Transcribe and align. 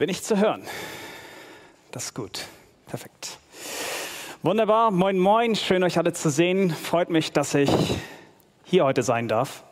Bin 0.00 0.08
ich 0.08 0.22
zu 0.22 0.38
hören? 0.38 0.62
Das 1.90 2.04
ist 2.04 2.14
gut. 2.14 2.46
Perfekt. 2.86 3.36
Wunderbar. 4.42 4.90
Moin, 4.90 5.18
moin. 5.18 5.54
Schön, 5.54 5.84
euch 5.84 5.98
alle 5.98 6.14
zu 6.14 6.30
sehen. 6.30 6.70
Freut 6.70 7.10
mich, 7.10 7.32
dass 7.32 7.52
ich 7.52 7.70
hier 8.64 8.86
heute 8.86 9.02
sein 9.02 9.28
darf. 9.28 9.62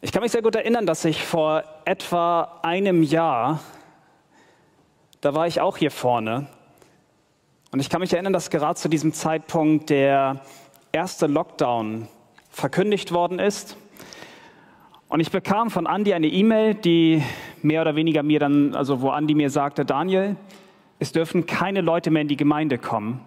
Ich 0.00 0.10
kann 0.10 0.24
mich 0.24 0.32
sehr 0.32 0.42
gut 0.42 0.56
erinnern, 0.56 0.84
dass 0.84 1.04
ich 1.04 1.22
vor 1.24 1.62
etwa 1.84 2.58
einem 2.64 3.04
Jahr, 3.04 3.60
da 5.20 5.32
war 5.32 5.46
ich 5.46 5.60
auch 5.60 5.76
hier 5.76 5.92
vorne. 5.92 6.48
Und 7.70 7.78
ich 7.78 7.88
kann 7.88 8.00
mich 8.00 8.12
erinnern, 8.12 8.32
dass 8.32 8.50
gerade 8.50 8.74
zu 8.74 8.88
diesem 8.88 9.12
Zeitpunkt 9.12 9.90
der 9.90 10.40
erste 10.90 11.28
Lockdown 11.28 12.08
verkündigt 12.50 13.12
worden 13.12 13.38
ist. 13.38 13.76
Und 15.06 15.20
ich 15.20 15.30
bekam 15.30 15.70
von 15.70 15.86
Andy 15.86 16.14
eine 16.14 16.26
E-Mail, 16.26 16.74
die 16.74 17.22
mehr 17.64 17.82
oder 17.82 17.96
weniger 17.96 18.22
mir 18.22 18.40
dann, 18.40 18.74
also 18.74 19.00
wo 19.00 19.10
Andi 19.10 19.34
mir 19.34 19.50
sagte, 19.50 19.84
Daniel, 19.84 20.36
es 20.98 21.12
dürfen 21.12 21.46
keine 21.46 21.80
Leute 21.80 22.10
mehr 22.10 22.22
in 22.22 22.28
die 22.28 22.36
Gemeinde 22.36 22.78
kommen. 22.78 23.20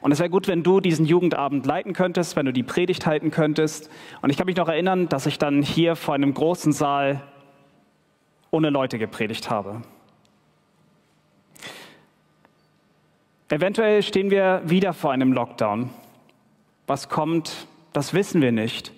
Und 0.00 0.12
es 0.12 0.18
wäre 0.18 0.30
gut, 0.30 0.48
wenn 0.48 0.62
du 0.62 0.80
diesen 0.80 1.06
Jugendabend 1.06 1.64
leiten 1.64 1.92
könntest, 1.92 2.36
wenn 2.36 2.46
du 2.46 2.52
die 2.52 2.64
Predigt 2.64 3.06
halten 3.06 3.30
könntest. 3.30 3.90
Und 4.20 4.30
ich 4.30 4.36
kann 4.36 4.46
mich 4.46 4.56
noch 4.56 4.68
erinnern, 4.68 5.08
dass 5.08 5.26
ich 5.26 5.38
dann 5.38 5.62
hier 5.62 5.96
vor 5.96 6.14
einem 6.14 6.34
großen 6.34 6.72
Saal 6.72 7.22
ohne 8.50 8.70
Leute 8.70 8.98
gepredigt 8.98 9.50
habe. 9.50 9.82
Eventuell 13.48 14.02
stehen 14.02 14.30
wir 14.30 14.62
wieder 14.64 14.92
vor 14.92 15.12
einem 15.12 15.32
Lockdown. 15.32 15.90
Was 16.86 17.08
kommt, 17.08 17.66
das 17.92 18.14
wissen 18.14 18.42
wir 18.42 18.52
nicht. 18.52 18.92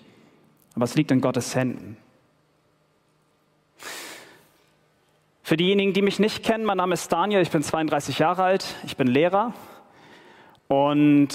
Aber 0.75 0.85
es 0.85 0.95
liegt 0.95 1.11
in 1.11 1.21
Gottes 1.21 1.55
Händen. 1.55 1.97
Für 5.45 5.57
diejenigen, 5.57 5.93
die 5.93 6.01
mich 6.01 6.17
nicht 6.17 6.41
kennen, 6.41 6.65
mein 6.65 6.77
Name 6.77 6.95
ist 6.95 7.11
Daniel, 7.11 7.39
ich 7.39 7.51
bin 7.51 7.61
32 7.61 8.17
Jahre 8.17 8.41
alt, 8.41 8.65
ich 8.83 8.97
bin 8.97 9.05
Lehrer 9.05 9.53
und 10.67 11.27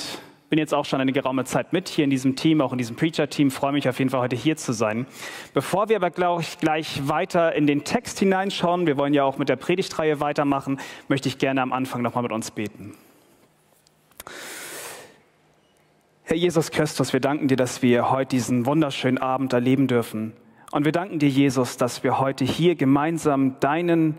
bin 0.49 0.59
jetzt 0.59 0.75
auch 0.75 0.85
schon 0.85 1.01
eine 1.01 1.13
geraume 1.13 1.45
Zeit 1.45 1.73
mit 1.73 1.89
hier 1.89 2.03
in 2.03 2.11
diesem 2.11 2.35
Team, 2.35 2.61
auch 2.61 2.73
in 2.73 2.79
diesem 2.79 2.97
Preacher-Team. 2.97 3.53
Freue 3.53 3.71
mich 3.71 3.89
auf 3.89 4.01
jeden 4.01 4.11
Fall 4.11 4.19
heute 4.19 4.35
hier 4.35 4.57
zu 4.57 4.73
sein. 4.73 5.07
Bevor 5.55 5.91
wir 5.91 5.95
aber 5.95 6.11
glaube 6.11 6.43
ich, 6.43 6.59
gleich 6.59 7.07
weiter 7.07 7.55
in 7.55 7.69
den 7.69 7.85
Text 7.85 8.19
hineinschauen, 8.19 8.89
wir 8.89 8.97
wollen 8.97 9.15
ja 9.15 9.23
auch 9.23 9.39
mit 9.39 9.49
der 9.49 9.55
Predigtreihe 9.55 10.19
weitermachen, 10.19 10.81
möchte 11.07 11.29
ich 11.29 11.39
gerne 11.39 11.63
am 11.63 11.73
Anfang 11.73 12.03
nochmal 12.03 12.25
mit 12.25 12.33
uns 12.33 12.51
beten. 12.51 12.97
Herr 16.25 16.37
Jesus 16.37 16.73
Christus, 16.73 17.13
wir 17.13 17.21
danken 17.21 17.47
dir, 17.47 17.57
dass 17.57 17.81
wir 17.81 18.11
heute 18.11 18.31
diesen 18.31 18.67
wunderschönen 18.67 19.19
Abend 19.19 19.53
erleben 19.53 19.87
dürfen. 19.87 20.33
Und 20.73 20.85
wir 20.85 20.93
danken 20.93 21.19
dir, 21.19 21.29
Jesus, 21.29 21.77
dass 21.77 22.05
wir 22.05 22.21
heute 22.21 22.45
hier 22.45 22.77
gemeinsam 22.77 23.59
deinen, 23.59 24.17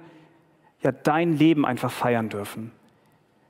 ja, 0.81 0.91
dein 0.91 1.37
Leben 1.37 1.65
einfach 1.65 1.91
feiern 1.91 2.29
dürfen. 2.29 2.71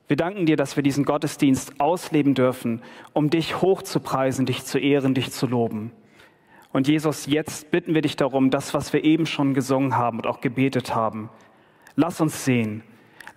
Wir 0.08 0.18
danken 0.18 0.46
dir, 0.46 0.56
dass 0.56 0.76
wir 0.76 0.84
diesen 0.84 1.06
Gottesdienst 1.06 1.80
ausleben 1.80 2.36
dürfen, 2.36 2.82
um 3.14 3.30
dich 3.30 3.62
hochzupreisen, 3.62 4.46
dich 4.46 4.66
zu 4.66 4.78
ehren, 4.78 5.14
dich 5.14 5.32
zu 5.32 5.48
loben. 5.48 5.92
Und 6.74 6.88
Jesus, 6.88 7.26
jetzt 7.26 7.72
bitten 7.72 7.94
wir 7.96 8.02
dich 8.02 8.18
darum, 8.18 8.50
das, 8.52 8.74
was 8.74 8.94
wir 8.94 9.04
eben 9.04 9.26
schon 9.26 9.54
gesungen 9.54 9.98
haben 9.98 10.18
und 10.18 10.28
auch 10.28 10.42
gebetet 10.42 10.94
haben, 10.94 11.30
lass 11.96 12.22
uns 12.22 12.46
sehen. 12.46 12.84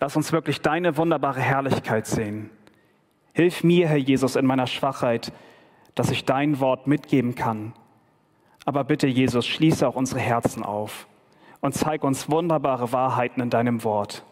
Lass 0.01 0.17
uns 0.17 0.33
wirklich 0.33 0.61
deine 0.61 0.97
wunderbare 0.97 1.41
Herrlichkeit 1.41 2.07
sehen. 2.07 2.51
Hilf 3.33 3.65
mir, 3.65 3.89
Herr 3.89 3.97
Jesus, 3.97 4.37
in 4.37 4.45
meiner 4.45 4.67
Schwachheit, 4.67 5.33
dass 5.95 6.11
ich 6.11 6.25
dein 6.25 6.61
Wort 6.61 6.87
mitgeben 6.87 7.35
kann 7.35 7.73
aber 8.65 8.85
bitte, 8.85 9.07
Jesus, 9.07 9.47
schließe 9.47 9.87
auch 9.87 9.95
unsere 9.95 10.21
Herzen 10.21 10.63
auf 10.63 11.07
und 11.61 11.75
zeig 11.75 12.05
uns 12.05 12.31
wunderbare 12.31 12.93
Wahrheiten 12.93 13.41
in 13.41 13.51
deinem 13.51 13.85
Wort, 13.85 14.25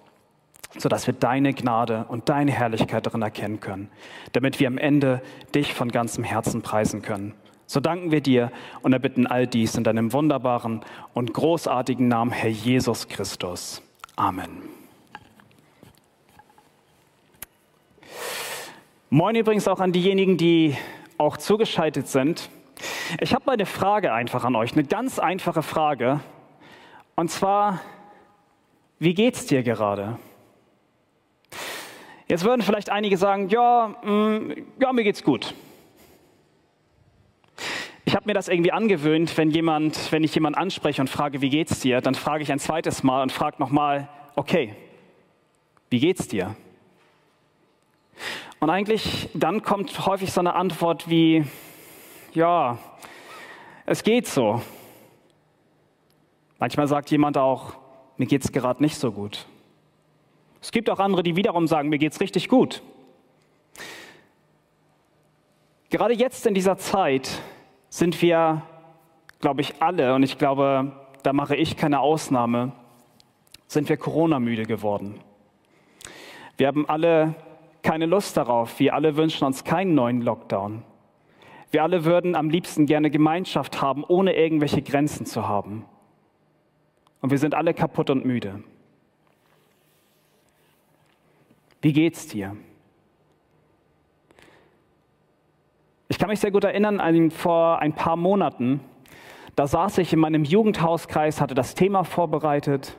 sodass 0.77 1.07
wir 1.07 1.15
deine 1.15 1.53
Gnade 1.53 2.07
und 2.09 2.29
deine 2.29 2.53
Herrlichkeit 2.53 3.07
darin 3.07 3.23
erkennen 3.23 3.61
können, 3.61 3.91
damit 4.33 4.61
wir 4.61 4.69
am 4.69 4.79
Ende 4.79 5.23
dich 5.55 5.75
von 5.75 5.91
ganzem 5.91 6.25
Herzen 6.25 6.63
preisen 6.63 7.03
können. 7.03 7.35
So 7.67 7.81
danken 7.81 8.11
wir 8.11 8.21
dir 8.21 8.53
und 8.83 8.93
erbitten 8.93 9.27
all 9.27 9.47
dies 9.47 9.77
in 9.77 9.85
deinem 9.85 10.13
wunderbaren 10.13 10.83
und 11.15 11.33
großartigen 11.33 12.07
Namen, 12.07 12.31
Herr 12.31 12.51
Jesus 12.51 13.09
Christus. 13.09 13.83
Amen. 14.17 14.51
Moin 19.09 19.37
übrigens 19.37 19.69
auch 19.69 19.81
an 19.81 19.93
diejenigen, 19.93 20.37
die 20.37 20.77
auch 21.19 21.37
zugeschaltet 21.37 22.09
sind. 22.09 22.51
Ich 23.21 23.35
habe 23.35 23.45
mal 23.47 23.53
eine 23.53 23.67
Frage 23.67 24.13
einfach 24.13 24.45
an 24.45 24.57
euch, 24.57 24.73
eine 24.73 24.85
ganz 24.85 25.19
einfache 25.19 25.63
Frage. 25.63 26.21
Und 27.15 27.31
zwar, 27.31 27.81
wie 28.99 29.15
geht's 29.15 29.47
dir 29.47 29.63
gerade? 29.63 30.19
Jetzt 32.27 32.45
würden 32.45 32.63
vielleicht 32.63 32.91
einige 32.91 33.17
sagen, 33.17 33.49
ja, 33.49 33.95
mh, 34.03 34.11
mm, 34.11 34.55
ja, 34.81 34.93
mir 34.93 35.05
geht's 35.05 35.23
gut. 35.23 35.55
Ich 38.05 38.17
habe 38.17 38.27
mir 38.27 38.35
das 38.35 38.49
irgendwie 38.49 38.73
angewöhnt, 38.73 39.37
wenn 39.37 39.51
jemand, 39.51 40.11
wenn 40.11 40.25
ich 40.25 40.35
jemanden 40.35 40.59
anspreche 40.59 41.01
und 41.01 41.09
frage, 41.09 41.41
wie 41.41 41.51
geht's 41.51 41.81
dir, 41.81 42.01
dann 42.01 42.15
frage 42.15 42.43
ich 42.43 42.51
ein 42.51 42.59
zweites 42.59 43.03
Mal 43.03 43.23
und 43.23 43.33
frage 43.33 43.57
nochmal, 43.59 44.09
okay, 44.35 44.75
wie 45.91 46.01
geht's 46.01 46.27
dir? 46.27 46.57
Und 48.61 48.71
eigentlich 48.71 49.29
dann 49.35 49.63
kommt 49.63 50.07
häufig 50.07 50.33
so 50.33 50.41
eine 50.41 50.55
Antwort 50.55 51.09
wie, 51.09 51.45
ja, 52.35 52.79
es 53.87 54.03
geht 54.03 54.27
so. 54.27 54.63
Manchmal 56.59 56.87
sagt 56.87 57.11
jemand 57.11 57.37
auch, 57.37 57.75
mir 58.17 58.27
geht 58.27 58.45
es 58.45 58.53
gerade 58.53 58.83
nicht 58.83 58.97
so 58.97 59.11
gut. 59.13 59.47
Es 60.61 60.71
gibt 60.71 60.89
auch 60.91 61.01
andere, 61.01 61.23
die 61.23 61.35
wiederum 61.35 61.67
sagen, 61.67 61.89
mir 61.89 61.99
geht 61.99 62.13
es 62.13 62.21
richtig 62.21 62.49
gut. 62.49 62.83
Gerade 65.91 66.15
jetzt 66.15 66.47
in 66.47 66.55
dieser 66.55 66.79
Zeit 66.79 67.29
sind 67.89 68.23
wir, 68.23 68.63
glaube 69.41 69.61
ich, 69.61 69.83
alle, 69.83 70.15
und 70.15 70.23
ich 70.23 70.39
glaube, 70.39 70.93
da 71.23 71.33
mache 71.33 71.57
ich 71.57 71.77
keine 71.77 72.01
Ausnahme, 72.01 72.73
sind 73.67 73.89
wir 73.89 73.97
Corona-müde 73.97 74.65
geworden. 74.65 75.21
Wir 76.57 76.69
haben 76.69 76.89
alle 76.89 77.35
keine 77.83 78.07
Lust 78.07 78.37
darauf. 78.37 78.79
Wir 78.79 78.95
alle 78.95 79.17
wünschen 79.17 79.45
uns 79.45 79.65
keinen 79.65 79.95
neuen 79.95 80.23
Lockdown. 80.23 80.83
Wir 81.73 81.83
alle 81.83 82.05
würden 82.05 82.37
am 82.37 82.51
liebsten 82.51 82.85
gerne 82.85 83.11
Gemeinschaft 83.11 83.81
haben, 83.81 84.05
ohne 84.05 84.37
irgendwelche 84.37 84.83
Grenzen 84.83 85.25
zu 85.25 85.49
haben. 85.49 85.87
Und 87.23 87.31
wir 87.31 87.39
sind 87.39 87.55
alle 87.55 87.73
kaputt 87.73 88.11
und 88.11 88.27
müde. 88.27 88.63
Wie 91.81 91.95
geht's 91.95 92.29
dir? 92.29 92.57
Ich 96.09 96.19
kann 96.19 96.29
mich 96.29 96.41
sehr 96.41 96.51
gut 96.51 96.65
erinnern, 96.65 97.31
vor 97.31 97.79
ein 97.79 97.95
paar 97.95 98.17
Monaten, 98.17 98.81
da 99.57 99.67
saß 99.67 99.97
ich 99.99 100.13
in 100.13 100.21
meinem 100.21 100.45
Jugendhauskreis, 100.45 101.41
hatte 101.41 101.55
das 101.55 101.75
Thema 101.75 102.05
vorbereitet 102.05 102.99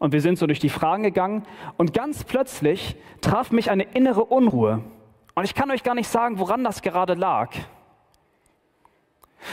und 0.00 0.12
wir 0.12 0.20
sind 0.20 0.38
so 0.38 0.46
durch 0.46 0.58
die 0.58 0.70
Fragen 0.70 1.04
gegangen 1.04 1.44
und 1.76 1.94
ganz 1.94 2.24
plötzlich 2.24 2.96
traf 3.20 3.52
mich 3.52 3.70
eine 3.70 3.84
innere 3.84 4.24
Unruhe. 4.24 4.82
Und 5.40 5.46
ich 5.46 5.54
kann 5.54 5.70
euch 5.70 5.82
gar 5.82 5.94
nicht 5.94 6.10
sagen, 6.10 6.38
woran 6.38 6.62
das 6.64 6.82
gerade 6.82 7.14
lag. 7.14 7.48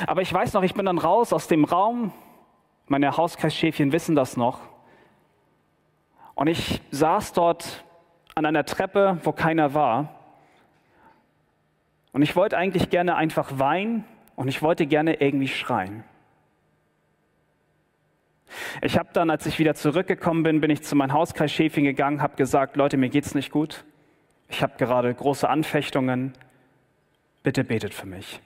Aber 0.05 0.21
ich 0.21 0.33
weiß 0.33 0.51
noch, 0.51 0.63
ich 0.63 0.73
bin 0.73 0.85
dann 0.85 0.97
raus 0.97 1.31
aus 1.31 1.47
dem 1.47 1.63
Raum, 1.63 2.11
meine 2.87 3.15
Hauskreisschäfchen 3.15 3.93
wissen 3.93 4.13
das 4.13 4.35
noch. 4.35 4.59
Und 6.35 6.47
ich 6.47 6.81
saß 6.91 7.31
dort 7.31 7.85
an 8.35 8.45
einer 8.45 8.65
Treppe, 8.65 9.19
wo 9.23 9.31
keiner 9.31 9.73
war. 9.73 10.09
Und 12.11 12.21
ich 12.21 12.35
wollte 12.35 12.57
eigentlich 12.57 12.89
gerne 12.89 13.15
einfach 13.15 13.57
weinen 13.57 14.03
und 14.35 14.49
ich 14.49 14.61
wollte 14.61 14.87
gerne 14.87 15.21
irgendwie 15.21 15.47
schreien. 15.47 16.03
Ich 18.81 18.97
habe 18.97 19.07
dann, 19.13 19.29
als 19.29 19.45
ich 19.45 19.57
wieder 19.57 19.73
zurückgekommen 19.73 20.43
bin, 20.43 20.59
bin 20.59 20.69
ich 20.69 20.83
zu 20.83 20.97
meinem 20.97 21.13
Hauskreisschäfchen 21.13 21.85
gegangen, 21.85 22.21
habe 22.21 22.35
gesagt, 22.35 22.75
Leute, 22.75 22.97
mir 22.97 23.07
geht's 23.07 23.33
nicht 23.33 23.51
gut 23.51 23.85
ich 24.49 24.61
habe 24.61 24.77
gerade 24.77 25.13
große 25.13 25.47
Anfechtungen, 25.47 26.33
bitte 27.43 27.63
betet 27.63 27.93
für 27.93 28.05
mich. 28.05 28.39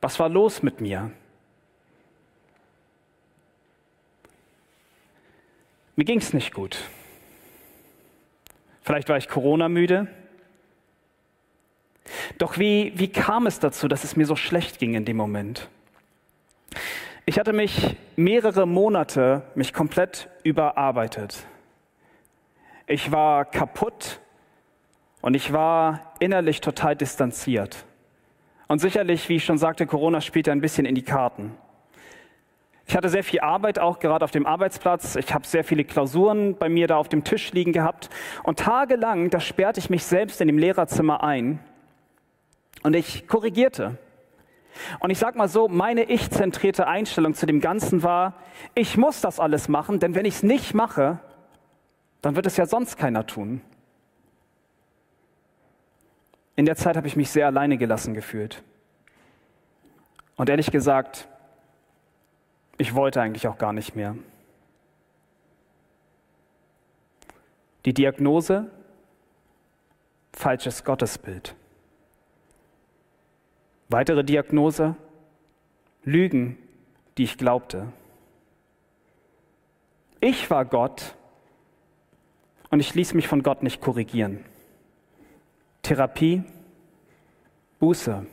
Was 0.00 0.18
war 0.18 0.28
los 0.28 0.62
mit 0.62 0.80
mir? 0.80 1.10
Mir 5.96 6.04
ging 6.04 6.18
es 6.18 6.32
nicht 6.34 6.52
gut. 6.52 6.78
Vielleicht 8.82 9.08
war 9.08 9.16
ich 9.16 9.28
Corona-müde. 9.28 10.06
Doch 12.38 12.58
wie, 12.58 12.92
wie 12.96 13.08
kam 13.08 13.46
es 13.46 13.58
dazu, 13.58 13.88
dass 13.88 14.04
es 14.04 14.14
mir 14.14 14.26
so 14.26 14.36
schlecht 14.36 14.78
ging 14.78 14.94
in 14.94 15.04
dem 15.04 15.16
Moment? 15.16 15.68
Ich 17.24 17.38
hatte 17.38 17.52
mich 17.52 17.96
mehrere 18.14 18.66
Monate 18.66 19.42
mich 19.54 19.72
komplett 19.72 20.28
überarbeitet. 20.44 21.46
Ich 22.86 23.10
war 23.10 23.44
kaputt 23.44 24.20
und 25.20 25.34
ich 25.34 25.52
war 25.52 26.14
innerlich 26.20 26.60
total 26.60 26.94
distanziert. 26.94 27.84
Und 28.68 28.80
sicherlich, 28.80 29.28
wie 29.28 29.36
ich 29.36 29.44
schon 29.44 29.58
sagte, 29.58 29.86
Corona 29.86 30.20
spielte 30.20 30.52
ein 30.52 30.60
bisschen 30.60 30.86
in 30.86 30.94
die 30.94 31.02
Karten. 31.02 31.52
Ich 32.86 32.96
hatte 32.96 33.08
sehr 33.08 33.24
viel 33.24 33.40
Arbeit 33.40 33.80
auch 33.80 33.98
gerade 33.98 34.24
auf 34.24 34.30
dem 34.30 34.46
Arbeitsplatz. 34.46 35.16
Ich 35.16 35.34
habe 35.34 35.44
sehr 35.44 35.64
viele 35.64 35.82
Klausuren 35.82 36.56
bei 36.56 36.68
mir 36.68 36.86
da 36.86 36.96
auf 36.96 37.08
dem 37.08 37.24
Tisch 37.24 37.52
liegen 37.52 37.72
gehabt. 37.72 38.08
Und 38.44 38.60
tagelang, 38.60 39.30
da 39.30 39.40
sperrte 39.40 39.80
ich 39.80 39.90
mich 39.90 40.04
selbst 40.04 40.40
in 40.40 40.46
dem 40.46 40.58
Lehrerzimmer 40.58 41.24
ein 41.24 41.58
und 42.84 42.94
ich 42.94 43.26
korrigierte. 43.26 43.98
Und 45.00 45.10
ich 45.10 45.18
sag 45.18 45.34
mal 45.34 45.48
so, 45.48 45.66
meine 45.66 46.04
ich-zentrierte 46.04 46.86
Einstellung 46.86 47.34
zu 47.34 47.46
dem 47.46 47.60
Ganzen 47.60 48.04
war, 48.04 48.34
ich 48.76 48.96
muss 48.96 49.20
das 49.20 49.40
alles 49.40 49.68
machen, 49.68 49.98
denn 49.98 50.14
wenn 50.14 50.24
ich 50.24 50.36
es 50.36 50.42
nicht 50.44 50.72
mache, 50.72 51.18
dann 52.22 52.36
wird 52.36 52.46
es 52.46 52.56
ja 52.56 52.66
sonst 52.66 52.96
keiner 52.96 53.26
tun. 53.26 53.60
In 56.56 56.64
der 56.64 56.76
Zeit 56.76 56.96
habe 56.96 57.06
ich 57.06 57.16
mich 57.16 57.30
sehr 57.30 57.46
alleine 57.46 57.76
gelassen 57.76 58.14
gefühlt. 58.14 58.62
Und 60.36 60.48
ehrlich 60.48 60.70
gesagt, 60.70 61.28
ich 62.78 62.94
wollte 62.94 63.20
eigentlich 63.20 63.46
auch 63.46 63.58
gar 63.58 63.72
nicht 63.72 63.94
mehr. 63.94 64.16
Die 67.84 67.94
Diagnose, 67.94 68.70
falsches 70.32 70.84
Gottesbild. 70.84 71.54
Weitere 73.88 74.24
Diagnose, 74.24 74.96
Lügen, 76.02 76.58
die 77.16 77.24
ich 77.24 77.38
glaubte. 77.38 77.92
Ich 80.20 80.50
war 80.50 80.64
Gott 80.64 81.14
und 82.70 82.80
ich 82.80 82.94
ließ 82.94 83.14
mich 83.14 83.28
von 83.28 83.42
Gott 83.42 83.62
nicht 83.62 83.80
korrigieren. 83.80 84.44
Therapie, 85.82 86.42
Buße. 87.78 88.26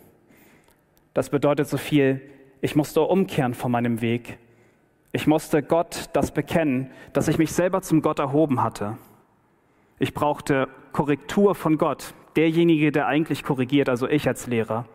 Das 1.13 1.29
bedeutet 1.29 1.67
so 1.67 1.77
viel, 1.77 2.21
ich 2.61 2.75
musste 2.75 3.01
umkehren 3.01 3.53
von 3.53 3.71
meinem 3.71 4.01
Weg. 4.01 4.37
Ich 5.11 5.27
musste 5.27 5.61
Gott 5.61 6.09
das 6.13 6.31
bekennen, 6.31 6.89
dass 7.11 7.27
ich 7.27 7.37
mich 7.37 7.51
selber 7.51 7.81
zum 7.81 8.01
Gott 8.01 8.19
erhoben 8.19 8.63
hatte. 8.63 8.97
Ich 9.99 10.13
brauchte 10.13 10.67
Korrektur 10.91 11.55
von 11.55 11.77
Gott. 11.77 12.13
Derjenige, 12.35 12.91
der 12.91 13.05
eigentlich 13.05 13.43
korrigiert, 13.43 13.89
also 13.89 14.07
ich 14.07 14.27
als 14.27 14.47
Lehrer, 14.47 14.85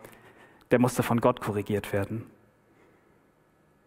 der 0.71 0.79
musste 0.79 1.03
von 1.03 1.21
Gott 1.21 1.39
korrigiert 1.39 1.93
werden. 1.93 2.25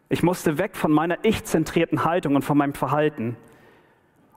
Ich 0.08 0.22
musste 0.22 0.58
weg 0.58 0.76
von 0.76 0.92
meiner 0.92 1.18
ich-zentrierten 1.22 2.04
Haltung 2.04 2.34
und 2.36 2.42
von 2.42 2.56
meinem 2.56 2.74
Verhalten. 2.74 3.36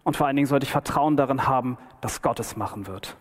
Und 0.05 0.15
vor 0.15 0.27
allen 0.27 0.35
Dingen 0.35 0.47
sollte 0.47 0.65
ich 0.65 0.71
Vertrauen 0.71 1.17
darin 1.17 1.47
haben, 1.47 1.77
dass 1.99 2.21
Gott 2.21 2.39
es 2.39 2.55
machen 2.55 2.87
wird. 2.87 3.17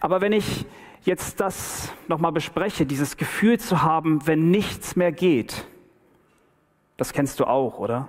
Aber 0.00 0.20
wenn 0.20 0.32
ich 0.32 0.64
jetzt 1.02 1.40
das 1.40 1.92
nochmal 2.06 2.32
bespreche, 2.32 2.86
dieses 2.86 3.16
Gefühl 3.16 3.58
zu 3.58 3.82
haben, 3.82 4.26
wenn 4.26 4.50
nichts 4.50 4.94
mehr 4.94 5.10
geht, 5.10 5.66
das 6.96 7.12
kennst 7.12 7.40
du 7.40 7.46
auch, 7.46 7.78
oder? 7.78 8.08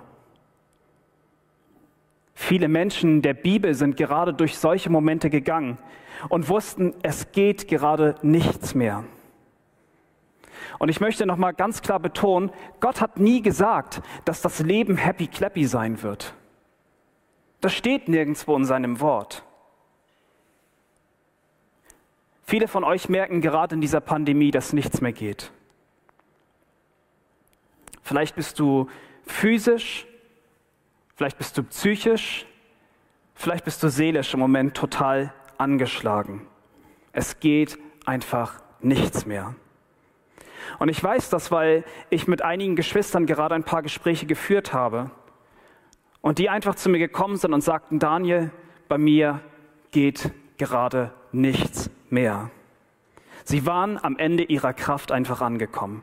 Viele 2.32 2.68
Menschen 2.68 3.22
der 3.22 3.34
Bibel 3.34 3.74
sind 3.74 3.96
gerade 3.96 4.32
durch 4.32 4.56
solche 4.56 4.88
Momente 4.88 5.30
gegangen 5.30 5.78
und 6.28 6.48
wussten, 6.48 6.94
es 7.02 7.32
geht 7.32 7.66
gerade 7.66 8.14
nichts 8.22 8.74
mehr. 8.74 9.02
Und 10.78 10.90
ich 10.90 11.00
möchte 11.00 11.26
nochmal 11.26 11.54
ganz 11.54 11.82
klar 11.82 11.98
betonen, 11.98 12.50
Gott 12.78 13.00
hat 13.00 13.18
nie 13.18 13.42
gesagt, 13.42 14.00
dass 14.24 14.42
das 14.42 14.60
Leben 14.60 14.96
happy 14.96 15.26
clappy 15.26 15.66
sein 15.66 16.02
wird. 16.02 16.34
Das 17.62 17.72
steht 17.72 18.08
nirgendwo 18.08 18.56
in 18.56 18.64
seinem 18.64 18.98
Wort. 18.98 19.44
Viele 22.44 22.66
von 22.66 22.82
euch 22.82 23.08
merken 23.08 23.40
gerade 23.40 23.76
in 23.76 23.80
dieser 23.80 24.00
Pandemie, 24.00 24.50
dass 24.50 24.72
nichts 24.72 25.00
mehr 25.00 25.12
geht. 25.12 25.52
Vielleicht 28.02 28.34
bist 28.34 28.58
du 28.58 28.90
physisch, 29.24 30.08
vielleicht 31.14 31.38
bist 31.38 31.56
du 31.56 31.62
psychisch, 31.62 32.46
vielleicht 33.36 33.64
bist 33.64 33.80
du 33.84 33.88
seelisch 33.88 34.34
im 34.34 34.40
Moment 34.40 34.76
total 34.76 35.32
angeschlagen. 35.56 36.44
Es 37.12 37.38
geht 37.38 37.78
einfach 38.04 38.60
nichts 38.80 39.24
mehr. 39.24 39.54
Und 40.80 40.88
ich 40.88 41.02
weiß 41.02 41.30
das, 41.30 41.52
weil 41.52 41.84
ich 42.10 42.26
mit 42.26 42.42
einigen 42.42 42.74
Geschwistern 42.74 43.24
gerade 43.24 43.54
ein 43.54 43.62
paar 43.62 43.82
Gespräche 43.82 44.26
geführt 44.26 44.72
habe 44.72 45.12
und 46.22 46.38
die 46.38 46.48
einfach 46.48 46.76
zu 46.76 46.88
mir 46.88 46.98
gekommen 46.98 47.36
sind 47.36 47.52
und 47.52 47.60
sagten, 47.60 47.98
Daniel, 47.98 48.50
bei 48.88 48.96
mir 48.96 49.40
geht 49.90 50.30
gerade 50.56 51.12
nichts 51.32 51.90
mehr. 52.08 52.50
Sie 53.44 53.66
waren 53.66 54.02
am 54.02 54.16
Ende 54.16 54.44
ihrer 54.44 54.72
Kraft 54.72 55.12
einfach 55.12 55.40
angekommen. 55.40 56.02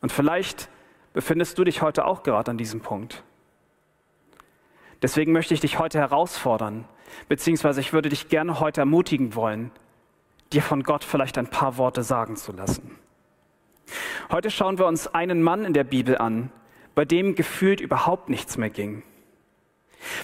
Und 0.00 0.12
vielleicht 0.12 0.68
befindest 1.14 1.58
du 1.58 1.64
dich 1.64 1.82
heute 1.82 2.04
auch 2.04 2.22
gerade 2.22 2.50
an 2.50 2.58
diesem 2.58 2.80
Punkt. 2.80 3.24
Deswegen 5.00 5.32
möchte 5.32 5.54
ich 5.54 5.60
dich 5.60 5.78
heute 5.78 5.98
herausfordern, 5.98 6.84
beziehungsweise 7.28 7.80
ich 7.80 7.92
würde 7.92 8.08
dich 8.08 8.28
gerne 8.28 8.60
heute 8.60 8.82
ermutigen 8.82 9.34
wollen, 9.34 9.70
dir 10.52 10.62
von 10.62 10.82
Gott 10.82 11.02
vielleicht 11.02 11.38
ein 11.38 11.48
paar 11.48 11.78
Worte 11.78 12.02
sagen 12.02 12.36
zu 12.36 12.52
lassen. 12.52 12.98
Heute 14.30 14.50
schauen 14.50 14.78
wir 14.78 14.86
uns 14.86 15.08
einen 15.08 15.42
Mann 15.42 15.64
in 15.64 15.72
der 15.72 15.84
Bibel 15.84 16.18
an, 16.18 16.52
bei 16.94 17.04
dem 17.04 17.34
gefühlt 17.34 17.80
überhaupt 17.80 18.28
nichts 18.28 18.56
mehr 18.56 18.70
ging. 18.70 19.02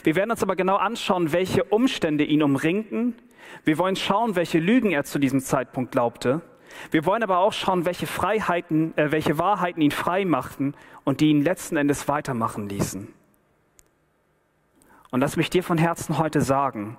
Wir 0.02 0.16
werden 0.16 0.30
uns 0.30 0.42
aber 0.42 0.56
genau 0.56 0.76
anschauen, 0.76 1.32
welche 1.32 1.64
Umstände 1.64 2.24
ihn 2.24 2.42
umringten 2.42 3.14
wir 3.64 3.78
wollen 3.78 3.96
schauen, 3.96 4.36
welche 4.36 4.58
Lügen 4.58 4.90
er 4.90 5.04
zu 5.04 5.18
diesem 5.18 5.40
Zeitpunkt 5.40 5.92
glaubte. 5.92 6.42
Wir 6.90 7.04
wollen 7.04 7.22
aber 7.22 7.38
auch 7.38 7.52
schauen, 7.52 7.84
welche 7.84 8.06
Freiheiten, 8.06 8.96
äh, 8.96 9.10
welche 9.10 9.38
Wahrheiten 9.38 9.80
ihn 9.80 9.90
frei 9.90 10.24
machten 10.24 10.74
und 11.04 11.20
die 11.20 11.30
ihn 11.30 11.42
letzten 11.42 11.76
Endes 11.76 12.08
weitermachen 12.08 12.68
ließen. 12.68 13.12
Und 15.10 15.20
lass 15.20 15.36
mich 15.36 15.50
dir 15.50 15.62
von 15.62 15.78
Herzen 15.78 16.18
heute 16.18 16.42
sagen, 16.42 16.98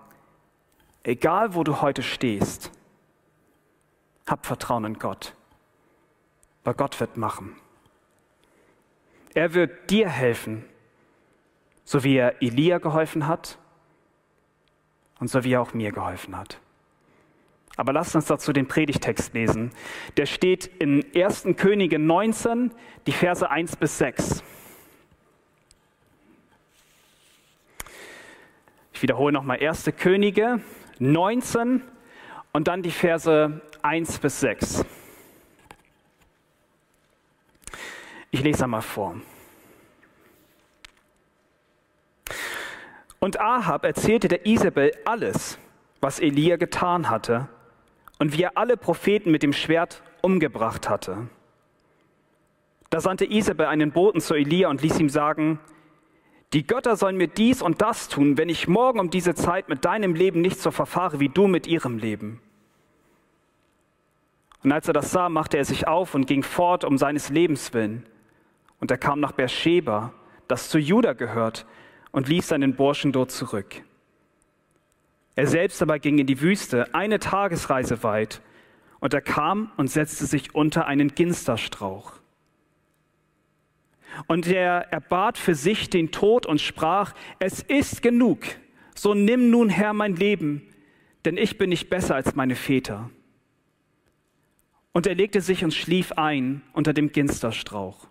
egal 1.04 1.54
wo 1.54 1.64
du 1.64 1.82
heute 1.82 2.02
stehst, 2.02 2.72
hab 4.28 4.46
Vertrauen 4.46 4.86
in 4.86 5.00
Gott, 5.00 5.34
weil 6.64 6.74
Gott 6.74 7.00
wird 7.00 7.18
machen. 7.18 7.56
Er 9.40 9.54
wird 9.54 9.90
dir 9.90 10.10
helfen, 10.10 10.66
so 11.86 12.04
wie 12.04 12.18
er 12.18 12.42
Elia 12.42 12.80
geholfen 12.80 13.26
hat 13.26 13.58
und 15.22 15.30
so 15.30 15.46
wie 15.46 15.54
er 15.54 15.62
auch 15.62 15.74
mir 15.74 15.94
geholfen 15.94 16.36
hat. 16.36 16.60
Aber 17.78 17.94
lasst 17.94 18.14
uns 18.16 18.26
dazu 18.26 18.52
den 18.52 18.68
Predigtext 18.68 19.34
lesen. 19.34 19.72
Der 20.18 20.26
steht 20.26 20.66
in 20.66 21.06
1. 21.16 21.48
Könige 21.56 22.00
19, 22.00 22.74
die 23.08 23.14
Verse 23.14 23.50
1 23.50 23.78
bis 23.78 23.98
6. 24.00 24.44
Ich 28.92 29.02
wiederhole 29.02 29.32
nochmal 29.32 29.60
1. 29.66 29.90
Könige 29.98 30.62
19 31.00 31.82
und 32.52 32.68
dann 32.68 32.84
die 32.84 32.92
Verse 32.92 33.62
1 33.84 34.20
bis 34.20 34.42
6. 34.42 34.86
Ich 38.32 38.44
lese 38.44 38.66
einmal 38.66 38.82
vor. 38.82 39.16
Und 43.20 43.40
Ahab 43.40 43.86
erzählte 43.86 44.28
der 44.28 44.46
Isabel 44.46 44.92
alles, 45.06 45.60
was 46.02 46.20
Elia 46.20 46.56
getan 46.56 47.10
hatte 47.10 47.50
und 48.18 48.38
wie 48.38 48.44
er 48.44 48.58
alle 48.58 48.78
Propheten 48.78 49.32
mit 49.32 49.44
dem 49.44 49.54
Schwert 49.54 50.02
umgebracht 50.22 50.90
hatte. 50.90 51.28
Da 52.90 53.02
sandte 53.02 53.26
Isabel 53.26 53.68
einen 53.68 53.92
Boten 53.92 54.22
zu 54.22 54.34
Elia 54.34 54.70
und 54.70 54.82
ließ 54.82 55.00
ihm 55.00 55.10
sagen, 55.10 55.60
die 56.54 56.66
Götter 56.66 56.96
sollen 56.96 57.18
mir 57.18 57.28
dies 57.28 57.62
und 57.62 57.82
das 57.82 58.08
tun, 58.08 58.38
wenn 58.38 58.50
ich 58.50 58.68
morgen 58.68 59.00
um 59.00 59.12
diese 59.12 59.36
Zeit 59.36 59.70
mit 59.70 59.86
deinem 59.86 60.16
Leben 60.16 60.42
nicht 60.42 60.60
so 60.60 60.72
verfahre 60.72 61.20
wie 61.20 61.30
du 61.30 61.48
mit 61.48 61.68
ihrem 61.68 62.00
Leben. 62.00 62.42
Und 64.64 64.72
als 64.72 64.88
er 64.88 64.94
das 64.94 65.12
sah, 65.12 65.30
machte 65.30 65.58
er 65.58 65.66
sich 65.66 65.88
auf 65.88 66.16
und 66.16 66.26
ging 66.26 66.42
fort 66.42 66.84
um 66.84 66.98
seines 66.98 67.30
Lebens 67.30 67.74
willen. 67.74 68.06
Und 68.80 68.92
er 68.92 68.98
kam 68.98 69.20
nach 69.20 69.32
Beersheba, 69.32 70.12
das 70.48 70.70
zu 70.70 70.80
Juda 70.80 71.14
gehört, 71.14 71.66
und 72.12 72.28
ließ 72.28 72.48
seinen 72.48 72.76
Burschen 72.76 73.12
dort 73.12 73.32
zurück. 73.32 73.84
Er 75.36 75.48
selbst 75.48 75.82
aber 75.82 76.00
ging 76.00 76.18
in 76.18 76.28
die 76.28 76.42
Wüste, 76.42 76.94
eine 76.94 77.20
Tagesreise 77.20 78.04
weit, 78.04 78.42
und 79.00 79.14
er 79.14 79.22
kam 79.22 79.72
und 79.78 79.90
setzte 79.90 80.26
sich 80.26 80.54
unter 80.54 80.86
einen 80.86 81.16
Ginsterstrauch. 81.16 82.14
Und 84.28 84.48
er 84.48 84.92
erbat 84.92 85.38
für 85.38 85.56
sich 85.56 85.90
den 85.90 86.12
Tod 86.12 86.46
und 86.46 86.60
sprach, 86.60 87.14
es 87.40 87.62
ist 87.62 88.02
genug, 88.02 88.40
so 88.96 89.14
nimm 89.14 89.50
nun 89.50 89.70
Herr 89.70 89.94
mein 89.94 90.16
Leben, 90.16 90.68
denn 91.24 91.38
ich 91.38 91.58
bin 91.58 91.70
nicht 91.70 91.90
besser 91.90 92.16
als 92.16 92.36
meine 92.36 92.56
Väter. 92.56 93.10
Und 94.92 95.08
er 95.08 95.16
legte 95.16 95.40
sich 95.40 95.64
und 95.64 95.74
schlief 95.74 96.12
ein 96.14 96.64
unter 96.74 96.92
dem 96.92 97.14
Ginsterstrauch. 97.14 98.09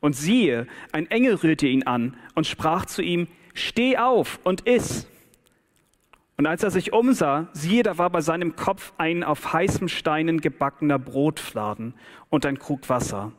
Und 0.00 0.14
siehe, 0.14 0.66
ein 0.92 1.10
Engel 1.10 1.34
rührte 1.34 1.66
ihn 1.66 1.84
an 1.84 2.16
und 2.34 2.46
sprach 2.46 2.86
zu 2.86 3.02
ihm, 3.02 3.28
Steh 3.54 3.96
auf 3.96 4.38
und 4.44 4.66
iss. 4.66 5.08
Und 6.36 6.46
als 6.46 6.62
er 6.62 6.70
sich 6.70 6.92
umsah, 6.92 7.48
siehe, 7.54 7.82
da 7.82 7.96
war 7.96 8.10
bei 8.10 8.20
seinem 8.20 8.54
Kopf 8.54 8.92
ein 8.98 9.24
auf 9.24 9.54
heißen 9.54 9.88
Steinen 9.88 10.42
gebackener 10.42 10.98
Brotfladen 10.98 11.94
und 12.28 12.44
ein 12.44 12.58
Krug 12.58 12.90
Wasser. 12.90 13.32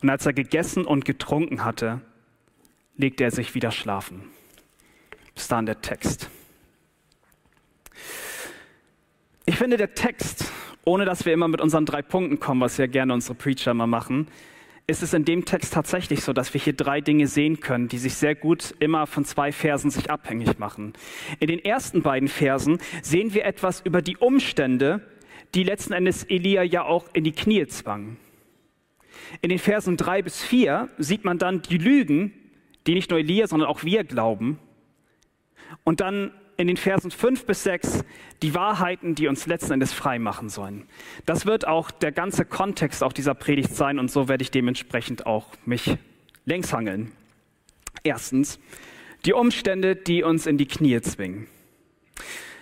Und 0.00 0.08
als 0.08 0.24
er 0.24 0.32
gegessen 0.32 0.84
und 0.84 1.04
getrunken 1.04 1.64
hatte, 1.64 2.00
legte 2.96 3.24
er 3.24 3.32
sich 3.32 3.56
wieder 3.56 3.72
schlafen. 3.72 4.22
Bis 5.34 5.48
dahin 5.48 5.66
der 5.66 5.80
Text. 5.80 6.30
Ich 9.46 9.56
finde, 9.56 9.76
der 9.76 9.94
Text, 9.94 10.52
ohne 10.84 11.04
dass 11.04 11.24
wir 11.24 11.32
immer 11.32 11.48
mit 11.48 11.60
unseren 11.60 11.86
drei 11.86 12.02
Punkten 12.02 12.38
kommen, 12.38 12.60
was 12.60 12.76
ja 12.76 12.86
gerne 12.86 13.14
unsere 13.14 13.34
Preacher 13.34 13.74
mal 13.74 13.86
machen, 13.88 14.28
ist 14.88 15.02
es 15.02 15.12
in 15.12 15.26
dem 15.26 15.44
Text 15.44 15.74
tatsächlich 15.74 16.24
so, 16.24 16.32
dass 16.32 16.54
wir 16.54 16.60
hier 16.60 16.72
drei 16.72 17.02
Dinge 17.02 17.26
sehen 17.26 17.60
können, 17.60 17.88
die 17.88 17.98
sich 17.98 18.14
sehr 18.14 18.34
gut 18.34 18.74
immer 18.80 19.06
von 19.06 19.26
zwei 19.26 19.52
Versen 19.52 19.90
sich 19.90 20.10
abhängig 20.10 20.58
machen. 20.58 20.94
In 21.40 21.48
den 21.48 21.62
ersten 21.62 22.00
beiden 22.00 22.28
Versen 22.28 22.78
sehen 23.02 23.34
wir 23.34 23.44
etwas 23.44 23.82
über 23.82 24.00
die 24.00 24.16
Umstände, 24.16 25.06
die 25.54 25.62
letzten 25.62 25.92
Endes 25.92 26.24
Elia 26.24 26.62
ja 26.62 26.84
auch 26.84 27.04
in 27.12 27.22
die 27.22 27.32
Knie 27.32 27.66
zwangen. 27.66 28.16
In 29.42 29.50
den 29.50 29.58
Versen 29.58 29.98
drei 29.98 30.22
bis 30.22 30.42
vier 30.42 30.88
sieht 30.96 31.22
man 31.22 31.36
dann 31.36 31.60
die 31.60 31.76
Lügen, 31.76 32.32
die 32.86 32.94
nicht 32.94 33.10
nur 33.10 33.18
Elia, 33.18 33.46
sondern 33.46 33.68
auch 33.68 33.84
wir 33.84 34.04
glauben. 34.04 34.58
Und 35.84 36.00
dann 36.00 36.32
in 36.58 36.66
den 36.66 36.76
Versen 36.76 37.12
fünf 37.12 37.46
bis 37.46 37.62
sechs 37.62 38.04
die 38.42 38.52
Wahrheiten, 38.52 39.14
die 39.14 39.28
uns 39.28 39.46
letzten 39.46 39.74
Endes 39.74 39.92
frei 39.92 40.18
machen 40.18 40.48
sollen. 40.48 40.86
Das 41.24 41.46
wird 41.46 41.66
auch 41.66 41.92
der 41.92 42.10
ganze 42.10 42.44
Kontext 42.44 43.02
auch 43.04 43.12
dieser 43.12 43.34
Predigt 43.34 43.74
sein 43.74 43.98
und 43.98 44.10
so 44.10 44.28
werde 44.28 44.42
ich 44.42 44.50
dementsprechend 44.50 45.24
auch 45.24 45.46
mich 45.64 45.96
längs 46.44 46.72
hangeln. 46.72 47.12
Erstens, 48.02 48.58
die 49.24 49.32
Umstände, 49.32 49.94
die 49.94 50.24
uns 50.24 50.46
in 50.46 50.58
die 50.58 50.66
Knie 50.66 51.00
zwingen. 51.00 51.46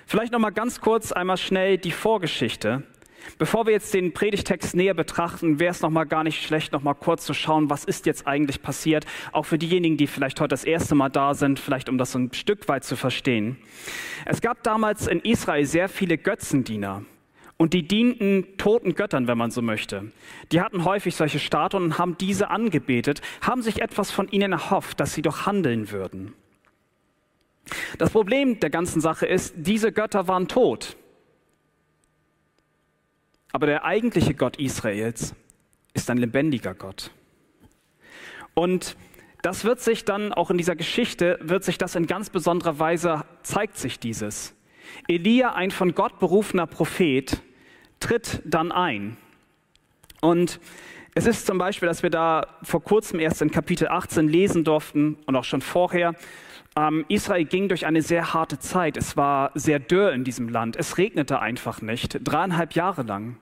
Vielleicht 0.07 0.33
noch 0.33 0.41
mal 0.41 0.51
ganz 0.51 0.81
kurz 0.81 1.11
einmal 1.11 1.39
schnell 1.39 1.79
die 1.79 1.91
Vorgeschichte. 1.91 2.83
Bevor 3.39 3.67
wir 3.67 3.73
jetzt 3.73 3.93
den 3.95 4.13
Predigtext 4.13 4.75
näher 4.75 4.95
betrachten, 4.95 5.59
wäre 5.59 5.71
es 5.71 5.83
noch 5.83 5.91
mal 5.91 6.05
gar 6.05 6.25
nicht 6.25 6.43
schlecht, 6.43 6.73
noch 6.73 6.83
mal 6.83 6.95
kurz 6.95 7.25
zu 7.25 7.35
schauen, 7.35 7.71
was 7.71 7.85
ist 7.85 8.07
jetzt 8.07 8.27
eigentlich 8.27 8.63
passiert, 8.63 9.07
auch 9.33 9.45
für 9.45 9.59
diejenigen, 9.59 9.97
die 9.97 10.07
vielleicht 10.07 10.41
heute 10.41 10.49
das 10.49 10.65
erste 10.65 10.95
Mal 10.95 11.11
da 11.11 11.35
sind, 11.35 11.59
vielleicht 11.59 11.89
um 11.89 11.99
das 11.99 12.13
so 12.13 12.19
ein 12.19 12.33
Stück 12.33 12.69
weit 12.69 12.85
zu 12.85 12.97
verstehen. 12.97 13.59
Es 14.25 14.41
gab 14.41 14.63
damals 14.63 15.07
in 15.07 15.21
Israel 15.21 15.65
sehr 15.67 15.89
viele 15.89 16.19
Götzendiener. 16.19 17.03
Und 17.59 17.73
die 17.73 17.89
dienten 17.89 18.59
toten 18.59 18.95
Göttern, 18.95 19.29
wenn 19.29 19.39
man 19.39 19.51
so 19.51 19.63
möchte. 19.63 20.13
Die 20.53 20.61
hatten 20.61 20.85
häufig 20.85 21.17
solche 21.17 21.39
Statuen 21.39 21.85
und 21.85 21.99
haben 21.99 22.19
diese 22.19 22.51
angebetet, 22.51 23.23
haben 23.41 23.63
sich 23.63 23.81
etwas 23.81 24.11
von 24.11 24.29
ihnen 24.29 24.53
erhofft, 24.53 25.01
dass 25.01 25.15
sie 25.15 25.23
doch 25.23 25.47
handeln 25.47 25.91
würden. 25.91 26.35
Das 27.99 28.11
Problem 28.11 28.61
der 28.61 28.71
ganzen 28.71 29.01
Sache 29.01 29.27
ist, 29.27 29.55
diese 29.57 29.91
Götter 29.91 30.29
waren 30.29 30.49
tot. 30.49 30.97
Aber 33.57 33.65
der 33.65 33.87
eigentliche 33.87 34.35
Gott 34.35 34.59
Israels 34.59 35.35
ist 35.95 36.11
ein 36.11 36.19
lebendiger 36.19 36.75
Gott. 36.75 37.11
Und 38.53 38.99
das 39.41 39.65
wird 39.65 39.81
sich 39.81 40.05
dann 40.05 40.35
auch 40.35 40.51
in 40.51 40.59
dieser 40.59 40.77
Geschichte, 40.77 41.39
wird 41.41 41.65
sich 41.65 41.79
das 41.79 41.95
in 41.95 42.07
ganz 42.07 42.29
besonderer 42.29 42.79
Weise, 42.79 43.25
zeigt 43.43 43.79
sich 43.79 43.99
dieses. 43.99 44.55
Elia, 45.09 45.55
ein 45.55 45.71
von 45.71 45.95
Gott 45.95 46.19
berufener 46.19 46.67
Prophet, 46.67 47.41
tritt 47.99 48.43
dann 48.45 48.73
ein. 48.73 49.17
Und 50.21 50.61
es 51.15 51.25
ist 51.25 51.47
zum 51.47 51.57
Beispiel, 51.57 51.89
dass 51.89 52.03
wir 52.03 52.11
da 52.11 52.59
vor 52.63 52.85
kurzem 52.85 53.21
erst 53.21 53.41
in 53.41 53.51
Kapitel 53.51 53.89
18 53.89 54.29
lesen 54.29 54.65
durften 54.65 55.17
und 55.25 55.35
auch 55.35 55.45
schon 55.45 55.63
vorher, 55.63 56.15
ähm, 56.77 57.07
Israel 57.09 57.47
ging 57.47 57.69
durch 57.69 57.87
eine 57.87 58.03
sehr 58.03 58.35
harte 58.35 58.59
Zeit. 58.59 58.99
Es 58.99 59.17
war 59.17 59.51
sehr 59.55 59.79
dürr 59.79 60.13
in 60.13 60.25
diesem 60.25 60.51
Land. 60.51 60.77
Es 60.77 60.99
regnete 60.99 61.41
einfach 61.41 61.81
nicht, 61.81 62.19
dreieinhalb 62.23 62.75
Jahre 62.75 63.03
lang. 63.03 63.39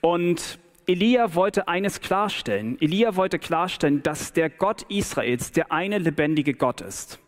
Und 0.00 0.58
Elia 0.86 1.34
wollte 1.34 1.66
eines 1.68 2.00
klarstellen. 2.00 2.80
Elia 2.80 3.16
wollte 3.16 3.38
klarstellen, 3.38 4.02
dass 4.02 4.32
der 4.32 4.50
Gott 4.50 4.82
Israels 4.88 5.52
der 5.52 5.72
eine 5.72 5.98
lebendige 5.98 6.54
Gott 6.54 6.80
ist. 6.80 7.18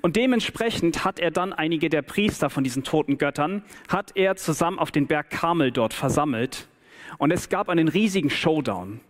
Und 0.00 0.16
dementsprechend 0.16 1.04
hat 1.04 1.20
er 1.20 1.30
dann 1.30 1.52
einige 1.52 1.90
der 1.90 2.02
Priester 2.02 2.50
von 2.50 2.64
diesen 2.64 2.84
toten 2.84 3.18
Göttern, 3.18 3.62
hat 3.88 4.12
er 4.16 4.36
zusammen 4.36 4.78
auf 4.78 4.90
den 4.90 5.06
Berg 5.06 5.30
Karmel 5.30 5.72
dort 5.72 5.94
versammelt. 5.94 6.68
Und 7.18 7.30
es 7.30 7.48
gab 7.48 7.68
einen 7.68 7.88
riesigen 7.88 8.30
Showdown. 8.30 9.00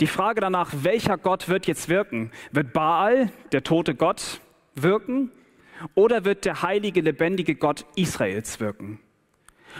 Die 0.00 0.06
Frage 0.06 0.40
danach, 0.40 0.72
welcher 0.82 1.16
Gott 1.16 1.48
wird 1.48 1.66
jetzt 1.66 1.88
wirken? 1.88 2.30
Wird 2.52 2.72
Baal, 2.72 3.30
der 3.52 3.62
tote 3.62 3.94
Gott, 3.94 4.40
wirken? 4.74 5.30
Oder 5.94 6.24
wird 6.24 6.44
der 6.44 6.62
heilige, 6.62 7.00
lebendige 7.00 7.54
Gott 7.54 7.84
Israels 7.96 8.60
wirken? 8.60 8.98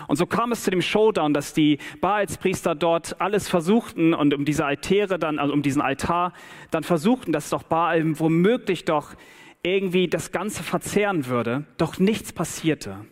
Und 0.08 0.16
so 0.16 0.26
kam 0.26 0.52
es 0.52 0.64
zu 0.64 0.70
dem 0.70 0.82
Showdown, 0.82 1.34
dass 1.34 1.54
die 1.54 1.78
Baalspriester 2.00 2.74
dort 2.74 3.20
alles 3.20 3.48
versuchten 3.48 4.14
und 4.14 4.34
um 4.34 4.44
diese 4.44 4.64
Altäre 4.64 5.18
dann, 5.18 5.38
also 5.38 5.52
um 5.52 5.62
diesen 5.62 5.82
Altar, 5.82 6.32
dann 6.70 6.84
versuchten, 6.84 7.32
dass 7.32 7.50
doch 7.50 7.62
Baal 7.62 8.18
womöglich 8.18 8.84
doch 8.84 9.14
irgendwie 9.62 10.08
das 10.08 10.32
Ganze 10.32 10.62
verzehren 10.62 11.26
würde. 11.26 11.64
Doch 11.76 11.98
nichts 11.98 12.32
passierte. 12.32 13.04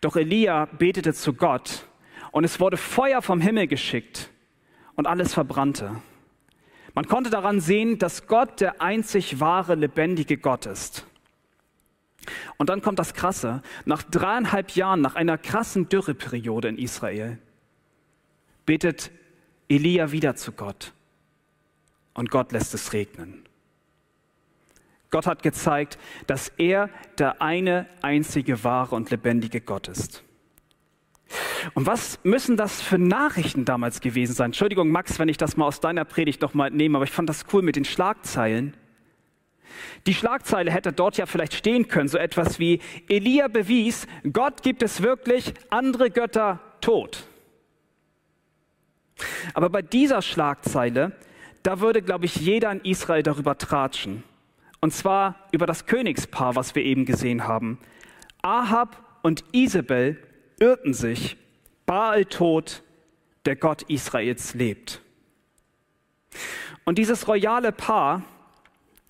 Doch 0.00 0.16
Elia 0.16 0.66
betete 0.66 1.12
zu 1.12 1.32
Gott 1.32 1.86
und 2.30 2.44
es 2.44 2.60
wurde 2.60 2.76
Feuer 2.76 3.22
vom 3.22 3.40
Himmel 3.40 3.66
geschickt 3.66 4.30
und 4.94 5.06
alles 5.06 5.34
verbrannte. 5.34 5.96
Man 6.94 7.06
konnte 7.06 7.30
daran 7.30 7.60
sehen, 7.60 7.98
dass 7.98 8.26
Gott 8.26 8.60
der 8.60 8.80
einzig 8.80 9.40
wahre, 9.40 9.74
lebendige 9.74 10.38
Gott 10.38 10.66
ist. 10.66 11.06
Und 12.56 12.68
dann 12.70 12.82
kommt 12.82 12.98
das 12.98 13.14
Krasse. 13.14 13.62
Nach 13.84 14.02
dreieinhalb 14.02 14.72
Jahren, 14.72 15.00
nach 15.00 15.14
einer 15.14 15.38
krassen 15.38 15.88
Dürreperiode 15.88 16.68
in 16.68 16.78
Israel, 16.78 17.38
betet 18.64 19.10
Elia 19.68 20.12
wieder 20.12 20.36
zu 20.36 20.52
Gott. 20.52 20.92
Und 22.14 22.30
Gott 22.30 22.52
lässt 22.52 22.74
es 22.74 22.92
regnen. 22.92 23.46
Gott 25.10 25.26
hat 25.26 25.42
gezeigt, 25.42 25.98
dass 26.26 26.48
er 26.56 26.90
der 27.18 27.40
eine 27.40 27.86
einzige 28.02 28.64
wahre 28.64 28.96
und 28.96 29.10
lebendige 29.10 29.60
Gott 29.60 29.88
ist. 29.88 30.24
Und 31.74 31.86
was 31.86 32.20
müssen 32.22 32.56
das 32.56 32.80
für 32.80 32.98
Nachrichten 32.98 33.64
damals 33.64 34.00
gewesen 34.00 34.34
sein? 34.34 34.46
Entschuldigung, 34.46 34.90
Max, 34.90 35.18
wenn 35.18 35.28
ich 35.28 35.36
das 35.36 35.56
mal 35.56 35.66
aus 35.66 35.80
deiner 35.80 36.04
Predigt 36.04 36.40
noch 36.42 36.54
mal 36.54 36.70
nehme, 36.70 36.98
aber 36.98 37.04
ich 37.04 37.10
fand 37.10 37.28
das 37.28 37.44
cool 37.52 37.62
mit 37.62 37.76
den 37.76 37.84
Schlagzeilen. 37.84 38.76
Die 40.06 40.14
Schlagzeile 40.14 40.70
hätte 40.70 40.92
dort 40.92 41.16
ja 41.16 41.26
vielleicht 41.26 41.54
stehen 41.54 41.88
können, 41.88 42.08
so 42.08 42.18
etwas 42.18 42.58
wie 42.58 42.80
Elia 43.08 43.48
bewies, 43.48 44.06
Gott 44.32 44.62
gibt 44.62 44.82
es 44.82 45.02
wirklich, 45.02 45.54
andere 45.70 46.10
Götter 46.10 46.60
tot. 46.80 47.26
Aber 49.54 49.70
bei 49.70 49.82
dieser 49.82 50.22
Schlagzeile, 50.22 51.12
da 51.62 51.80
würde, 51.80 52.02
glaube 52.02 52.26
ich, 52.26 52.36
jeder 52.36 52.70
in 52.70 52.80
Israel 52.82 53.22
darüber 53.22 53.58
tratschen. 53.58 54.22
Und 54.80 54.92
zwar 54.92 55.48
über 55.52 55.66
das 55.66 55.86
Königspaar, 55.86 56.54
was 56.54 56.74
wir 56.74 56.84
eben 56.84 57.06
gesehen 57.06 57.48
haben. 57.48 57.78
Ahab 58.42 59.20
und 59.22 59.44
Isabel 59.52 60.22
irrten 60.60 60.94
sich, 60.94 61.36
Baal 61.86 62.24
tot, 62.26 62.82
der 63.46 63.56
Gott 63.56 63.82
Israels 63.82 64.54
lebt. 64.54 65.00
Und 66.84 66.98
dieses 66.98 67.26
royale 67.26 67.72
Paar, 67.72 68.22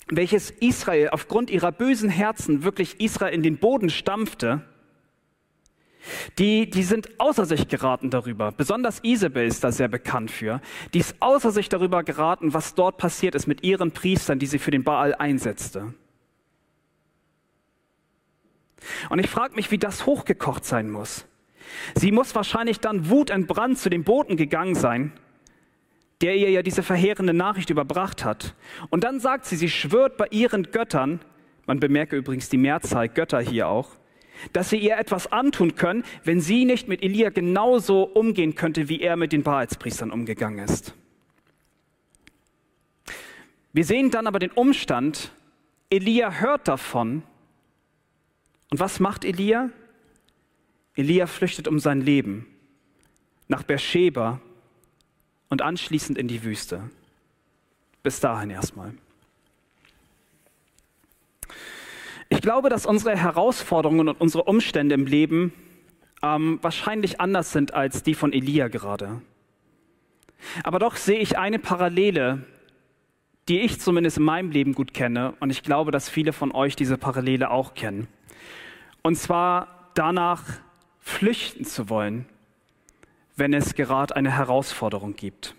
welches 0.09 0.51
Israel 0.51 1.09
aufgrund 1.09 1.49
ihrer 1.49 1.71
bösen 1.71 2.09
Herzen 2.09 2.63
wirklich 2.63 2.99
Israel 2.99 3.33
in 3.33 3.43
den 3.43 3.57
Boden 3.57 3.89
stampfte, 3.89 4.61
die, 6.37 6.69
die 6.69 6.83
sind 6.83 7.19
außer 7.19 7.45
sich 7.45 7.67
geraten 7.67 8.09
darüber. 8.09 8.51
Besonders 8.51 8.99
Isabel 9.03 9.45
ist 9.45 9.63
da 9.63 9.71
sehr 9.71 9.89
bekannt 9.89 10.31
für. 10.31 10.61
Die 10.93 10.99
ist 10.99 11.15
außer 11.19 11.51
sich 11.51 11.67
darüber 11.67 12.03
geraten, 12.03 12.53
was 12.53 12.75
dort 12.75 12.97
passiert 12.97 13.35
ist 13.35 13.47
mit 13.47 13.63
ihren 13.63 13.91
Priestern, 13.91 14.39
die 14.39 14.45
sie 14.45 14.59
für 14.59 14.71
den 14.71 14.85
Baal 14.85 15.15
einsetzte. 15.15 15.93
Und 19.09 19.19
ich 19.19 19.29
frage 19.29 19.55
mich, 19.55 19.69
wie 19.71 19.77
das 19.77 20.05
hochgekocht 20.05 20.63
sein 20.63 20.89
muss. 20.89 21.25
Sie 21.95 22.13
muss 22.13 22.35
wahrscheinlich 22.35 22.79
dann 22.79 23.09
wutentbrannt 23.09 23.77
zu 23.77 23.89
dem 23.89 24.05
Boten 24.05 24.37
gegangen 24.37 24.75
sein 24.75 25.11
der 26.21 26.35
ihr 26.35 26.49
ja 26.49 26.63
diese 26.63 26.83
verheerende 26.83 27.33
Nachricht 27.33 27.69
überbracht 27.69 28.25
hat. 28.25 28.55
Und 28.89 29.03
dann 29.03 29.19
sagt 29.19 29.45
sie, 29.45 29.55
sie 29.55 29.69
schwört 29.69 30.17
bei 30.17 30.27
ihren 30.31 30.71
Göttern, 30.71 31.19
man 31.65 31.79
bemerke 31.79 32.15
übrigens 32.15 32.49
die 32.49 32.57
Mehrzahl 32.57 33.09
Götter 33.09 33.39
hier 33.39 33.67
auch, 33.67 33.91
dass 34.53 34.69
sie 34.69 34.77
ihr 34.77 34.97
etwas 34.97 35.31
antun 35.31 35.75
können, 35.75 36.03
wenn 36.23 36.41
sie 36.41 36.65
nicht 36.65 36.87
mit 36.87 37.03
Elia 37.03 37.29
genauso 37.29 38.03
umgehen 38.03 38.55
könnte, 38.55 38.89
wie 38.89 39.01
er 39.01 39.15
mit 39.15 39.31
den 39.31 39.45
Wahrheitspriestern 39.45 40.11
umgegangen 40.11 40.63
ist. 40.63 40.93
Wir 43.73 43.83
sehen 43.83 44.09
dann 44.09 44.27
aber 44.27 44.39
den 44.39 44.51
Umstand, 44.51 45.31
Elia 45.89 46.31
hört 46.31 46.67
davon. 46.67 47.23
Und 48.71 48.79
was 48.79 48.99
macht 48.99 49.23
Elia? 49.23 49.69
Elia 50.95 51.27
flüchtet 51.27 51.67
um 51.67 51.79
sein 51.79 52.01
Leben 52.01 52.47
nach 53.47 53.63
Beersheba 53.63 54.41
und 55.49 55.61
anschließend 55.61 56.17
in 56.17 56.27
die 56.27 56.43
Wüste. 56.43 56.89
Bis 58.03 58.19
dahin 58.19 58.49
erstmal. 58.49 58.93
Ich 62.29 62.41
glaube, 62.41 62.69
dass 62.69 62.85
unsere 62.85 63.15
Herausforderungen 63.15 64.09
und 64.09 64.19
unsere 64.19 64.43
Umstände 64.43 64.95
im 64.95 65.05
Leben 65.05 65.53
ähm, 66.21 66.59
wahrscheinlich 66.61 67.21
anders 67.21 67.51
sind 67.51 67.73
als 67.73 68.03
die 68.03 68.15
von 68.15 68.33
Elia 68.33 68.67
gerade. 68.67 69.21
Aber 70.63 70.79
doch 70.79 70.95
sehe 70.95 71.19
ich 71.19 71.37
eine 71.37 71.59
Parallele, 71.59 72.45
die 73.47 73.61
ich 73.61 73.79
zumindest 73.79 74.17
in 74.17 74.23
meinem 74.23 74.51
Leben 74.51 74.73
gut 74.73 74.93
kenne 74.93 75.33
und 75.39 75.49
ich 75.49 75.63
glaube, 75.63 75.91
dass 75.91 76.09
viele 76.09 76.33
von 76.33 76.51
euch 76.51 76.75
diese 76.75 76.97
Parallele 76.97 77.49
auch 77.49 77.75
kennen. 77.75 78.07
Und 79.03 79.15
zwar 79.15 79.89
danach 79.93 80.43
flüchten 80.99 81.63
zu 81.63 81.89
wollen, 81.89 82.25
wenn 83.37 83.53
es 83.53 83.75
gerade 83.75 84.15
eine 84.15 84.31
Herausforderung 84.31 85.15
gibt. 85.15 85.55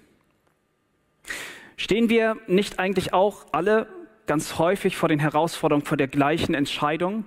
Stehen 1.76 2.08
wir 2.10 2.36
nicht 2.48 2.78
eigentlich 2.78 3.14
auch 3.14 3.46
alle 3.52 3.86
ganz 4.26 4.58
häufig 4.58 4.96
vor 4.96 5.08
den 5.08 5.20
Herausforderungen, 5.20 5.86
vor 5.86 5.96
der 5.96 6.08
gleichen 6.08 6.54
Entscheidung? 6.54 7.24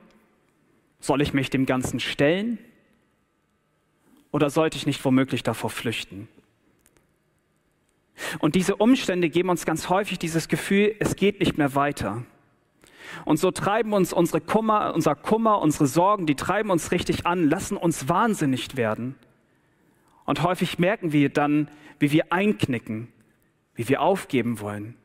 Soll 0.99 1.21
ich 1.21 1.33
mich 1.33 1.49
dem 1.49 1.65
Ganzen 1.65 1.99
stellen 1.99 2.59
oder 4.31 4.49
sollte 4.49 4.77
ich 4.77 4.85
nicht 4.85 5.03
womöglich 5.03 5.41
davor 5.41 5.69
flüchten? 5.69 6.27
Und 8.39 8.55
diese 8.55 8.75
Umstände 8.75 9.29
geben 9.29 9.49
uns 9.49 9.65
ganz 9.65 9.89
häufig 9.89 10.19
dieses 10.19 10.47
Gefühl, 10.47 10.95
es 10.99 11.15
geht 11.15 11.39
nicht 11.39 11.57
mehr 11.57 11.73
weiter. 11.73 12.23
Und 13.25 13.37
so 13.37 13.51
treiben 13.51 13.93
uns 13.93 14.13
unsere 14.13 14.41
Kummer, 14.41 14.93
unser 14.93 15.15
Kummer, 15.15 15.59
unsere 15.59 15.87
Sorgen, 15.87 16.25
die 16.25 16.35
treiben 16.35 16.69
uns 16.69 16.91
richtig 16.91 17.25
an, 17.25 17.49
lassen 17.49 17.77
uns 17.77 18.07
wahnsinnig 18.09 18.77
werden. 18.77 19.15
Und 20.31 20.43
häufig 20.43 20.79
merken 20.79 21.11
wir 21.11 21.27
dann, 21.27 21.67
wie 21.99 22.13
wir 22.13 22.31
einknicken, 22.31 23.09
wie 23.75 23.89
wir 23.89 24.01
aufgeben 24.01 24.61
wollen, 24.61 24.95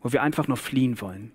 wo 0.00 0.10
wir 0.10 0.22
einfach 0.22 0.48
nur 0.48 0.56
fliehen 0.56 1.00
wollen. 1.00 1.30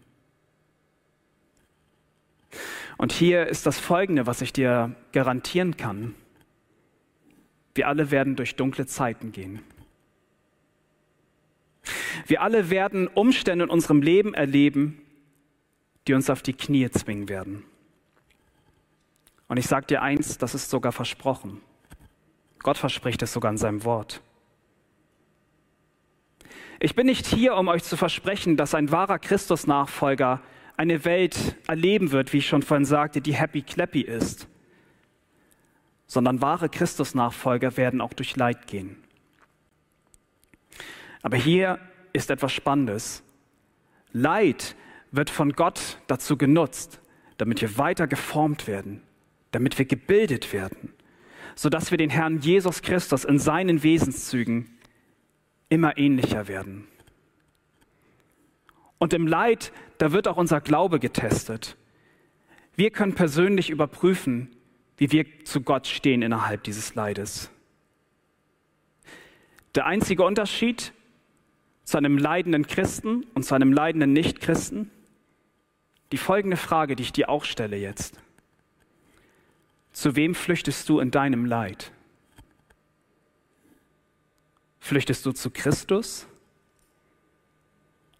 Und 2.97 3.13
hier 3.13 3.47
ist 3.47 3.65
das 3.65 3.79
Folgende, 3.79 4.27
was 4.27 4.41
ich 4.41 4.51
dir 4.51 4.93
garantieren 5.13 5.77
kann. 5.77 6.13
Wir 7.73 7.87
alle 7.87 8.11
werden 8.11 8.35
durch 8.35 8.57
dunkle 8.57 8.85
Zeiten 8.85 9.31
gehen. 9.31 9.61
Wir 12.27 12.41
alle 12.41 12.69
werden 12.69 13.07
Umstände 13.07 13.63
in 13.63 13.71
unserem 13.71 14.01
Leben 14.01 14.33
erleben, 14.33 15.01
die 16.05 16.13
uns 16.15 16.29
auf 16.29 16.41
die 16.41 16.51
Knie 16.51 16.89
zwingen 16.91 17.29
werden. 17.29 17.63
Und 19.47 19.55
ich 19.55 19.67
sage 19.67 19.85
dir 19.85 20.01
eins, 20.01 20.37
das 20.37 20.53
ist 20.53 20.69
sogar 20.69 20.91
versprochen. 20.91 21.61
Gott 22.63 22.77
verspricht 22.77 23.21
es 23.21 23.33
sogar 23.33 23.51
in 23.51 23.57
seinem 23.57 23.83
Wort. 23.83 24.21
Ich 26.79 26.95
bin 26.95 27.05
nicht 27.05 27.27
hier, 27.27 27.55
um 27.55 27.67
euch 27.67 27.83
zu 27.83 27.95
versprechen, 27.95 28.57
dass 28.57 28.73
ein 28.73 28.91
wahrer 28.91 29.19
Christus-Nachfolger 29.19 30.41
eine 30.77 31.05
Welt 31.05 31.55
erleben 31.67 32.11
wird, 32.11 32.33
wie 32.33 32.37
ich 32.37 32.47
schon 32.47 32.63
vorhin 32.63 32.85
sagte, 32.85 33.21
die 33.21 33.35
happy 33.35 33.61
clappy 33.61 34.01
ist, 34.01 34.47
sondern 36.07 36.41
wahre 36.41 36.69
Christus-Nachfolger 36.69 37.77
werden 37.77 38.01
auch 38.01 38.13
durch 38.13 38.35
Leid 38.35 38.67
gehen. 38.67 38.97
Aber 41.21 41.37
hier 41.37 41.79
ist 42.13 42.31
etwas 42.31 42.51
Spannendes. 42.51 43.23
Leid 44.11 44.75
wird 45.11 45.29
von 45.29 45.53
Gott 45.53 45.99
dazu 46.07 46.35
genutzt, 46.37 46.99
damit 47.37 47.61
wir 47.61 47.77
weiter 47.77 48.07
geformt 48.07 48.67
werden, 48.67 49.03
damit 49.51 49.77
wir 49.77 49.85
gebildet 49.85 50.51
werden, 50.51 50.93
sodass 51.55 51.91
wir 51.91 51.97
den 51.97 52.09
Herrn 52.09 52.39
Jesus 52.39 52.81
Christus 52.81 53.25
in 53.25 53.39
seinen 53.39 53.83
Wesenszügen 53.83 54.69
immer 55.69 55.97
ähnlicher 55.97 56.47
werden. 56.47 56.87
Und 58.97 59.13
im 59.13 59.25
Leid, 59.25 59.71
da 59.97 60.11
wird 60.11 60.27
auch 60.27 60.37
unser 60.37 60.61
Glaube 60.61 60.99
getestet. 60.99 61.77
Wir 62.75 62.91
können 62.91 63.15
persönlich 63.15 63.69
überprüfen, 63.69 64.55
wie 64.97 65.11
wir 65.11 65.25
zu 65.45 65.61
Gott 65.61 65.87
stehen 65.87 66.21
innerhalb 66.21 66.63
dieses 66.63 66.93
Leides. 66.95 67.49
Der 69.75 69.85
einzige 69.85 70.23
Unterschied 70.23 70.93
zu 71.83 71.97
einem 71.97 72.17
leidenden 72.17 72.67
Christen 72.67 73.25
und 73.33 73.43
zu 73.43 73.53
einem 73.53 73.73
leidenden 73.73 74.13
Nichtchristen? 74.13 74.89
Die 76.11 76.17
folgende 76.17 76.57
Frage, 76.57 76.95
die 76.95 77.03
ich 77.03 77.13
dir 77.13 77.29
auch 77.29 77.43
stelle 77.43 77.77
jetzt. 77.77 78.17
Zu 79.91 80.15
wem 80.15 80.35
flüchtest 80.35 80.87
du 80.89 80.99
in 80.99 81.11
deinem 81.11 81.45
Leid? 81.45 81.91
Flüchtest 84.79 85.25
du 85.25 85.31
zu 85.31 85.49
Christus? 85.51 86.27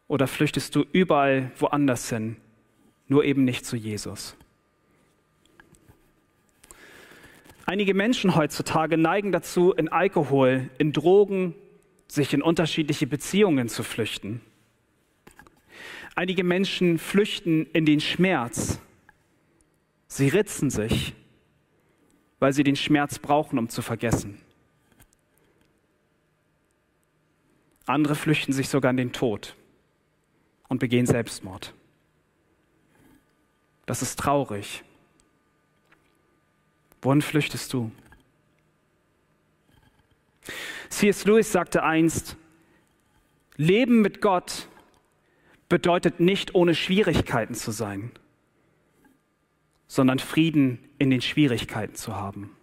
Oder 0.07 0.27
flüchtest 0.27 0.75
du 0.75 0.85
überall 0.91 1.51
woanders 1.57 2.09
hin, 2.09 2.35
nur 3.07 3.23
eben 3.23 3.45
nicht 3.45 3.65
zu 3.65 3.77
Jesus? 3.77 4.35
Einige 7.65 7.93
Menschen 7.93 8.35
heutzutage 8.35 8.97
neigen 8.97 9.31
dazu, 9.31 9.71
in 9.71 9.87
Alkohol, 9.87 10.69
in 10.77 10.91
Drogen, 10.91 11.55
sich 12.09 12.33
in 12.33 12.41
unterschiedliche 12.41 13.07
Beziehungen 13.07 13.69
zu 13.69 13.83
flüchten. 13.83 14.41
Einige 16.15 16.43
Menschen 16.43 16.99
flüchten 16.99 17.65
in 17.71 17.85
den 17.85 18.01
Schmerz. 18.01 18.81
Sie 20.07 20.27
ritzen 20.27 20.69
sich, 20.69 21.13
weil 22.41 22.53
sie 22.53 22.63
den 22.63 22.75
Schmerz 22.75 23.19
brauchen, 23.19 23.59
um 23.59 23.69
zu 23.69 23.83
vergessen. 23.83 24.41
Andere 27.85 28.15
flüchten 28.15 28.51
sich 28.51 28.67
sogar 28.67 28.89
in 28.89 28.97
den 28.97 29.13
Tod 29.13 29.55
und 30.67 30.79
begehen 30.79 31.05
Selbstmord. 31.05 31.73
Das 33.85 34.01
ist 34.01 34.17
traurig. 34.17 34.83
Wohin 37.03 37.21
flüchtest 37.21 37.71
du? 37.73 37.91
C.S. 40.89 41.25
Lewis 41.25 41.51
sagte 41.51 41.83
einst, 41.83 42.37
Leben 43.55 44.01
mit 44.01 44.19
Gott 44.19 44.67
bedeutet 45.69 46.19
nicht 46.19 46.55
ohne 46.55 46.73
Schwierigkeiten 46.73 47.53
zu 47.53 47.69
sein, 47.69 48.11
sondern 49.91 50.19
Frieden 50.19 50.79
in 50.99 51.09
den 51.09 51.19
Schwierigkeiten 51.19 51.95
zu 51.95 52.15
haben. 52.15 52.55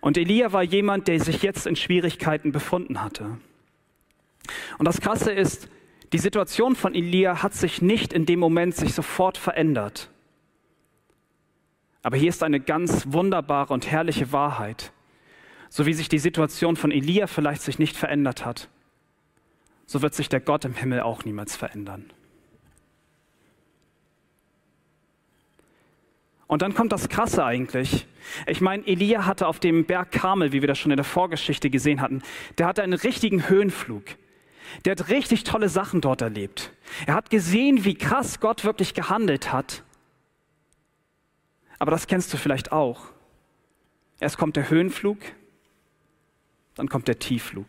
Und 0.00 0.16
Elia 0.16 0.52
war 0.52 0.62
jemand, 0.62 1.08
der 1.08 1.18
sich 1.18 1.42
jetzt 1.42 1.66
in 1.66 1.74
Schwierigkeiten 1.74 2.52
befunden 2.52 3.02
hatte. 3.02 3.38
Und 4.78 4.86
das 4.86 5.00
Krasse 5.00 5.32
ist, 5.32 5.68
die 6.12 6.18
Situation 6.18 6.76
von 6.76 6.94
Elia 6.94 7.42
hat 7.42 7.54
sich 7.54 7.82
nicht 7.82 8.12
in 8.12 8.24
dem 8.24 8.38
Moment 8.38 8.76
sich 8.76 8.94
sofort 8.94 9.36
verändert. 9.36 10.12
Aber 12.04 12.16
hier 12.16 12.28
ist 12.28 12.44
eine 12.44 12.60
ganz 12.60 13.06
wunderbare 13.08 13.74
und 13.74 13.90
herrliche 13.90 14.30
Wahrheit. 14.30 14.92
So 15.70 15.86
wie 15.86 15.92
sich 15.92 16.08
die 16.08 16.20
Situation 16.20 16.76
von 16.76 16.92
Elia 16.92 17.26
vielleicht 17.26 17.62
sich 17.62 17.80
nicht 17.80 17.96
verändert 17.96 18.46
hat, 18.46 18.68
so 19.86 20.02
wird 20.02 20.14
sich 20.14 20.28
der 20.28 20.38
Gott 20.38 20.64
im 20.64 20.74
Himmel 20.74 21.00
auch 21.00 21.24
niemals 21.24 21.56
verändern. 21.56 22.12
Und 26.50 26.62
dann 26.62 26.74
kommt 26.74 26.90
das 26.90 27.08
Krasse 27.08 27.44
eigentlich. 27.44 28.08
Ich 28.46 28.60
meine, 28.60 28.84
Elia 28.84 29.24
hatte 29.24 29.46
auf 29.46 29.60
dem 29.60 29.84
Berg 29.84 30.10
Karmel, 30.10 30.50
wie 30.52 30.60
wir 30.60 30.66
das 30.66 30.78
schon 30.78 30.90
in 30.90 30.96
der 30.96 31.04
Vorgeschichte 31.04 31.70
gesehen 31.70 32.00
hatten, 32.00 32.22
der 32.58 32.66
hatte 32.66 32.82
einen 32.82 32.94
richtigen 32.94 33.48
Höhenflug. 33.48 34.02
Der 34.84 34.92
hat 34.92 35.08
richtig 35.08 35.44
tolle 35.44 35.68
Sachen 35.68 36.00
dort 36.00 36.22
erlebt. 36.22 36.72
Er 37.06 37.14
hat 37.14 37.30
gesehen, 37.30 37.84
wie 37.84 37.94
krass 37.94 38.40
Gott 38.40 38.64
wirklich 38.64 38.94
gehandelt 38.94 39.52
hat. 39.52 39.84
Aber 41.78 41.92
das 41.92 42.08
kennst 42.08 42.32
du 42.32 42.36
vielleicht 42.36 42.72
auch. 42.72 43.06
Erst 44.18 44.36
kommt 44.36 44.56
der 44.56 44.68
Höhenflug 44.68 45.18
dann 46.80 46.88
kommt 46.88 47.08
der 47.08 47.18
Tiefflug. 47.18 47.66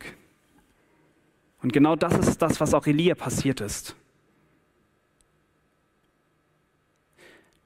Und 1.61 1.73
genau 1.73 1.97
das 1.97 2.17
ist 2.17 2.41
das, 2.41 2.61
was 2.61 2.73
auch 2.73 2.87
Elia 2.87 3.13
passiert 3.13 3.59
ist. 3.59 3.95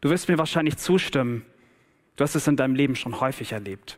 Du 0.06 0.12
wirst 0.12 0.30
mir 0.30 0.38
wahrscheinlich 0.38 0.78
zustimmen, 0.78 1.44
du 2.16 2.24
hast 2.24 2.36
es 2.36 2.46
in 2.46 2.56
deinem 2.56 2.76
Leben 2.76 2.96
schon 2.96 3.20
häufig 3.22 3.54
erlebt. 3.54 3.98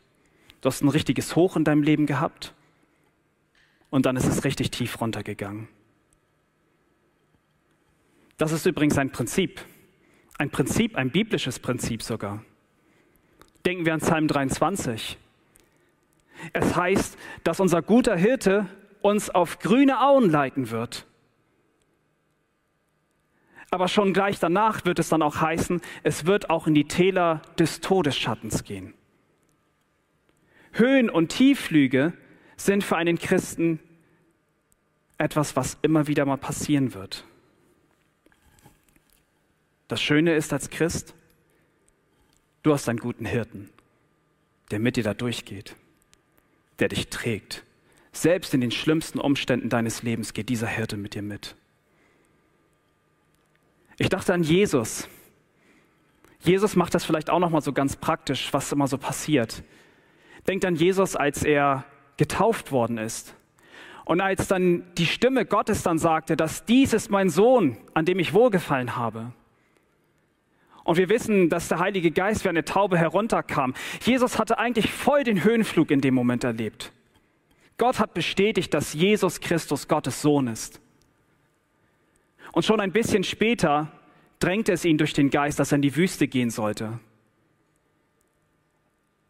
Du 0.62 0.68
hast 0.68 0.82
ein 0.82 0.88
richtiges 0.88 1.36
Hoch 1.36 1.58
in 1.58 1.66
deinem 1.66 1.84
Leben 1.84 2.06
gehabt 2.06 2.54
und 3.90 4.06
dann 4.06 4.16
ist 4.16 4.26
es 4.26 4.46
richtig 4.46 4.72
tief 4.72 5.02
runtergegangen. 5.02 5.68
Das 8.38 8.54
ist 8.54 8.66
übrigens 8.66 8.98
ein 8.98 9.12
Prinzip, 9.12 9.60
ein 10.38 10.50
Prinzip, 10.50 10.96
ein 10.96 11.12
biblisches 11.12 11.60
Prinzip 11.60 12.02
sogar. 12.02 12.42
Denken 13.66 13.86
wir 13.86 13.94
an 13.94 14.00
Psalm 14.00 14.30
23. 14.30 15.18
Es 16.54 16.74
heißt, 16.74 17.18
dass 17.44 17.60
unser 17.60 17.82
guter 17.82 18.16
Hirte 18.16 18.66
uns 19.02 19.30
auf 19.30 19.60
grüne 19.60 20.00
Auen 20.00 20.30
leiten 20.30 20.70
wird. 20.70 21.06
Aber 23.70 23.88
schon 23.88 24.14
gleich 24.14 24.40
danach 24.40 24.86
wird 24.86 25.00
es 25.00 25.10
dann 25.10 25.22
auch 25.22 25.42
heißen, 25.42 25.82
es 26.04 26.26
wird 26.26 26.50
auch 26.50 26.68
in 26.68 26.74
die 26.74 26.88
Täler 26.88 27.42
des 27.60 27.82
Todesschattens 27.82 28.64
gehen. 28.64 28.94
Höhen 30.72 31.10
und 31.10 31.30
Tiefflüge 31.30 32.14
sind 32.56 32.84
für 32.84 32.96
einen 32.96 33.18
Christen 33.18 33.80
etwas, 35.18 35.56
was 35.56 35.78
immer 35.82 36.08
wieder 36.08 36.26
mal 36.26 36.38
passieren 36.38 36.94
wird. 36.94 37.26
Das 39.88 40.02
Schöne 40.02 40.36
ist 40.36 40.54
als 40.54 40.70
Christ, 40.70 41.16
du 42.64 42.74
hast 42.74 42.88
einen 42.88 43.00
guten 43.00 43.26
Hirten, 43.26 43.70
der 44.72 44.80
mit 44.80 44.96
dir 44.96 45.04
da 45.04 45.14
durchgeht 45.14 45.76
der 46.80 46.90
dich 46.90 47.10
trägt. 47.10 47.64
Selbst 48.12 48.54
in 48.54 48.62
den 48.62 48.72
schlimmsten 48.72 49.20
Umständen 49.20 49.70
deines 49.70 50.04
Lebens 50.04 50.34
geht 50.34 50.50
dieser 50.50 50.68
Hirte 50.68 50.98
mit 50.98 51.14
dir 51.14 51.22
mit. 51.22 51.56
Ich 53.98 54.10
dachte 54.10 54.34
an 54.34 54.44
Jesus. 54.44 55.08
Jesus 56.40 56.76
macht 56.76 56.94
das 56.94 57.04
vielleicht 57.04 57.30
auch 57.30 57.40
noch 57.40 57.50
mal 57.50 57.62
so 57.62 57.74
ganz 57.74 57.96
praktisch, 57.96 58.54
was 58.54 58.72
immer 58.72 58.88
so 58.88 58.98
passiert. 58.98 59.64
Denkt 60.48 60.66
an 60.66 60.76
Jesus, 60.76 61.16
als 61.16 61.44
er 61.44 61.84
getauft 62.18 62.72
worden 62.72 62.98
ist. 62.98 63.36
Und 64.06 64.22
als 64.22 64.48
dann 64.48 64.84
die 64.98 65.06
Stimme 65.06 65.46
Gottes 65.46 65.84
dann 65.84 65.98
sagte, 65.98 66.38
dass 66.38 66.64
dies 66.64 66.94
ist 66.94 67.10
mein 67.10 67.30
Sohn, 67.30 67.78
an 67.94 68.06
dem 68.06 68.20
ich 68.20 68.34
wohlgefallen 68.34 68.96
habe. 68.96 69.34
Und 70.86 70.96
wir 70.96 71.10
wissen, 71.10 71.50
dass 71.50 71.68
der 71.68 71.80
Heilige 71.80 72.12
Geist 72.12 72.46
wie 72.46 72.50
eine 72.50 72.64
Taube 72.64 72.98
herunterkam. 72.98 73.74
Jesus 74.02 74.40
hatte 74.40 74.58
eigentlich 74.58 74.94
voll 74.94 75.26
den 75.26 75.44
Höhenflug 75.44 75.92
in 75.92 76.00
dem 76.00 76.14
Moment 76.14 76.46
erlebt. 76.46 76.94
Gott 77.78 78.00
hat 78.00 78.14
bestätigt, 78.14 78.74
dass 78.74 78.94
Jesus 78.94 79.42
Christus 79.42 79.90
Gottes 79.90 80.22
Sohn 80.22 80.48
ist. 80.48 80.80
Und 82.52 82.66
schon 82.66 82.80
ein 82.80 82.92
bisschen 82.92 83.24
später 83.24 83.92
drängte 84.40 84.72
es 84.72 84.86
ihn 84.86 84.98
durch 84.98 85.14
den 85.14 85.30
Geist, 85.30 85.60
dass 85.60 85.72
er 85.72 85.78
in 85.78 85.82
die 85.82 85.96
Wüste 85.96 86.28
gehen 86.28 86.50
sollte. 86.50 87.00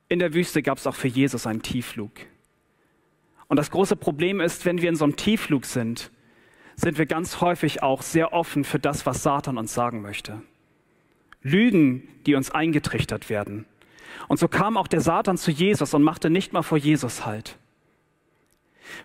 In 0.09 0.19
der 0.19 0.33
Wüste 0.33 0.61
gab 0.61 0.77
es 0.77 0.87
auch 0.87 0.95
für 0.95 1.07
Jesus 1.07 1.47
einen 1.47 1.61
Tiefflug. 1.61 2.11
Und 3.47 3.57
das 3.57 3.71
große 3.71 3.95
Problem 3.95 4.39
ist, 4.39 4.65
wenn 4.65 4.81
wir 4.81 4.89
in 4.89 4.95
so 4.95 5.05
einem 5.05 5.15
Tiefflug 5.15 5.65
sind, 5.65 6.11
sind 6.75 6.97
wir 6.97 7.05
ganz 7.05 7.41
häufig 7.41 7.81
auch 7.81 8.01
sehr 8.01 8.33
offen 8.33 8.63
für 8.63 8.79
das, 8.79 9.05
was 9.05 9.23
Satan 9.23 9.57
uns 9.57 9.73
sagen 9.73 10.01
möchte. 10.01 10.41
Lügen, 11.41 12.07
die 12.25 12.35
uns 12.35 12.51
eingetrichtert 12.51 13.29
werden. 13.29 13.65
Und 14.27 14.39
so 14.39 14.47
kam 14.47 14.77
auch 14.77 14.87
der 14.87 15.01
Satan 15.01 15.37
zu 15.37 15.51
Jesus 15.51 15.93
und 15.93 16.03
machte 16.03 16.29
nicht 16.29 16.53
mal 16.53 16.61
vor 16.61 16.77
Jesus 16.77 17.25
halt. 17.25 17.57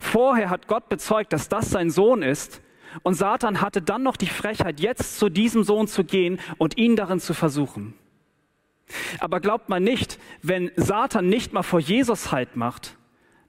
Vorher 0.00 0.50
hat 0.50 0.68
Gott 0.68 0.88
bezeugt, 0.88 1.32
dass 1.32 1.48
das 1.48 1.70
sein 1.70 1.90
Sohn 1.90 2.22
ist, 2.22 2.60
und 3.02 3.14
Satan 3.14 3.60
hatte 3.60 3.82
dann 3.82 4.02
noch 4.02 4.16
die 4.16 4.26
Frechheit, 4.26 4.80
jetzt 4.80 5.18
zu 5.18 5.28
diesem 5.28 5.64
Sohn 5.64 5.86
zu 5.86 6.04
gehen 6.04 6.38
und 6.58 6.76
ihn 6.76 6.96
darin 6.96 7.20
zu 7.20 7.34
versuchen. 7.34 7.94
Aber 9.18 9.40
glaubt 9.40 9.68
man 9.68 9.82
nicht, 9.82 10.18
wenn 10.42 10.70
Satan 10.76 11.28
nicht 11.28 11.52
mal 11.52 11.62
vor 11.62 11.80
Jesus 11.80 12.32
Halt 12.32 12.56
macht, 12.56 12.96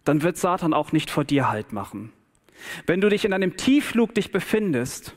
dann 0.04 0.22
wird 0.22 0.38
Satan 0.38 0.74
auch 0.74 0.92
nicht 0.92 1.10
vor 1.10 1.24
dir 1.24 1.50
Halt 1.50 1.74
machen. 1.74 2.14
Wenn 2.86 3.02
du 3.02 3.10
dich 3.10 3.26
in 3.26 3.34
einem 3.34 3.58
Tiefflug 3.58 4.14
dich 4.16 4.32
befindest, 4.32 5.16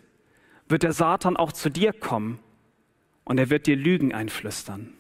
wird 0.69 0.83
der 0.83 0.93
Satan 0.93 1.37
auch 1.37 1.53
zu 1.53 1.71
dir 1.71 1.93
kommen 1.93 2.41
und 3.25 3.39
er 3.39 3.51
wird 3.51 3.67
dir 3.67 3.77
Lügen 3.77 4.13
einflüstern. 4.15 4.93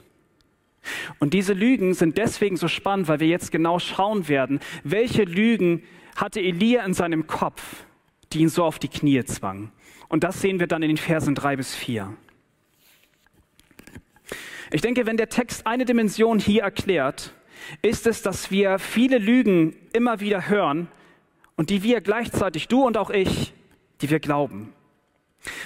Und 1.18 1.34
diese 1.34 1.52
Lügen 1.52 1.94
sind 1.94 2.16
deswegen 2.16 2.56
so 2.56 2.68
spannend, 2.68 3.08
weil 3.08 3.18
wir 3.18 3.26
jetzt 3.26 3.50
genau 3.50 3.80
schauen 3.80 4.28
werden, 4.28 4.60
welche 4.84 5.24
Lügen 5.24 5.82
hatte 6.14 6.40
Elia 6.40 6.84
in 6.84 6.94
seinem 6.94 7.26
Kopf, 7.26 7.84
die 8.32 8.40
ihn 8.40 8.48
so 8.48 8.64
auf 8.64 8.78
die 8.78 8.88
Knie 8.88 9.24
zwangen. 9.24 9.72
Und 10.08 10.24
das 10.24 10.40
sehen 10.40 10.60
wir 10.60 10.66
dann 10.66 10.82
in 10.82 10.88
den 10.88 10.96
Versen 10.96 11.34
drei 11.34 11.56
bis 11.56 11.74
vier. 11.74 12.16
Ich 14.70 14.80
denke, 14.80 15.06
wenn 15.06 15.16
der 15.16 15.28
Text 15.28 15.66
eine 15.66 15.84
Dimension 15.84 16.38
hier 16.38 16.62
erklärt, 16.62 17.32
ist 17.82 18.06
es, 18.06 18.22
dass 18.22 18.50
wir 18.50 18.78
viele 18.78 19.18
Lügen 19.18 19.76
immer 19.92 20.20
wieder 20.20 20.48
hören 20.48 20.88
und 21.56 21.70
die 21.70 21.82
wir 21.82 22.00
gleichzeitig, 22.00 22.68
du 22.68 22.84
und 22.84 22.96
auch 22.96 23.10
ich, 23.10 23.54
die 24.00 24.10
wir 24.10 24.20
glauben. 24.20 24.72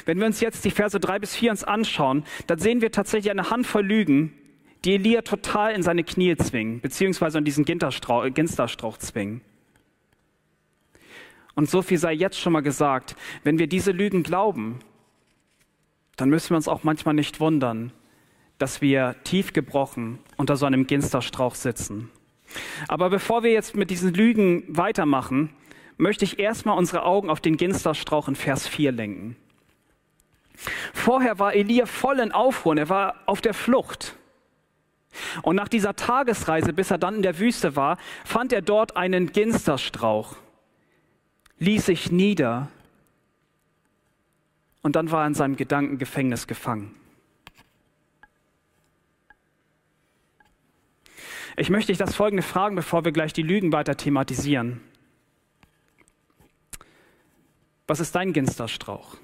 Wenn 0.04 0.18
wir 0.18 0.26
uns 0.26 0.40
jetzt 0.40 0.64
die 0.64 0.70
Verse 0.70 1.00
drei 1.00 1.18
bis 1.18 1.34
vier 1.34 1.50
uns 1.50 1.64
anschauen, 1.64 2.24
dann 2.46 2.58
sehen 2.58 2.80
wir 2.80 2.92
tatsächlich 2.92 3.30
eine 3.30 3.50
Handvoll 3.50 3.84
Lügen, 3.84 4.34
die 4.84 4.94
Elia 4.94 5.22
total 5.22 5.74
in 5.74 5.82
seine 5.82 6.04
Knie 6.04 6.36
zwingen, 6.36 6.80
beziehungsweise 6.80 7.38
an 7.38 7.44
diesen 7.44 7.64
Ginsterstrauch 7.64 8.98
zwingen. 8.98 9.40
Und 11.54 11.68
so 11.68 11.82
viel 11.82 11.98
sei 11.98 12.12
jetzt 12.12 12.38
schon 12.38 12.52
mal 12.52 12.60
gesagt, 12.60 13.16
wenn 13.42 13.58
wir 13.58 13.66
diese 13.66 13.92
Lügen 13.92 14.22
glauben, 14.22 14.78
dann 16.16 16.28
müssen 16.28 16.50
wir 16.50 16.56
uns 16.56 16.68
auch 16.68 16.84
manchmal 16.84 17.14
nicht 17.14 17.40
wundern, 17.40 17.92
dass 18.58 18.82
wir 18.82 19.16
tief 19.24 19.52
gebrochen 19.52 20.18
unter 20.36 20.56
so 20.56 20.66
einem 20.66 20.86
Ginsterstrauch 20.86 21.54
sitzen. 21.54 22.10
Aber 22.88 23.10
bevor 23.10 23.42
wir 23.42 23.52
jetzt 23.52 23.74
mit 23.74 23.90
diesen 23.90 24.12
Lügen 24.12 24.64
weitermachen, 24.68 25.50
möchte 25.96 26.24
ich 26.24 26.38
erstmal 26.38 26.76
unsere 26.76 27.04
Augen 27.04 27.30
auf 27.30 27.40
den 27.40 27.56
Ginsterstrauch 27.56 28.28
in 28.28 28.36
Vers 28.36 28.66
4 28.66 28.92
lenken. 28.92 29.36
Vorher 30.92 31.38
war 31.38 31.54
Elia 31.54 31.86
voll 31.86 32.18
in 32.20 32.32
Aufruhr, 32.32 32.76
er 32.76 32.88
war 32.88 33.14
auf 33.26 33.40
der 33.40 33.54
Flucht. 33.54 34.16
Und 35.42 35.56
nach 35.56 35.68
dieser 35.68 35.96
Tagesreise, 35.96 36.72
bis 36.72 36.90
er 36.90 36.98
dann 36.98 37.16
in 37.16 37.22
der 37.22 37.38
Wüste 37.38 37.76
war, 37.76 37.96
fand 38.24 38.52
er 38.52 38.62
dort 38.62 38.96
einen 38.96 39.32
Ginsterstrauch, 39.32 40.36
ließ 41.60 41.86
sich 41.86 42.10
nieder 42.10 42.68
und 44.82 44.96
dann 44.96 45.10
war 45.10 45.22
er 45.24 45.28
in 45.28 45.34
seinem 45.34 45.56
Gedankengefängnis 45.56 46.46
gefangen. 46.46 46.94
Ich 51.56 51.68
möchte 51.68 51.92
dich 51.92 51.98
das 51.98 52.14
folgende 52.14 52.42
fragen, 52.42 52.76
bevor 52.76 53.04
wir 53.04 53.12
gleich 53.12 53.34
die 53.34 53.42
Lügen 53.42 53.72
weiter 53.72 53.96
thematisieren. 53.96 54.80
Was 57.86 58.00
ist 58.00 58.14
dein 58.14 58.32
Ginsterstrauch? 58.32 59.16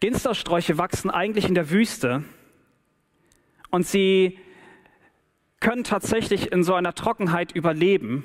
Ginstersträuche 0.00 0.78
wachsen 0.78 1.10
eigentlich 1.10 1.44
in 1.44 1.54
der 1.54 1.70
Wüste 1.70 2.24
und 3.70 3.86
sie 3.86 4.38
können 5.60 5.84
tatsächlich 5.84 6.50
in 6.50 6.64
so 6.64 6.74
einer 6.74 6.94
Trockenheit 6.94 7.52
überleben. 7.52 8.24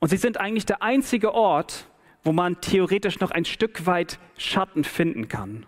Und 0.00 0.08
sie 0.08 0.16
sind 0.16 0.38
eigentlich 0.38 0.66
der 0.66 0.82
einzige 0.82 1.34
Ort, 1.34 1.88
wo 2.22 2.32
man 2.32 2.60
theoretisch 2.60 3.20
noch 3.20 3.30
ein 3.30 3.44
Stück 3.44 3.86
weit 3.86 4.18
Schatten 4.36 4.84
finden 4.84 5.28
kann. 5.28 5.66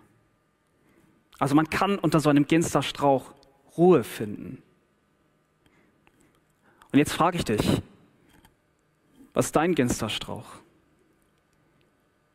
Also 1.39 1.55
man 1.55 1.69
kann 1.69 1.97
unter 1.97 2.19
so 2.19 2.29
einem 2.29 2.45
Ginsterstrauch 2.45 3.33
Ruhe 3.77 4.03
finden. 4.03 4.61
Und 6.91 6.99
jetzt 6.99 7.13
frage 7.13 7.37
ich 7.37 7.45
dich, 7.45 7.81
was 9.33 9.47
ist 9.47 9.55
dein 9.55 9.75
Ginsterstrauch? 9.75 10.45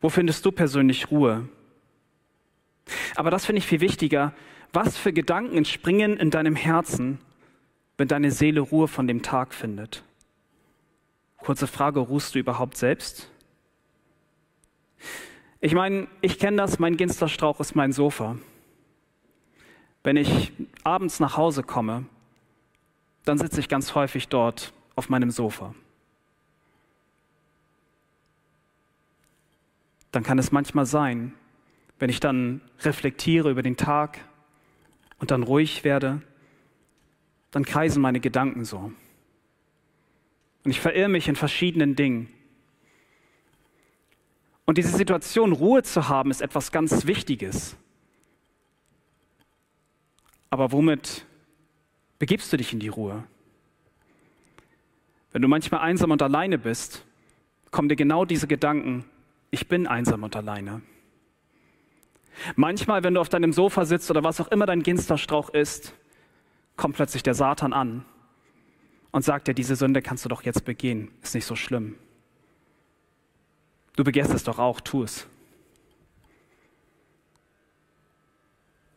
Wo 0.01 0.09
findest 0.09 0.45
du 0.45 0.53
persönlich 0.53 1.11
Ruhe? 1.11 1.49
Aber 3.17 3.31
das 3.31 3.45
finde 3.47 3.59
ich 3.59 3.67
viel 3.67 3.81
wichtiger. 3.81 4.35
Was 4.73 4.97
für 4.97 5.13
Gedanken 5.13 5.57
entspringen 5.57 6.17
in 6.17 6.31
deinem 6.31 6.57
Herzen, 6.57 7.19
wenn 7.99 8.09
deine 8.09 8.31
Seele 8.31 8.61
Ruhe 8.61 8.89
von 8.89 9.07
dem 9.07 9.23
Tag 9.23 9.55
findet? 9.55 10.06
Kurze 11.47 11.69
Frage, 11.69 12.01
ruhst 12.01 12.35
du 12.35 12.41
überhaupt 12.41 12.77
selbst? 12.77 13.31
Ich 15.61 15.75
meine, 15.75 16.09
ich 16.21 16.41
kenne 16.41 16.57
das, 16.57 16.81
mein 16.81 16.97
Ginsterstrauch 16.97 17.61
ist 17.61 17.77
mein 17.77 17.93
Sofa. 17.93 18.37
Wenn 20.03 20.17
ich 20.17 20.53
abends 20.83 21.21
nach 21.21 21.37
Hause 21.37 21.63
komme, 21.63 22.07
dann 23.25 23.39
sitze 23.39 23.61
ich 23.61 23.69
ganz 23.69 23.95
häufig 23.95 24.27
dort 24.27 24.73
auf 24.97 25.09
meinem 25.09 25.31
Sofa. 25.31 25.73
Dann 30.11 30.25
kann 30.25 30.41
es 30.41 30.51
manchmal 30.51 30.85
sein, 30.85 31.33
wenn 32.01 32.11
ich 32.11 32.19
dann 32.19 32.61
reflektiere 32.81 33.53
über 33.53 33.63
den 33.63 33.77
Tag 33.77 34.19
und 35.21 35.31
dann 35.31 35.45
ruhig 35.45 35.85
werde, 35.85 36.23
dann 37.53 37.65
kreisen 37.65 38.03
meine 38.03 38.19
Gedanken 38.19 38.65
so. 38.65 38.91
Und 40.67 40.73
ich 40.73 40.81
verirre 40.81 41.09
mich 41.09 41.29
in 41.29 41.37
verschiedenen 41.37 41.95
Dingen. 41.95 42.29
Und 44.65 44.79
diese 44.79 44.97
Situation, 44.97 45.53
Ruhe 45.53 45.85
zu 45.85 46.09
haben, 46.09 46.33
ist 46.33 46.43
etwas 46.43 46.73
ganz 46.73 47.07
Wichtiges. 47.07 47.77
Aber 50.51 50.73
womit 50.73 51.25
begibst 52.19 52.53
du 52.53 52.57
dich 52.57 52.73
in 52.73 52.81
die 52.81 52.89
Ruhe. 52.89 53.23
Wenn 55.31 55.41
du 55.41 55.47
manchmal 55.47 55.83
einsam 55.83 56.11
und 56.11 56.21
alleine 56.21 56.59
bist, 56.59 57.05
kommen 57.71 57.89
dir 57.89 57.95
genau 57.95 58.25
diese 58.25 58.49
Gedanken, 58.49 59.05
ich 59.53 59.69
bin 59.69 59.87
einsam 59.87 60.25
und 60.25 60.35
alleine. 60.35 60.83
Manchmal, 62.57 63.05
wenn 63.05 63.15
du 63.15 63.21
auf 63.21 63.29
deinem 63.29 63.53
Sofa 63.53 63.85
sitzt 63.85 64.11
oder 64.11 64.25
was 64.25 64.41
auch 64.41 64.49
immer 64.49 64.67
dein 64.67 64.83
Ginsterstrauch 64.83 65.51
ist, 65.51 65.95
kommt 66.75 66.97
plötzlich 66.97 67.23
der 67.23 67.35
Satan 67.35 67.73
an 67.73 68.05
und 69.17 69.23
sagt 69.23 69.49
dir, 69.49 69.55
diese 69.55 69.77
Sünde 69.77 70.03
kannst 70.03 70.27
du 70.27 70.29
doch 70.29 70.43
jetzt 70.43 70.67
begehen, 70.67 71.11
ist 71.23 71.35
nicht 71.35 71.47
so 71.47 71.57
schlimm. 71.57 71.95
Du 73.97 74.05
begehst 74.05 74.31
es 74.35 74.45
doch 74.45 74.59
auch, 74.59 74.79
tu 74.79 75.05
es. 75.05 75.27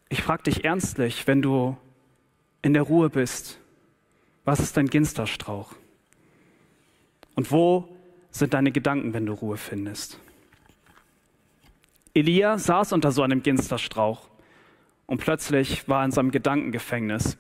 Ich 0.10 0.21
frage 0.21 0.43
dich 0.43 0.65
ernstlich, 0.65 1.25
wenn 1.25 1.41
du 1.41 1.77
in 2.62 2.73
der 2.73 2.82
Ruhe 2.82 3.10
bist, 3.10 3.62
was 4.43 4.60
ist 4.60 4.75
dein 4.75 4.88
Ginsterstrauch? 4.88 5.73
Und 7.36 7.49
wo 7.53 7.88
sind 8.29 8.53
deine 8.53 8.73
Gedanken, 8.73 9.13
wenn 9.13 9.25
du 9.25 9.32
Ruhe 9.32 9.55
findest? 9.55 10.19
Elia 12.13 12.58
saß 12.58 12.91
unter 12.91 13.13
so 13.13 13.21
einem 13.23 13.41
Ginsterstrauch 13.41 14.27
und 15.05 15.21
plötzlich 15.21 15.88
war 15.88 16.01
er 16.01 16.05
in 16.08 16.12
seinem 16.12 16.32
Gedankengefängnis. 16.32 17.38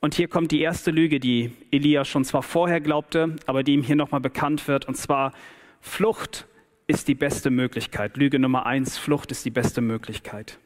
Und 0.00 0.14
hier 0.14 0.28
kommt 0.28 0.52
die 0.52 0.60
erste 0.60 0.90
Lüge, 0.90 1.20
die 1.20 1.52
Elia 1.70 2.04
schon 2.04 2.24
zwar 2.24 2.42
vorher 2.42 2.80
glaubte, 2.80 3.36
aber 3.46 3.62
die 3.62 3.74
ihm 3.74 3.82
hier 3.82 3.96
nochmal 3.96 4.20
bekannt 4.20 4.68
wird. 4.68 4.86
Und 4.86 4.96
zwar, 4.96 5.32
Flucht 5.80 6.46
ist 6.86 7.08
die 7.08 7.14
beste 7.14 7.50
Möglichkeit. 7.50 8.16
Lüge 8.16 8.38
Nummer 8.38 8.66
eins, 8.66 8.98
Flucht 8.98 9.30
ist 9.32 9.44
die 9.44 9.50
beste 9.50 9.80
Möglichkeit. 9.80 10.58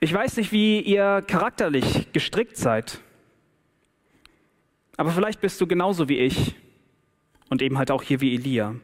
Ich 0.00 0.12
weiß 0.12 0.36
nicht, 0.36 0.52
wie 0.52 0.80
ihr 0.80 1.22
charakterlich 1.26 2.12
gestrickt 2.12 2.56
seid, 2.56 3.00
aber 4.96 5.10
vielleicht 5.10 5.40
bist 5.40 5.60
du 5.60 5.66
genauso 5.66 6.08
wie 6.08 6.18
ich 6.18 6.54
und 7.48 7.62
eben 7.62 7.78
halt 7.78 7.90
auch 7.90 8.02
hier 8.02 8.20
wie 8.20 8.34
Elia. 8.34 8.74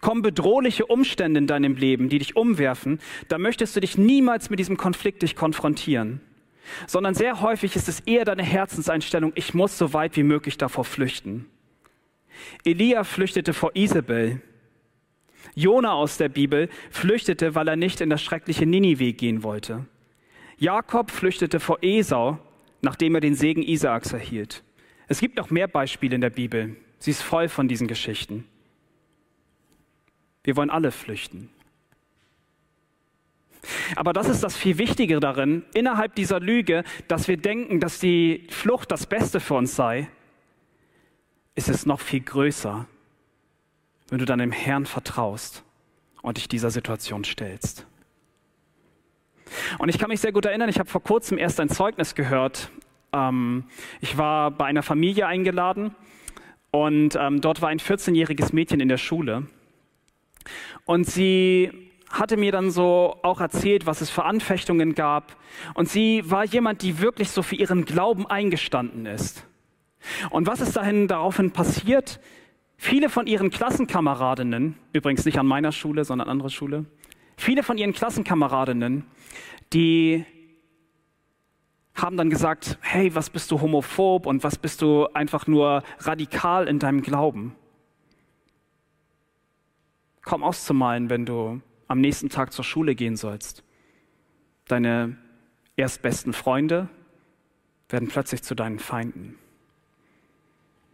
Kommen 0.00 0.22
bedrohliche 0.22 0.86
Umstände 0.86 1.38
in 1.38 1.46
deinem 1.46 1.76
Leben, 1.76 2.08
die 2.08 2.18
dich 2.18 2.36
umwerfen, 2.36 3.00
da 3.28 3.38
möchtest 3.38 3.74
du 3.74 3.80
dich 3.80 3.98
niemals 3.98 4.50
mit 4.50 4.58
diesem 4.58 4.76
Konflikt 4.76 5.22
dich 5.22 5.36
konfrontieren, 5.36 6.20
sondern 6.86 7.14
sehr 7.14 7.40
häufig 7.40 7.76
ist 7.76 7.88
es 7.88 8.00
eher 8.00 8.24
deine 8.24 8.42
Herzenseinstellung, 8.42 9.32
ich 9.34 9.54
muss 9.54 9.78
so 9.78 9.92
weit 9.92 10.16
wie 10.16 10.22
möglich 10.22 10.58
davor 10.58 10.84
flüchten. 10.84 11.46
Elia 12.64 13.04
flüchtete 13.04 13.52
vor 13.52 13.70
Isabel. 13.74 14.40
Jona 15.54 15.92
aus 15.92 16.16
der 16.16 16.28
Bibel 16.28 16.68
flüchtete, 16.90 17.54
weil 17.54 17.68
er 17.68 17.76
nicht 17.76 18.00
in 18.00 18.10
das 18.10 18.22
schreckliche 18.22 18.66
Ninive 18.66 19.12
gehen 19.12 19.42
wollte. 19.42 19.86
Jakob 20.58 21.10
flüchtete 21.10 21.60
vor 21.60 21.78
Esau, 21.82 22.38
nachdem 22.82 23.14
er 23.14 23.20
den 23.20 23.34
Segen 23.34 23.62
Isaaks 23.62 24.12
erhielt. 24.12 24.62
Es 25.06 25.20
gibt 25.20 25.36
noch 25.36 25.50
mehr 25.50 25.68
Beispiele 25.68 26.14
in 26.14 26.20
der 26.20 26.30
Bibel. 26.30 26.76
Sie 26.98 27.10
ist 27.10 27.22
voll 27.22 27.48
von 27.48 27.68
diesen 27.68 27.86
Geschichten. 27.86 28.46
Wir 30.42 30.56
wollen 30.56 30.70
alle 30.70 30.90
flüchten. 30.90 31.50
Aber 33.96 34.12
das 34.12 34.28
ist 34.28 34.42
das 34.42 34.56
viel 34.56 34.78
Wichtigere 34.78 35.20
darin, 35.20 35.64
innerhalb 35.74 36.14
dieser 36.14 36.40
Lüge, 36.40 36.84
dass 37.08 37.28
wir 37.28 37.36
denken, 37.36 37.80
dass 37.80 37.98
die 37.98 38.46
Flucht 38.50 38.90
das 38.90 39.06
Beste 39.06 39.40
für 39.40 39.54
uns 39.54 39.74
sei, 39.76 40.08
ist 41.54 41.68
es 41.68 41.86
noch 41.86 42.00
viel 42.00 42.20
größer, 42.20 42.86
wenn 44.08 44.18
du 44.18 44.24
dann 44.24 44.38
dem 44.38 44.52
Herrn 44.52 44.86
vertraust 44.86 45.62
und 46.22 46.36
dich 46.36 46.48
dieser 46.48 46.70
Situation 46.70 47.24
stellst. 47.24 47.86
Und 49.78 49.88
ich 49.88 49.98
kann 49.98 50.08
mich 50.08 50.20
sehr 50.20 50.32
gut 50.32 50.46
erinnern, 50.46 50.68
ich 50.68 50.78
habe 50.78 50.88
vor 50.88 51.02
kurzem 51.02 51.38
erst 51.38 51.60
ein 51.60 51.68
Zeugnis 51.68 52.14
gehört. 52.14 52.70
Ähm, 53.12 53.64
ich 54.00 54.16
war 54.16 54.50
bei 54.50 54.64
einer 54.64 54.82
Familie 54.82 55.26
eingeladen 55.26 55.94
und 56.70 57.16
ähm, 57.16 57.40
dort 57.40 57.62
war 57.62 57.68
ein 57.68 57.78
14-jähriges 57.78 58.54
Mädchen 58.54 58.80
in 58.80 58.88
der 58.88 58.96
Schule. 58.98 59.46
Und 60.84 61.04
sie 61.04 61.83
hatte 62.14 62.36
mir 62.36 62.52
dann 62.52 62.70
so 62.70 63.16
auch 63.22 63.40
erzählt, 63.40 63.86
was 63.86 64.00
es 64.00 64.10
für 64.10 64.24
Anfechtungen 64.24 64.94
gab. 64.94 65.36
Und 65.74 65.88
sie 65.88 66.28
war 66.30 66.44
jemand, 66.44 66.82
die 66.82 67.00
wirklich 67.00 67.30
so 67.30 67.42
für 67.42 67.56
ihren 67.56 67.84
Glauben 67.84 68.26
eingestanden 68.26 69.06
ist. 69.06 69.46
Und 70.30 70.46
was 70.46 70.60
ist 70.60 70.76
dahin 70.76 71.08
daraufhin 71.08 71.50
passiert? 71.50 72.20
Viele 72.76 73.08
von 73.08 73.26
ihren 73.26 73.50
Klassenkameradinnen, 73.50 74.76
übrigens 74.92 75.24
nicht 75.24 75.38
an 75.38 75.46
meiner 75.46 75.72
Schule, 75.72 76.04
sondern 76.04 76.28
an 76.28 76.32
anderer 76.32 76.50
Schule, 76.50 76.84
viele 77.36 77.62
von 77.62 77.78
ihren 77.78 77.92
Klassenkameradinnen, 77.92 79.04
die 79.72 80.24
haben 81.94 82.16
dann 82.16 82.28
gesagt, 82.28 82.78
hey, 82.80 83.14
was 83.14 83.30
bist 83.30 83.50
du 83.50 83.60
homophob 83.60 84.26
und 84.26 84.42
was 84.42 84.58
bist 84.58 84.82
du 84.82 85.06
einfach 85.14 85.46
nur 85.46 85.82
radikal 86.00 86.66
in 86.66 86.78
deinem 86.78 87.02
Glauben? 87.02 87.54
kaum 90.24 90.42
auszumalen, 90.42 91.10
wenn 91.10 91.26
du 91.26 91.60
am 91.88 92.00
nächsten 92.00 92.28
Tag 92.28 92.52
zur 92.52 92.64
Schule 92.64 92.94
gehen 92.94 93.16
sollst. 93.16 93.62
Deine 94.66 95.16
erstbesten 95.76 96.32
Freunde 96.32 96.88
werden 97.88 98.08
plötzlich 98.08 98.42
zu 98.42 98.54
deinen 98.54 98.78
Feinden. 98.78 99.36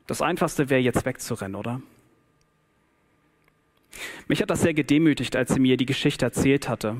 Das 0.06 0.22
Einfachste 0.22 0.68
wäre 0.70 0.80
jetzt 0.80 1.04
wegzurennen, 1.04 1.54
oder? 1.54 1.80
Mich 4.28 4.42
hat 4.42 4.50
das 4.50 4.62
sehr 4.62 4.74
gedemütigt, 4.74 5.36
als 5.36 5.54
sie 5.54 5.60
mir 5.60 5.76
die 5.76 5.86
Geschichte 5.86 6.24
erzählt 6.24 6.68
hatte 6.68 6.96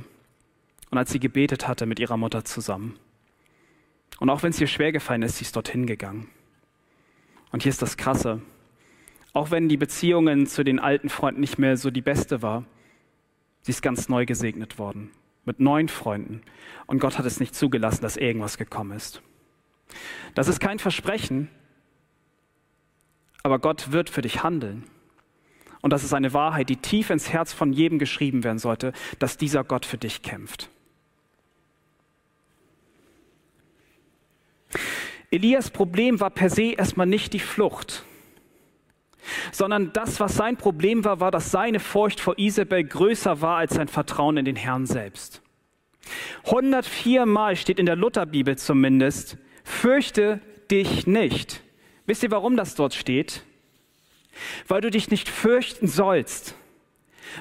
und 0.90 0.98
als 0.98 1.11
sie 1.11 1.20
gebetet 1.20 1.66
hatte 1.68 1.87
mit 1.87 1.98
ihrer 1.98 2.16
Mutter 2.16 2.44
zusammen. 2.44 2.98
Und 4.18 4.31
auch 4.31 4.42
wenn 4.42 4.50
es 4.50 4.61
ihr 4.61 4.66
schwer 4.66 4.92
gefallen 4.92 5.22
ist, 5.22 5.38
sie 5.38 5.44
ist 5.44 5.57
dorthin 5.57 5.87
gegangen. 5.87 6.29
Und 7.53 7.62
hier 7.62 7.70
ist 7.70 7.83
das 7.83 7.96
Krasse. 7.96 8.42
Auch 9.33 9.50
wenn 9.50 9.68
die 9.68 9.76
Beziehungen 9.76 10.46
zu 10.46 10.64
den 10.64 10.79
alten 10.79 11.09
Freunden 11.09 11.40
nicht 11.40 11.59
mehr 11.59 11.76
so 11.76 11.90
die 11.90 12.03
beste 12.03 12.42
war, 12.42 12.64
sie 13.62 13.70
ist 13.70 13.83
ganz 13.83 14.09
neu 14.09 14.27
gesegnet 14.27 14.79
worden. 14.79 15.11
Mit 15.44 15.59
neuen 15.59 15.88
Freunden. 15.88 16.42
Und 16.87 17.01
Gott 17.01 17.18
hat 17.18 17.27
es 17.27 17.40
nicht 17.40 17.55
zugelassen, 17.55 18.03
dass 18.03 18.16
irgendwas 18.16 18.59
gekommen 18.59 18.92
ist. 18.92 19.23
Das 20.35 20.49
ist 20.49 20.61
kein 20.61 20.79
Versprechen, 20.79 21.49
aber 23.42 23.59
Gott 23.59 23.92
wird 23.92 24.11
für 24.11 24.23
dich 24.23 24.42
handeln. 24.42 24.85
Und 25.81 25.92
das 25.92 26.05
ist 26.05 26.12
eine 26.12 26.35
Wahrheit, 26.35 26.68
die 26.68 26.77
tief 26.77 27.11
ins 27.11 27.33
Herz 27.33 27.53
von 27.53 27.73
jedem 27.73 27.99
geschrieben 27.99 28.44
werden 28.44 28.59
sollte, 28.59 28.92
dass 29.18 29.38
dieser 29.38 29.64
Gott 29.64 29.87
für 29.87 29.96
dich 29.96 30.23
kämpft. 30.23 30.68
Elias 35.31 35.70
Problem 35.70 36.20
war 36.20 36.31
per 36.31 36.51
se 36.51 36.73
erstmal 36.73 37.07
nicht 37.07 37.33
die 37.33 37.40
Flucht, 37.40 38.05
sondern 39.53 39.93
das, 39.93 40.21
was 40.21 40.35
sein 40.35 40.57
Problem 40.57 41.05
war, 41.05 41.21
war, 41.21 41.31
dass 41.31 41.51
seine 41.51 41.81
Furcht 41.81 42.21
vor 42.21 42.39
Isabel 42.39 42.85
größer 42.85 43.41
war 43.41 43.57
als 43.57 43.75
sein 43.75 43.89
Vertrauen 43.89 44.37
in 44.37 44.45
den 44.45 44.57
Herrn 44.57 44.87
selbst. 44.87 45.43
104 46.45 47.27
Mal 47.27 47.57
steht 47.57 47.79
in 47.79 47.87
der 47.87 47.97
Lutherbibel 47.97 48.57
zumindest, 48.57 49.37
fürchte 49.65 50.41
dich 50.71 51.07
nicht. 51.07 51.63
Wisst 52.07 52.23
ihr, 52.23 52.31
warum 52.31 52.57
das 52.57 52.75
dort 52.75 52.95
steht? 52.95 53.43
Weil 54.67 54.81
du 54.81 54.91
dich 54.91 55.11
nicht 55.11 55.29
fürchten 55.29 55.87
sollst, 55.87 56.55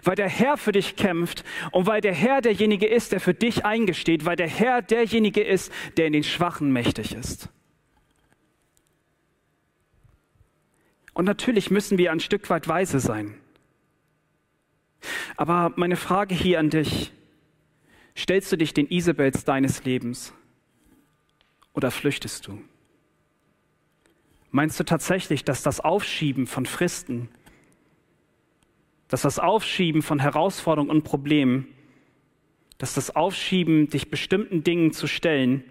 weil 0.03 0.15
der 0.15 0.29
Herr 0.29 0.57
für 0.57 0.71
dich 0.71 0.95
kämpft 0.95 1.43
und 1.71 1.87
weil 1.87 2.01
der 2.01 2.13
Herr 2.13 2.41
derjenige 2.41 2.87
ist, 2.87 3.11
der 3.11 3.19
für 3.19 3.33
dich 3.33 3.65
eingesteht, 3.65 4.25
weil 4.25 4.35
der 4.35 4.47
Herr 4.49 4.81
derjenige 4.81 5.41
ist, 5.41 5.71
der 5.97 6.07
in 6.07 6.13
den 6.13 6.23
Schwachen 6.23 6.71
mächtig 6.71 7.15
ist. 7.15 7.49
Und 11.19 11.25
natürlich 11.25 11.69
müssen 11.69 11.97
wir 11.97 12.13
ein 12.13 12.21
Stück 12.21 12.49
weit 12.49 12.69
weise 12.69 13.01
sein. 13.01 13.35
Aber 15.35 15.73
meine 15.75 15.97
Frage 15.97 16.33
hier 16.33 16.59
an 16.59 16.69
dich, 16.69 17.11
stellst 18.17 18.49
du 18.53 18.55
dich 18.55 18.73
den 18.73 18.89
Isabels 18.89 19.43
deines 19.43 19.83
Lebens 19.83 20.33
oder 21.73 21.91
flüchtest 21.91 22.47
du? 22.47 22.61
Meinst 24.51 24.79
du 24.79 24.85
tatsächlich, 24.85 25.43
dass 25.43 25.61
das 25.61 25.81
Aufschieben 25.81 26.47
von 26.47 26.65
Fristen, 26.65 27.27
dass 29.09 29.23
das 29.23 29.39
Aufschieben 29.39 30.01
von 30.01 30.19
Herausforderungen 30.19 30.89
und 30.89 31.03
Problemen, 31.03 31.67
dass 32.77 32.93
das 32.93 33.13
Aufschieben, 33.13 33.89
dich 33.89 34.09
bestimmten 34.09 34.63
Dingen 34.63 34.93
zu 34.93 35.05
stellen, 35.05 35.65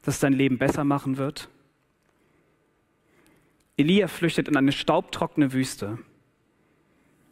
das 0.00 0.20
dein 0.20 0.32
Leben 0.32 0.56
besser 0.56 0.84
machen 0.84 1.18
wird? 1.18 1.50
Elia 3.76 4.08
flüchtet 4.08 4.48
in 4.48 4.56
eine 4.56 4.72
staubtrockene 4.72 5.52
Wüste. 5.52 5.98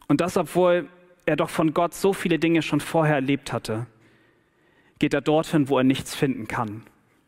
Und 0.08 0.20
das, 0.20 0.36
obwohl 0.36 0.88
er 1.26 1.36
doch 1.36 1.50
von 1.50 1.72
Gott 1.72 1.94
so 1.94 2.12
viele 2.12 2.38
Dinge 2.38 2.62
schon 2.62 2.80
vorher 2.80 3.14
erlebt 3.14 3.52
hatte, 3.52 3.86
geht 4.98 5.14
er 5.14 5.22
dorthin, 5.22 5.68
wo 5.68 5.78
er 5.78 5.84
nichts 5.84 6.14
finden 6.14 6.46
kann, 6.46 6.82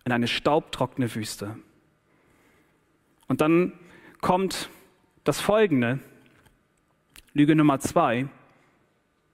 in 0.04 0.12
eine 0.12 0.28
staubtrockene 0.28 1.14
Wüste. 1.14 1.56
Und 3.26 3.40
dann 3.40 3.72
kommt 4.20 4.68
das 5.24 5.40
Folgende, 5.40 5.98
Lüge 7.32 7.56
Nummer 7.56 7.80
zwei, 7.80 8.28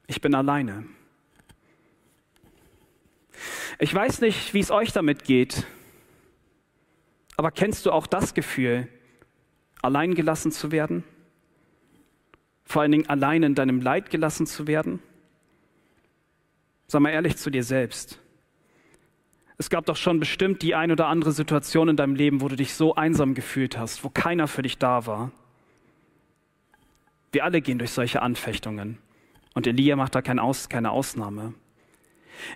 ich 0.06 0.20
bin 0.20 0.34
alleine. 0.34 0.84
Ich 3.78 3.92
weiß 3.92 4.20
nicht, 4.20 4.54
wie 4.54 4.60
es 4.60 4.70
euch 4.70 4.92
damit 4.92 5.24
geht, 5.24 5.66
aber 7.36 7.50
kennst 7.50 7.84
du 7.86 7.90
auch 7.90 8.06
das 8.06 8.34
Gefühl, 8.34 8.88
allein 9.82 10.14
gelassen 10.14 10.52
zu 10.52 10.72
werden? 10.72 11.04
Vor 12.64 12.82
allen 12.82 12.92
Dingen 12.92 13.08
allein 13.08 13.42
in 13.42 13.54
deinem 13.54 13.80
Leid 13.80 14.10
gelassen 14.10 14.46
zu 14.46 14.66
werden? 14.66 15.00
Sei 16.86 17.00
mal 17.00 17.10
ehrlich 17.10 17.36
zu 17.36 17.50
dir 17.50 17.64
selbst. 17.64 18.18
Es 19.58 19.70
gab 19.70 19.86
doch 19.86 19.96
schon 19.96 20.18
bestimmt 20.18 20.62
die 20.62 20.74
ein 20.74 20.90
oder 20.90 21.06
andere 21.06 21.32
Situation 21.32 21.88
in 21.88 21.96
deinem 21.96 22.14
Leben, 22.14 22.40
wo 22.40 22.48
du 22.48 22.56
dich 22.56 22.74
so 22.74 22.94
einsam 22.94 23.34
gefühlt 23.34 23.78
hast, 23.78 24.02
wo 24.02 24.08
keiner 24.08 24.48
für 24.48 24.62
dich 24.62 24.78
da 24.78 25.06
war. 25.06 25.30
Wir 27.30 27.44
alle 27.44 27.60
gehen 27.60 27.78
durch 27.78 27.90
solche 27.90 28.22
Anfechtungen. 28.22 28.98
Und 29.54 29.66
Elia 29.66 29.96
macht 29.96 30.14
da 30.14 30.22
keine 30.22 30.42
Ausnahme. 30.42 31.54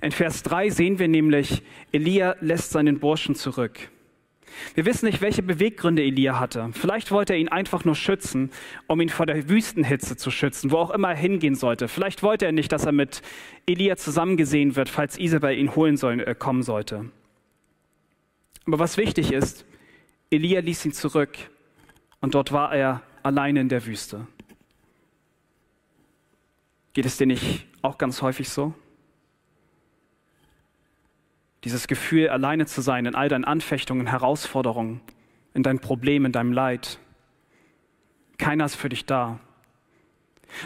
In 0.00 0.12
Vers 0.12 0.42
3 0.42 0.70
sehen 0.70 0.98
wir 0.98 1.08
nämlich, 1.08 1.62
Elia 1.92 2.36
lässt 2.40 2.70
seinen 2.70 2.98
Burschen 2.98 3.34
zurück. 3.34 3.90
Wir 4.74 4.84
wissen 4.84 5.06
nicht, 5.06 5.20
welche 5.20 5.42
Beweggründe 5.42 6.02
Elia 6.02 6.38
hatte. 6.38 6.70
Vielleicht 6.72 7.10
wollte 7.10 7.34
er 7.34 7.38
ihn 7.38 7.48
einfach 7.48 7.84
nur 7.84 7.94
schützen, 7.94 8.50
um 8.86 9.00
ihn 9.00 9.08
vor 9.08 9.26
der 9.26 9.48
Wüstenhitze 9.48 10.16
zu 10.16 10.30
schützen, 10.30 10.70
wo 10.70 10.76
auch 10.78 10.90
immer 10.90 11.10
er 11.10 11.16
hingehen 11.16 11.54
sollte. 11.54 11.88
Vielleicht 11.88 12.22
wollte 12.22 12.46
er 12.46 12.52
nicht, 12.52 12.72
dass 12.72 12.84
er 12.84 12.92
mit 12.92 13.22
Elia 13.66 13.96
zusammengesehen 13.96 14.76
wird, 14.76 14.88
falls 14.88 15.18
Isabel 15.18 15.58
ihn 15.58 15.74
holen 15.74 15.96
soll, 15.96 16.20
äh, 16.20 16.34
kommen 16.34 16.62
sollte. 16.62 17.10
Aber 18.66 18.78
was 18.78 18.96
wichtig 18.96 19.32
ist, 19.32 19.64
Elia 20.30 20.60
ließ 20.60 20.86
ihn 20.86 20.92
zurück 20.92 21.36
und 22.20 22.34
dort 22.34 22.52
war 22.52 22.74
er 22.74 23.02
alleine 23.22 23.60
in 23.60 23.68
der 23.68 23.86
Wüste. 23.86 24.26
Geht 26.92 27.06
es 27.06 27.16
dir 27.16 27.26
nicht 27.26 27.66
auch 27.82 27.98
ganz 27.98 28.22
häufig 28.22 28.48
so? 28.48 28.74
Dieses 31.66 31.88
Gefühl, 31.88 32.28
alleine 32.28 32.66
zu 32.66 32.80
sein 32.80 33.06
in 33.06 33.16
all 33.16 33.28
deinen 33.28 33.44
Anfechtungen, 33.44 34.06
Herausforderungen, 34.06 35.00
in 35.52 35.64
deinen 35.64 35.80
Problemen, 35.80 36.26
in 36.26 36.32
deinem 36.32 36.52
Leid. 36.52 37.00
Keiner 38.38 38.66
ist 38.66 38.76
für 38.76 38.88
dich 38.88 39.04
da. 39.04 39.40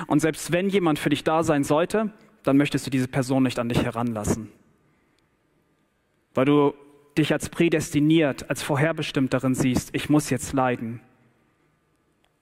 Und 0.08 0.20
selbst 0.20 0.52
wenn 0.52 0.68
jemand 0.68 0.98
für 0.98 1.08
dich 1.08 1.24
da 1.24 1.42
sein 1.42 1.64
sollte, 1.64 2.12
dann 2.42 2.58
möchtest 2.58 2.86
du 2.86 2.90
diese 2.90 3.08
Person 3.08 3.44
nicht 3.44 3.58
an 3.58 3.70
dich 3.70 3.82
heranlassen. 3.82 4.52
Weil 6.34 6.44
du 6.44 6.74
dich 7.16 7.32
als 7.32 7.48
prädestiniert, 7.48 8.50
als 8.50 8.62
vorherbestimmt 8.62 9.32
darin 9.32 9.54
siehst, 9.54 9.94
ich 9.94 10.10
muss 10.10 10.28
jetzt 10.28 10.52
leiden. 10.52 11.00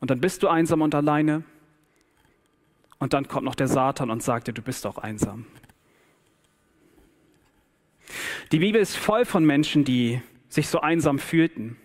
Und 0.01 0.11
dann 0.11 0.21
bist 0.21 0.43
du 0.43 0.49
einsam 0.49 0.83
und 0.83 0.97
alleine. 0.97 1.45
Und 2.99 3.13
dann 3.13 3.29
kommt 3.29 3.45
noch 3.45 3.55
der 3.55 3.69
Satan 3.69 4.11
und 4.11 4.21
sagt 4.21 4.49
dir, 4.49 4.53
du 4.53 4.63
bist 4.63 4.85
auch 4.85 4.99
einsam. 4.99 5.47
Die 8.53 8.59
Bibel 8.59 8.81
ist 8.81 8.97
voll 8.97 9.25
von 9.25 9.45
Menschen, 9.45 9.85
die 9.85 10.21
sich 10.49 10.69
so 10.69 10.81
einsam 10.81 11.19
fühlten. 11.19 11.77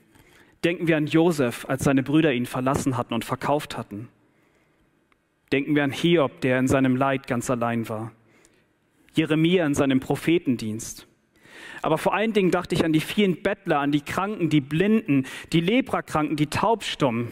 Denken 0.63 0.87
wir 0.87 0.97
an 0.97 1.07
Josef, 1.07 1.65
als 1.67 1.83
seine 1.83 2.03
Brüder 2.03 2.33
ihn 2.33 2.45
verlassen 2.45 2.97
hatten 2.97 3.13
und 3.13 3.25
verkauft 3.25 3.77
hatten. 3.77 4.07
Denken 5.51 5.75
wir 5.75 5.83
an 5.83 5.91
Hiob, 5.91 6.41
der 6.41 6.59
in 6.59 6.67
seinem 6.67 6.95
Leid 6.95 7.27
ganz 7.27 7.49
allein 7.49 7.89
war. 7.89 8.11
Jeremia 9.13 9.65
in 9.65 9.75
seinem 9.75 9.99
Prophetendienst. 9.99 11.07
Aber 11.81 11.97
vor 11.97 12.13
allen 12.13 12.33
Dingen 12.33 12.49
dachte 12.49 12.75
ich 12.75 12.85
an 12.85 12.93
die 12.93 13.01
vielen 13.01 13.43
Bettler, 13.43 13.79
an 13.79 13.91
die 13.91 14.01
Kranken, 14.01 14.49
die 14.49 14.61
Blinden, 14.61 15.25
die 15.51 15.59
Leprakranken, 15.59 16.37
die 16.37 16.47
Taubstummen, 16.47 17.31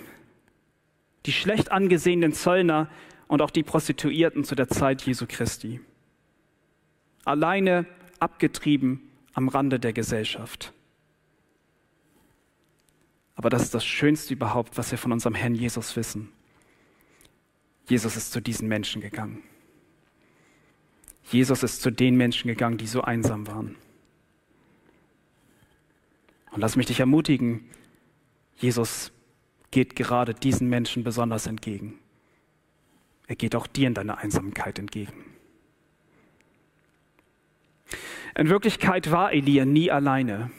die 1.26 1.32
schlecht 1.32 1.72
angesehenen 1.72 2.34
Zöllner 2.34 2.90
und 3.28 3.42
auch 3.42 3.50
die 3.50 3.64
Prostituierten 3.64 4.44
zu 4.44 4.56
der 4.56 4.68
Zeit 4.68 5.02
Jesu 5.04 5.26
Christi. 5.28 5.80
Alleine, 7.24 7.86
abgetrieben 8.22 9.02
am 9.34 9.48
Rande 9.50 9.80
der 9.80 9.94
Gesellschaft. 9.94 10.74
Aber 13.36 13.50
das 13.50 13.64
ist 13.64 13.74
das 13.74 13.86
Schönste 13.86 14.34
überhaupt, 14.34 14.78
was 14.78 14.92
wir 14.92 14.98
von 14.98 15.12
unserem 15.12 15.36
Herrn 15.36 15.56
Jesus 15.56 15.96
wissen. 15.96 16.32
Jesus 17.88 18.16
ist 18.16 18.32
zu 18.32 18.40
diesen 18.40 18.68
Menschen 18.68 19.02
gegangen. 19.02 19.42
Jesus 21.32 21.64
ist 21.64 21.82
zu 21.82 21.92
den 21.92 22.16
Menschen 22.16 22.48
gegangen, 22.48 22.78
die 22.78 22.88
so 22.88 23.02
einsam 23.02 23.48
waren. 23.48 23.76
Und 26.52 26.60
lass 26.60 26.76
mich 26.76 26.88
dich 26.88 27.00
ermutigen, 27.00 27.70
Jesus 28.58 29.12
geht 29.72 29.96
gerade 29.96 30.34
diesen 30.34 30.70
Menschen 30.70 31.04
besonders 31.04 31.48
entgegen. 31.48 31.98
Er 33.28 33.36
geht 33.36 33.56
auch 33.56 33.66
dir 33.66 33.88
in 33.88 33.94
deiner 33.94 34.18
Einsamkeit 34.18 34.78
entgegen. 34.78 35.24
In 38.36 38.50
Wirklichkeit 38.50 39.12
war 39.12 39.34
Elia 39.34 39.66
nie 39.66 39.92
alleine. 39.92 40.52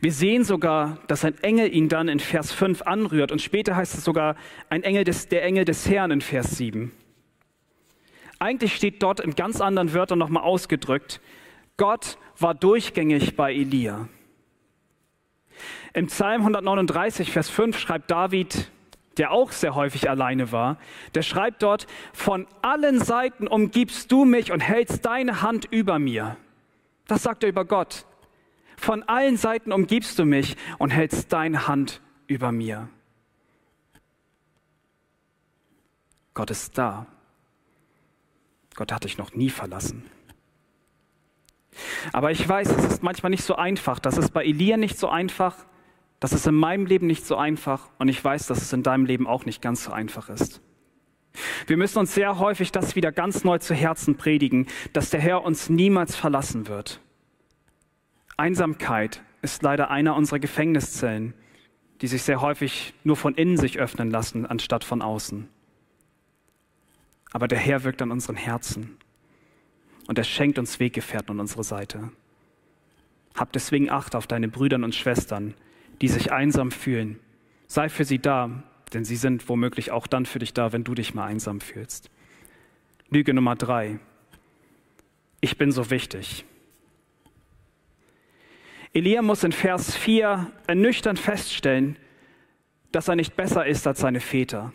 Wir 0.00 0.12
sehen 0.12 0.44
sogar, 0.44 0.98
dass 1.08 1.24
ein 1.24 1.36
Engel 1.42 1.74
ihn 1.74 1.88
dann 1.88 2.08
in 2.08 2.20
Vers 2.20 2.52
5 2.52 2.82
anrührt 2.82 3.32
und 3.32 3.42
später 3.42 3.74
heißt 3.74 3.94
es 3.94 4.04
sogar 4.04 4.36
ein 4.70 4.84
Engel 4.84 5.04
des, 5.04 5.28
der 5.28 5.42
Engel 5.42 5.64
des 5.64 5.88
Herrn 5.88 6.12
in 6.12 6.20
Vers 6.20 6.56
7. 6.56 6.92
Eigentlich 8.38 8.76
steht 8.76 9.02
dort 9.02 9.18
in 9.18 9.34
ganz 9.34 9.60
anderen 9.60 9.92
Wörtern 9.92 10.18
nochmal 10.18 10.44
ausgedrückt, 10.44 11.20
Gott 11.76 12.18
war 12.38 12.54
durchgängig 12.54 13.36
bei 13.36 13.52
Elia. 13.52 14.08
Im 15.92 16.06
Psalm 16.06 16.42
139, 16.42 17.32
Vers 17.32 17.50
5 17.50 17.78
schreibt 17.78 18.10
David, 18.10 18.70
der 19.18 19.32
auch 19.32 19.52
sehr 19.52 19.74
häufig 19.74 20.08
alleine 20.08 20.52
war, 20.52 20.78
der 21.14 21.22
schreibt 21.22 21.62
dort, 21.62 21.86
von 22.12 22.46
allen 22.62 23.00
Seiten 23.00 23.46
umgibst 23.46 24.10
du 24.12 24.24
mich 24.24 24.52
und 24.52 24.60
hältst 24.60 25.04
deine 25.04 25.42
Hand 25.42 25.66
über 25.70 25.98
mir. 25.98 26.36
Das 27.06 27.22
sagt 27.22 27.42
er 27.42 27.48
über 27.48 27.64
Gott. 27.64 28.06
Von 28.76 29.02
allen 29.02 29.36
Seiten 29.36 29.72
umgibst 29.72 30.18
du 30.18 30.24
mich 30.24 30.56
und 30.78 30.90
hältst 30.90 31.32
deine 31.32 31.66
Hand 31.66 32.00
über 32.28 32.52
mir. 32.52 32.88
Gott 36.34 36.50
ist 36.50 36.78
da. 36.78 37.06
Gott 38.76 38.92
hat 38.92 39.02
dich 39.02 39.18
noch 39.18 39.34
nie 39.34 39.50
verlassen. 39.50 40.08
Aber 42.12 42.30
ich 42.30 42.48
weiß, 42.48 42.70
es 42.70 42.84
ist 42.84 43.02
manchmal 43.02 43.30
nicht 43.30 43.42
so 43.42 43.56
einfach. 43.56 43.98
Das 43.98 44.16
ist 44.16 44.32
bei 44.32 44.44
Elia 44.44 44.76
nicht 44.76 44.98
so 44.98 45.08
einfach. 45.08 45.66
Das 46.20 46.32
ist 46.32 46.46
in 46.46 46.54
meinem 46.54 46.86
Leben 46.86 47.06
nicht 47.06 47.24
so 47.24 47.36
einfach. 47.36 47.90
Und 47.98 48.08
ich 48.08 48.22
weiß, 48.22 48.46
dass 48.46 48.62
es 48.62 48.72
in 48.72 48.82
deinem 48.82 49.04
Leben 49.04 49.26
auch 49.26 49.44
nicht 49.44 49.62
ganz 49.62 49.84
so 49.84 49.92
einfach 49.92 50.28
ist. 50.28 50.60
Wir 51.66 51.76
müssen 51.76 51.98
uns 51.98 52.14
sehr 52.14 52.38
häufig 52.38 52.72
das 52.72 52.96
wieder 52.96 53.12
ganz 53.12 53.44
neu 53.44 53.58
zu 53.58 53.74
Herzen 53.74 54.16
predigen, 54.16 54.66
dass 54.92 55.10
der 55.10 55.20
Herr 55.20 55.44
uns 55.44 55.68
niemals 55.68 56.16
verlassen 56.16 56.66
wird. 56.66 57.00
Einsamkeit 58.36 59.22
ist 59.42 59.62
leider 59.62 59.90
einer 59.90 60.16
unserer 60.16 60.38
Gefängniszellen, 60.38 61.34
die 62.00 62.06
sich 62.06 62.22
sehr 62.22 62.40
häufig 62.40 62.94
nur 63.04 63.16
von 63.16 63.34
innen 63.34 63.56
sich 63.56 63.78
öffnen 63.78 64.10
lassen, 64.10 64.46
anstatt 64.46 64.84
von 64.84 65.02
außen. 65.02 65.48
Aber 67.32 67.48
der 67.48 67.58
Herr 67.58 67.84
wirkt 67.84 68.02
an 68.02 68.10
unseren 68.10 68.36
Herzen 68.36 68.96
und 70.06 70.18
er 70.18 70.24
schenkt 70.24 70.58
uns 70.58 70.80
Weggefährten 70.80 71.32
an 71.32 71.40
unsere 71.40 71.64
Seite. 71.64 72.10
Hab 73.34 73.52
deswegen 73.52 73.90
Acht 73.90 74.14
auf 74.14 74.26
deine 74.26 74.48
Brüder 74.48 74.76
und 74.76 74.94
Schwestern, 74.94 75.54
die 76.00 76.08
sich 76.08 76.32
einsam 76.32 76.70
fühlen. 76.70 77.18
Sei 77.66 77.88
für 77.88 78.04
sie 78.04 78.18
da, 78.18 78.62
denn 78.92 79.04
sie 79.04 79.16
sind 79.16 79.48
womöglich 79.48 79.90
auch 79.90 80.06
dann 80.06 80.26
für 80.26 80.38
dich 80.38 80.54
da, 80.54 80.72
wenn 80.72 80.84
du 80.84 80.94
dich 80.94 81.14
mal 81.14 81.26
einsam 81.26 81.60
fühlst. 81.60 82.10
Lüge 83.10 83.34
Nummer 83.34 83.56
drei. 83.56 83.98
Ich 85.40 85.56
bin 85.56 85.70
so 85.70 85.90
wichtig. 85.90 86.44
Elia 88.92 89.22
muss 89.22 89.44
in 89.44 89.52
Vers 89.52 89.94
4 89.96 90.50
ernüchternd 90.66 91.18
feststellen, 91.18 91.96
dass 92.90 93.08
er 93.08 93.16
nicht 93.16 93.36
besser 93.36 93.66
ist 93.66 93.86
als 93.86 94.00
seine 94.00 94.20
Väter. 94.20 94.72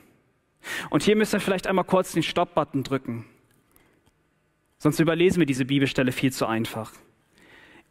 Und 0.89 1.03
hier 1.03 1.15
müssen 1.15 1.33
wir 1.33 1.39
vielleicht 1.39 1.67
einmal 1.67 1.85
kurz 1.85 2.13
den 2.13 2.23
Stopp-Button 2.23 2.83
drücken. 2.83 3.25
Sonst 4.77 4.99
überlesen 4.99 5.39
wir 5.39 5.45
diese 5.45 5.65
Bibelstelle 5.65 6.11
viel 6.11 6.31
zu 6.31 6.45
einfach. 6.45 6.93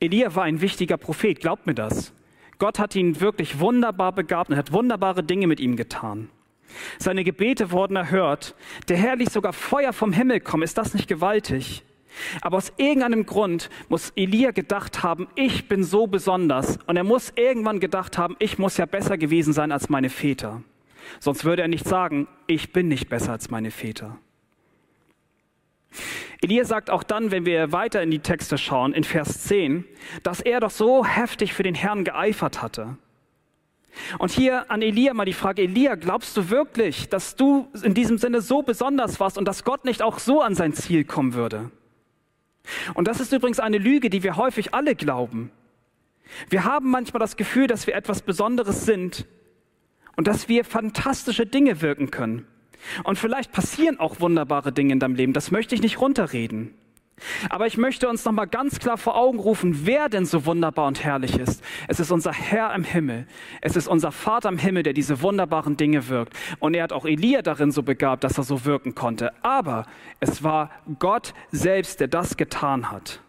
Elia 0.00 0.34
war 0.34 0.44
ein 0.44 0.60
wichtiger 0.60 0.96
Prophet, 0.96 1.40
glaubt 1.40 1.66
mir 1.66 1.74
das. 1.74 2.14
Gott 2.62 2.79
hat 2.79 2.94
ihn 2.94 3.20
wirklich 3.20 3.59
wunderbar 3.59 4.12
begabt 4.12 4.48
und 4.48 4.57
hat 4.57 4.72
wunderbare 4.72 5.25
Dinge 5.25 5.48
mit 5.48 5.59
ihm 5.59 5.75
getan. 5.75 6.29
Seine 6.96 7.25
Gebete 7.25 7.72
wurden 7.72 7.96
erhört. 7.96 8.55
Der 8.88 8.96
Herr 8.96 9.16
ließ 9.16 9.33
sogar 9.33 9.53
Feuer 9.53 9.92
vom 9.92 10.12
Himmel 10.12 10.38
kommen. 10.38 10.62
Ist 10.62 10.79
das 10.79 10.94
nicht 10.94 11.09
gewaltig? 11.09 11.83
Aber 12.40 12.59
aus 12.59 12.72
irgendeinem 12.77 13.27
Grund 13.27 13.68
muss 13.88 14.12
Elia 14.14 14.53
gedacht 14.53 15.03
haben, 15.03 15.27
ich 15.35 15.66
bin 15.66 15.83
so 15.83 16.07
besonders. 16.07 16.79
Und 16.87 16.96
er 16.96 17.03
muss 17.03 17.33
irgendwann 17.35 17.81
gedacht 17.81 18.16
haben, 18.16 18.37
ich 18.38 18.61
muss 18.61 18.77
ja 18.77 18.87
besser 18.87 19.18
gewesen 19.18 19.53
sein 19.53 19.72
als 19.72 19.88
meine 19.88 20.09
Väter. 20.09 20.62
Sonst 21.18 21.44
würde 21.44 21.62
er 21.62 21.68
nicht 21.68 21.88
sagen, 21.88 22.29
ich 22.46 22.72
bin 22.72 22.87
nicht 22.87 23.09
besser 23.09 23.33
als 23.33 23.51
meine 23.51 23.72
Väter. 23.72 24.18
Elia 26.40 26.64
sagt 26.64 26.90
auch 26.90 27.02
dann, 27.02 27.31
wenn 27.31 27.46
wir 27.46 27.72
weiter 27.72 28.02
in 28.02 28.11
die 28.11 28.18
Texte 28.18 28.59
schauen, 28.59 28.92
in 28.92 29.05
Vers 29.05 29.44
10, 29.44 29.85
dass 30.22 30.40
er 30.40 30.61
doch 30.61 30.70
so 30.70 31.05
heftig 31.05 31.52
für 31.52 31.62
den 31.62 31.74
Herrn 31.74 32.05
geeifert 32.05 32.62
hatte. 32.62 32.96
Und 34.18 34.31
hier 34.31 34.70
an 34.70 34.81
Elia 34.81 35.12
mal 35.12 35.26
die 35.26 35.33
Frage, 35.33 35.62
Elia, 35.62 35.96
glaubst 35.96 36.37
du 36.37 36.48
wirklich, 36.48 37.09
dass 37.09 37.37
du 37.37 37.68
in 37.83 37.94
diesem 37.94 38.16
Sinne 38.18 38.40
so 38.40 38.62
besonders 38.62 39.20
warst 39.20 39.37
und 39.37 39.46
dass 39.46 39.64
Gott 39.64 39.85
nicht 39.85 40.02
auch 40.02 40.18
so 40.18 40.40
an 40.40 40.55
sein 40.55 40.72
Ziel 40.72 41.05
kommen 41.05 41.35
würde? 41.35 41.70
Und 42.94 43.08
das 43.08 43.21
ist 43.21 43.33
übrigens 43.33 43.60
eine 43.60 43.79
Lüge, 43.79 44.08
die 44.08 44.23
wir 44.23 44.37
häufig 44.37 44.73
alle 44.73 44.94
glauben. 44.94 45.50
Wir 46.48 46.64
haben 46.64 46.90
manchmal 46.90 47.21
das 47.21 47.37
Gefühl, 47.37 47.66
dass 47.66 47.87
wir 47.87 47.94
etwas 47.94 48.23
Besonderes 48.23 48.87
sind 48.87 49.27
und 50.16 50.27
dass 50.27 50.48
wir 50.48 50.64
fantastische 50.64 51.46
Dinge 51.46 51.83
wirken 51.83 52.10
können. 52.10 52.46
Und 53.04 53.18
vielleicht 53.18 53.52
passieren 53.52 54.00
auch 54.00 54.20
wunderbare 54.20 54.72
Dinge 54.72 54.92
in 54.92 55.00
deinem 55.00 55.14
Leben, 55.14 55.33
das 55.33 55.50
möchte 55.50 55.74
ich 55.74 55.83
nicht 55.83 56.00
runterreden. 56.00 56.74
Aber 57.50 57.66
ich 57.66 57.76
möchte 57.76 58.08
uns 58.08 58.24
nochmal 58.24 58.46
ganz 58.46 58.78
klar 58.78 58.98
vor 58.98 59.16
Augen 59.16 59.38
rufen, 59.38 59.87
wer 59.87 60.08
denn 60.08 60.26
so 60.26 60.44
wunderbar 60.44 60.87
und 60.87 61.04
herrlich 61.04 61.38
ist. 61.38 61.62
Es 61.88 62.00
ist 62.00 62.10
unser 62.10 62.33
Herr 62.33 62.74
im 62.74 62.85
Himmel. 62.85 63.26
Es 63.60 63.76
ist 63.76 63.87
unser 63.87 64.12
Vater 64.12 64.48
im 64.48 64.58
Himmel, 64.58 64.83
der 64.83 64.92
diese 64.92 65.22
wunderbaren 65.22 65.76
Dinge 65.76 66.08
wirkt. 66.08 66.35
Und 66.58 66.74
er 66.74 66.83
hat 66.83 66.92
auch 66.92 67.04
Elia 67.04 67.42
darin 67.42 67.70
so 67.70 67.83
begabt, 67.83 68.24
dass 68.24 68.38
er 68.38 68.44
so 68.44 68.64
wirken 68.64 68.94
konnte. 68.94 69.33
Aber 69.44 69.87
es 70.20 70.42
war 70.42 70.70
Gott 70.98 71.35
selbst, 71.50 72.00
der 72.00 72.08
das 72.08 72.37
getan 72.37 72.90
hat. 72.90 73.20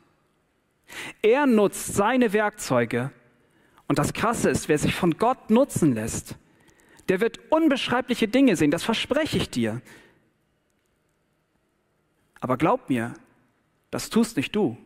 Er 1.22 1.46
nutzt 1.46 1.94
seine 1.94 2.34
Werkzeuge. 2.34 3.12
Und 3.88 4.00
das 4.00 4.14
Krasse 4.14 4.50
ist, 4.50 4.70
wer 4.70 4.78
sich 4.78 4.96
von 4.96 5.18
Gott 5.18 5.50
nutzen 5.50 5.94
lässt, 5.94 6.38
der 7.10 7.20
wird 7.20 7.40
unbeschreibliche 7.52 8.28
Dinge 8.28 8.56
sehen, 8.56 8.72
das 8.72 8.84
verspreche 8.84 9.38
ich 9.38 9.50
dir. 9.50 9.82
Aber 12.40 12.58
glaub 12.58 12.90
mir, 12.90 13.14
das 13.92 14.10
tust 14.10 14.38
nicht 14.38 14.56
du. 14.56 14.78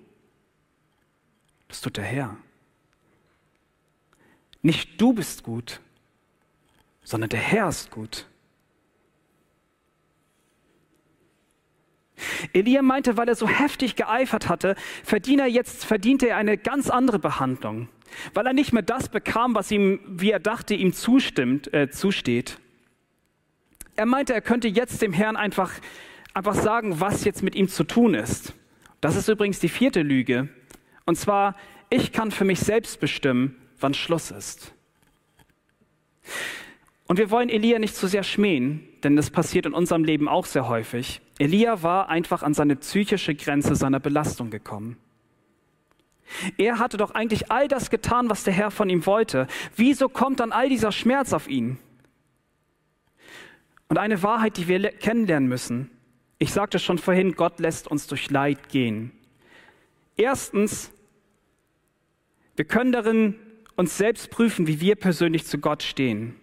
Das 1.67 1.81
tut 1.81 1.97
der 1.97 2.03
Herr. 2.03 2.37
Nicht 4.61 4.99
du 4.99 5.13
bist 5.13 5.43
gut, 5.43 5.79
sondern 7.03 7.29
der 7.29 7.39
Herr 7.39 7.69
ist 7.69 7.91
gut. 7.91 8.27
Elia 12.53 12.81
meinte, 12.81 13.15
weil 13.17 13.27
er 13.27 13.35
so 13.35 13.47
heftig 13.47 13.95
geeifert 13.95 14.49
hatte, 14.49 14.75
verdient 15.03 15.39
er 15.39 15.47
jetzt, 15.47 15.85
verdiente 15.85 16.27
er 16.27 16.37
eine 16.37 16.57
ganz 16.57 16.89
andere 16.89 17.19
Behandlung, 17.19 17.89
weil 18.33 18.45
er 18.45 18.53
nicht 18.53 18.73
mehr 18.73 18.83
das 18.83 19.09
bekam, 19.09 19.55
was 19.55 19.71
ihm, 19.71 19.99
wie 20.07 20.31
er 20.31 20.39
dachte, 20.39 20.73
ihm 20.73 20.93
zustimmt, 20.93 21.73
äh, 21.73 21.89
zusteht. 21.89 22.59
Er 23.95 24.05
meinte, 24.05 24.33
er 24.33 24.41
könnte 24.41 24.67
jetzt 24.67 25.01
dem 25.01 25.13
Herrn 25.13 25.35
einfach, 25.35 25.71
einfach 26.33 26.55
sagen, 26.55 26.99
was 26.99 27.23
jetzt 27.25 27.43
mit 27.43 27.55
ihm 27.55 27.67
zu 27.67 27.83
tun 27.83 28.13
ist. 28.13 28.53
Das 29.01 29.15
ist 29.15 29.27
übrigens 29.27 29.59
die 29.59 29.69
vierte 29.69 30.01
Lüge. 30.01 30.49
Und 31.05 31.17
zwar, 31.17 31.55
ich 31.89 32.11
kann 32.11 32.31
für 32.31 32.45
mich 32.45 32.59
selbst 32.59 32.99
bestimmen, 32.99 33.55
wann 33.79 33.93
Schluss 33.93 34.31
ist. 34.31 34.73
Und 37.07 37.17
wir 37.17 37.31
wollen 37.31 37.49
Elia 37.49 37.79
nicht 37.79 37.95
zu 37.95 38.07
sehr 38.07 38.23
schmähen, 38.23 38.83
denn 39.03 39.15
das 39.15 39.29
passiert 39.29 39.65
in 39.65 39.73
unserem 39.73 40.03
Leben 40.03 40.27
auch 40.27 40.45
sehr 40.45 40.67
häufig. 40.67 41.21
Elia 41.39 41.81
war 41.81 42.09
einfach 42.09 42.43
an 42.43 42.53
seine 42.53 42.75
psychische 42.75 43.33
Grenze 43.33 43.75
seiner 43.75 43.99
Belastung 43.99 44.49
gekommen. 44.49 44.97
Er 46.57 46.79
hatte 46.79 46.97
doch 46.97 47.11
eigentlich 47.11 47.51
all 47.51 47.67
das 47.67 47.89
getan, 47.89 48.29
was 48.29 48.43
der 48.43 48.53
Herr 48.53 48.71
von 48.71 48.89
ihm 48.89 49.05
wollte. 49.05 49.47
Wieso 49.75 50.09
kommt 50.09 50.39
dann 50.39 50.51
all 50.51 50.69
dieser 50.69 50.91
Schmerz 50.91 51.33
auf 51.33 51.47
ihn? 51.47 51.79
Und 53.87 53.97
eine 53.97 54.21
Wahrheit, 54.23 54.57
die 54.57 54.67
wir 54.67 54.91
kennenlernen 54.91 55.47
müssen. 55.47 55.89
Ich 56.39 56.51
sagte 56.51 56.79
schon 56.79 56.97
vorhin, 56.97 57.33
Gott 57.33 57.59
lässt 57.59 57.87
uns 57.87 58.07
durch 58.07 58.29
Leid 58.29 58.69
gehen. 58.69 59.11
Erstens, 60.17 60.91
wir 62.55 62.65
können 62.65 62.91
darin 62.91 63.35
uns 63.75 63.97
selbst 63.97 64.29
prüfen, 64.29 64.67
wie 64.67 64.81
wir 64.81 64.95
persönlich 64.95 65.45
zu 65.45 65.59
Gott 65.59 65.83
stehen. 65.83 66.35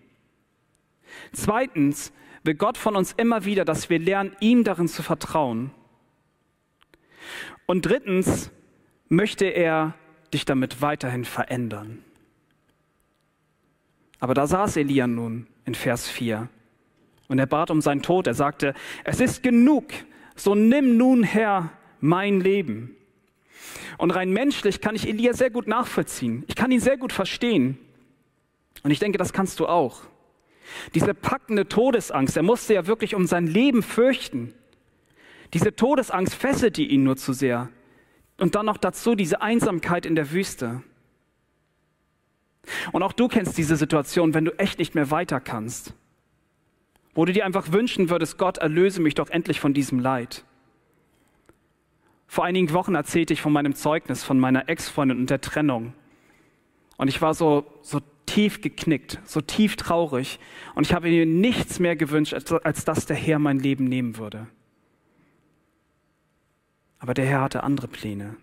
Zweitens 1.33 2.13
will 2.45 2.55
Gott 2.55 2.79
von 2.79 2.97
uns 2.97 3.13
immer 3.13 3.45
wieder, 3.45 3.65
dass 3.65 3.91
wir 3.91 3.99
lernen, 3.99 4.37
ihm 4.41 4.65
darin 4.65 4.89
zu 4.89 5.03
vertrauen. 5.03 5.71
Und 7.67 7.87
drittens 7.87 8.51
möchte 9.15 9.47
er 9.47 9.95
dich 10.33 10.45
damit 10.45 10.83
weiterhin 10.83 11.25
verändern. 11.25 12.05
Aber 14.21 14.35
da 14.35 14.47
saß 14.47 14.77
Elia 14.77 15.07
nun 15.07 15.47
in 15.65 15.75
Vers 15.75 16.09
4 16.09 16.49
und 17.29 17.39
er 17.39 17.47
bat 17.47 17.71
um 17.71 17.81
seinen 17.81 18.03
Tod. 18.03 18.27
Er 18.27 18.35
sagte, 18.35 18.75
es 19.05 19.21
ist 19.21 19.43
genug, 19.43 19.85
so 20.35 20.55
nimm 20.55 20.97
nun 20.97 21.23
Herr 21.23 21.71
mein 22.01 22.41
Leben. 22.41 22.97
Und 23.99 24.11
rein 24.11 24.31
menschlich 24.31 24.81
kann 24.81 24.95
ich 24.95 25.09
Elia 25.09 25.35
sehr 25.35 25.51
gut 25.51 25.69
nachvollziehen. 25.69 26.45
Ich 26.49 26.57
kann 26.57 26.71
ihn 26.71 26.81
sehr 26.81 26.97
gut 26.97 27.13
verstehen. 27.13 27.79
Und 28.83 28.91
ich 28.91 28.99
denke, 28.99 29.19
das 29.19 29.33
kannst 29.33 29.61
du 29.61 29.67
auch. 29.67 30.03
Diese 30.95 31.15
packende 31.15 31.69
Todesangst, 31.69 32.37
er 32.37 32.43
musste 32.43 32.75
ja 32.75 32.87
wirklich 32.87 33.15
um 33.15 33.27
sein 33.27 33.47
Leben 33.47 33.83
fürchten. 33.83 34.55
Diese 35.53 35.75
Todesangst 35.77 36.35
fesselte 36.35 36.83
ihn 36.83 37.05
nur 37.05 37.17
zu 37.17 37.33
sehr. 37.33 37.69
Und 38.39 38.55
dann 38.55 38.67
noch 38.67 38.79
dazu 38.79 39.15
diese 39.15 39.43
Einsamkeit 39.43 40.07
in 40.07 40.15
der 40.15 40.33
Wüste. 40.33 40.83
Und 42.93 43.03
auch 43.03 43.13
du 43.13 43.29
kennst 43.29 43.57
diese 43.59 43.77
Situation, 43.77 44.35
wenn 44.35 44.45
du 44.45 44.59
echt 44.59 44.79
nicht 44.79 44.95
mehr 44.95 45.11
weiter 45.11 45.41
kannst. 45.41 45.95
Wo 47.15 47.25
du 47.25 47.33
dir 47.33 47.45
einfach 47.45 47.71
wünschen 47.73 48.11
würdest, 48.11 48.39
Gott, 48.39 48.59
erlöse 48.59 49.01
mich 49.01 49.15
doch 49.15 49.31
endlich 49.31 49.61
von 49.61 49.73
diesem 49.73 50.01
Leid. 50.01 50.45
Vor 52.27 52.45
einigen 52.45 52.73
Wochen 52.73 52.97
erzählte 52.97 53.33
ich 53.33 53.41
von 53.41 53.53
meinem 53.53 53.75
Zeugnis, 53.75 54.25
von 54.25 54.41
meiner 54.41 54.69
Ex-Freundin 54.69 55.19
und 55.19 55.31
der 55.31 55.41
Trennung. 55.41 55.93
Und 56.97 57.09
ich 57.09 57.23
war 57.23 57.35
so, 57.35 57.65
so 57.83 58.01
tief 58.27 58.61
geknickt, 58.61 59.21
so 59.25 59.41
tief 59.41 59.77
traurig. 59.77 60.41
Und 60.75 60.87
ich 60.87 60.95
habe 60.95 61.09
mir 61.09 61.27
nichts 61.27 61.79
mehr 61.79 61.95
gewünscht, 61.95 62.35
als, 62.35 62.51
als 62.51 62.85
dass 62.85 63.07
der 63.07 63.17
Herr 63.17 63.39
mein 63.39 63.61
Leben 63.61 63.85
nehmen 63.85 64.17
würde. 64.17 64.49
Aber 67.05 67.13
der 67.13 67.27
Herr 67.27 67.43
hatte 67.43 67.63
andere 67.65 67.87
Pläne. 67.87 68.35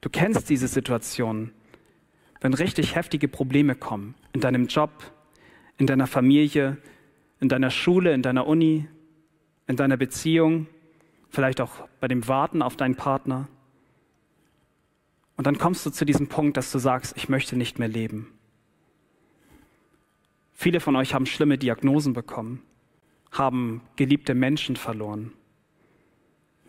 Du 0.00 0.08
kennst 0.08 0.48
diese 0.48 0.68
Situation, 0.68 1.52
wenn 2.40 2.54
richtig 2.54 2.94
heftige 2.94 3.28
Probleme 3.28 3.74
kommen, 3.74 4.14
in 4.32 4.40
deinem 4.40 4.68
Job, 4.68 4.90
in 5.76 5.86
deiner 5.86 6.06
Familie, 6.06 6.78
in 7.40 7.50
deiner 7.50 7.70
Schule, 7.70 8.14
in 8.14 8.22
deiner 8.22 8.46
Uni, 8.46 8.88
in 9.66 9.76
deiner 9.76 9.98
Beziehung, 9.98 10.66
vielleicht 11.28 11.60
auch 11.60 11.86
bei 12.00 12.08
dem 12.08 12.26
Warten 12.26 12.62
auf 12.62 12.76
deinen 12.76 12.96
Partner. 12.96 13.48
Und 15.36 15.46
dann 15.46 15.58
kommst 15.58 15.84
du 15.84 15.90
zu 15.90 16.06
diesem 16.06 16.28
Punkt, 16.28 16.56
dass 16.56 16.72
du 16.72 16.78
sagst, 16.78 17.18
ich 17.18 17.28
möchte 17.28 17.54
nicht 17.54 17.78
mehr 17.78 17.88
leben. 17.88 18.32
Viele 20.54 20.80
von 20.80 20.96
euch 20.96 21.12
haben 21.12 21.26
schlimme 21.26 21.58
Diagnosen 21.58 22.14
bekommen, 22.14 22.62
haben 23.32 23.82
geliebte 23.96 24.34
Menschen 24.34 24.76
verloren. 24.76 25.32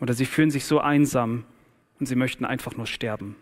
Oder 0.00 0.14
sie 0.14 0.26
fühlen 0.26 0.50
sich 0.50 0.64
so 0.64 0.80
einsam 0.80 1.44
und 2.00 2.06
sie 2.06 2.16
möchten 2.16 2.44
einfach 2.44 2.76
nur 2.76 2.86
sterben. 2.86 3.36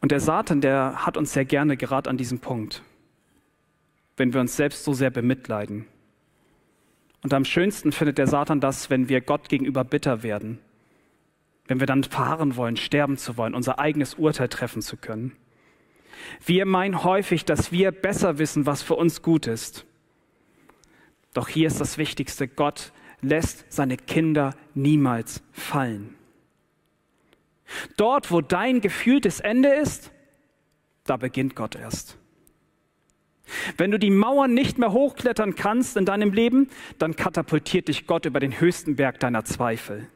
Und 0.00 0.12
der 0.12 0.20
Satan, 0.20 0.60
der 0.60 1.04
hat 1.04 1.16
uns 1.16 1.32
sehr 1.32 1.44
gerne 1.44 1.76
gerade 1.76 2.08
an 2.08 2.16
diesem 2.16 2.38
Punkt, 2.38 2.82
wenn 4.16 4.32
wir 4.32 4.40
uns 4.40 4.56
selbst 4.56 4.84
so 4.84 4.94
sehr 4.94 5.10
bemitleiden. 5.10 5.86
Und 7.22 7.34
am 7.34 7.44
schönsten 7.44 7.92
findet 7.92 8.16
der 8.16 8.28
Satan 8.28 8.60
das, 8.60 8.90
wenn 8.90 9.08
wir 9.08 9.20
Gott 9.20 9.48
gegenüber 9.48 9.84
bitter 9.84 10.22
werden 10.22 10.60
wenn 11.68 11.80
wir 11.80 11.86
dann 11.86 12.02
fahren 12.02 12.56
wollen, 12.56 12.76
sterben 12.76 13.16
zu 13.16 13.36
wollen, 13.36 13.54
unser 13.54 13.78
eigenes 13.78 14.14
Urteil 14.14 14.48
treffen 14.48 14.82
zu 14.82 14.96
können. 14.96 15.36
Wir 16.44 16.66
meinen 16.66 17.04
häufig, 17.04 17.44
dass 17.44 17.70
wir 17.70 17.92
besser 17.92 18.38
wissen, 18.38 18.66
was 18.66 18.82
für 18.82 18.94
uns 18.94 19.22
gut 19.22 19.46
ist. 19.46 19.84
Doch 21.34 21.48
hier 21.48 21.66
ist 21.66 21.80
das 21.80 21.98
Wichtigste, 21.98 22.48
Gott 22.48 22.92
lässt 23.20 23.64
seine 23.68 23.96
Kinder 23.96 24.54
niemals 24.74 25.42
fallen. 25.52 26.14
Dort, 27.96 28.30
wo 28.30 28.40
dein 28.40 28.80
gefühltes 28.80 29.40
Ende 29.40 29.68
ist, 29.68 30.10
da 31.04 31.16
beginnt 31.16 31.54
Gott 31.54 31.74
erst. 31.74 32.16
Wenn 33.76 33.90
du 33.90 33.98
die 33.98 34.10
Mauern 34.10 34.52
nicht 34.52 34.78
mehr 34.78 34.92
hochklettern 34.92 35.54
kannst 35.54 35.96
in 35.96 36.04
deinem 36.04 36.32
Leben, 36.32 36.68
dann 36.98 37.16
katapultiert 37.16 37.88
dich 37.88 38.06
Gott 38.06 38.26
über 38.26 38.40
den 38.40 38.60
höchsten 38.60 38.96
Berg 38.96 39.20
deiner 39.20 39.44
Zweifel. 39.44 40.06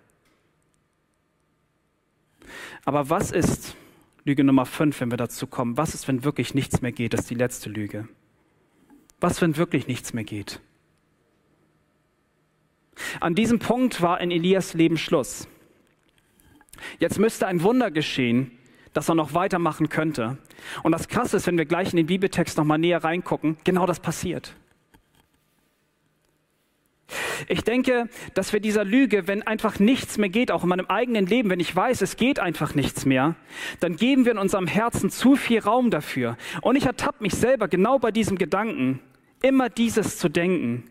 Aber 2.84 3.08
was 3.08 3.30
ist, 3.30 3.74
Lüge 4.24 4.44
Nummer 4.44 4.66
5, 4.66 5.00
wenn 5.00 5.10
wir 5.10 5.16
dazu 5.16 5.46
kommen, 5.46 5.76
was 5.76 5.94
ist, 5.94 6.08
wenn 6.08 6.24
wirklich 6.24 6.54
nichts 6.54 6.82
mehr 6.82 6.92
geht? 6.92 7.12
Das 7.14 7.20
ist 7.20 7.30
die 7.30 7.34
letzte 7.34 7.70
Lüge. 7.70 8.08
Was, 9.20 9.40
wenn 9.40 9.56
wirklich 9.56 9.86
nichts 9.86 10.12
mehr 10.12 10.24
geht? 10.24 10.60
An 13.20 13.34
diesem 13.34 13.58
Punkt 13.58 14.02
war 14.02 14.20
in 14.20 14.30
Elias 14.30 14.74
Leben 14.74 14.96
Schluss. 14.96 15.48
Jetzt 16.98 17.18
müsste 17.18 17.46
ein 17.46 17.62
Wunder 17.62 17.90
geschehen, 17.90 18.50
dass 18.92 19.08
er 19.08 19.14
noch 19.14 19.34
weitermachen 19.34 19.88
könnte. 19.88 20.38
Und 20.82 20.92
das 20.92 21.08
Krasse 21.08 21.36
ist, 21.36 21.46
wenn 21.46 21.58
wir 21.58 21.64
gleich 21.64 21.90
in 21.90 21.96
den 21.96 22.06
Bibeltext 22.06 22.58
nochmal 22.58 22.78
näher 22.78 23.02
reingucken, 23.02 23.56
genau 23.64 23.86
das 23.86 24.00
passiert. 24.00 24.54
Ich 27.48 27.62
denke, 27.62 28.08
dass 28.34 28.52
wir 28.52 28.60
dieser 28.60 28.84
Lüge, 28.84 29.26
wenn 29.26 29.42
einfach 29.42 29.78
nichts 29.78 30.16
mehr 30.16 30.28
geht, 30.28 30.50
auch 30.50 30.62
in 30.62 30.68
meinem 30.68 30.86
eigenen 30.86 31.26
Leben, 31.26 31.50
wenn 31.50 31.60
ich 31.60 31.74
weiß, 31.74 32.00
es 32.00 32.16
geht 32.16 32.40
einfach 32.40 32.74
nichts 32.74 33.04
mehr, 33.04 33.34
dann 33.80 33.96
geben 33.96 34.24
wir 34.24 34.32
in 34.32 34.38
unserem 34.38 34.66
Herzen 34.66 35.10
zu 35.10 35.36
viel 35.36 35.60
Raum 35.60 35.90
dafür. 35.90 36.36
Und 36.62 36.76
ich 36.76 36.86
ertappe 36.86 37.22
mich 37.22 37.34
selber 37.34 37.68
genau 37.68 37.98
bei 37.98 38.12
diesem 38.12 38.38
Gedanken, 38.38 39.00
immer 39.42 39.68
dieses 39.68 40.18
zu 40.18 40.28
denken. 40.28 40.84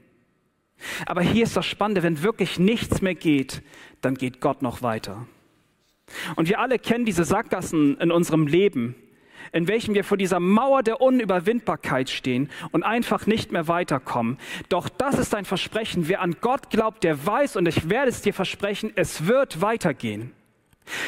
Aber 1.05 1.21
hier 1.21 1.43
ist 1.43 1.55
das 1.55 1.65
Spannende, 1.65 2.03
wenn 2.03 2.23
wirklich 2.23 2.59
nichts 2.59 3.01
mehr 3.01 3.15
geht, 3.15 3.61
dann 4.01 4.15
geht 4.15 4.41
Gott 4.41 4.61
noch 4.61 4.81
weiter. 4.81 5.25
Und 6.35 6.49
wir 6.49 6.59
alle 6.59 6.79
kennen 6.79 7.05
diese 7.05 7.23
Sackgassen 7.23 7.97
in 7.99 8.11
unserem 8.11 8.47
Leben 8.47 8.95
in 9.51 9.67
welchem 9.67 9.93
wir 9.93 10.03
vor 10.03 10.17
dieser 10.17 10.39
Mauer 10.39 10.83
der 10.83 11.01
Unüberwindbarkeit 11.01 12.09
stehen 12.09 12.49
und 12.71 12.83
einfach 12.83 13.27
nicht 13.27 13.51
mehr 13.51 13.67
weiterkommen. 13.67 14.37
Doch 14.69 14.89
das 14.89 15.17
ist 15.17 15.35
ein 15.35 15.45
Versprechen. 15.45 16.07
Wer 16.07 16.21
an 16.21 16.37
Gott 16.41 16.69
glaubt, 16.69 17.03
der 17.03 17.25
weiß, 17.25 17.57
und 17.57 17.67
ich 17.67 17.89
werde 17.89 18.09
es 18.09 18.21
dir 18.21 18.33
versprechen, 18.33 18.91
es 18.95 19.27
wird 19.27 19.61
weitergehen. 19.61 20.31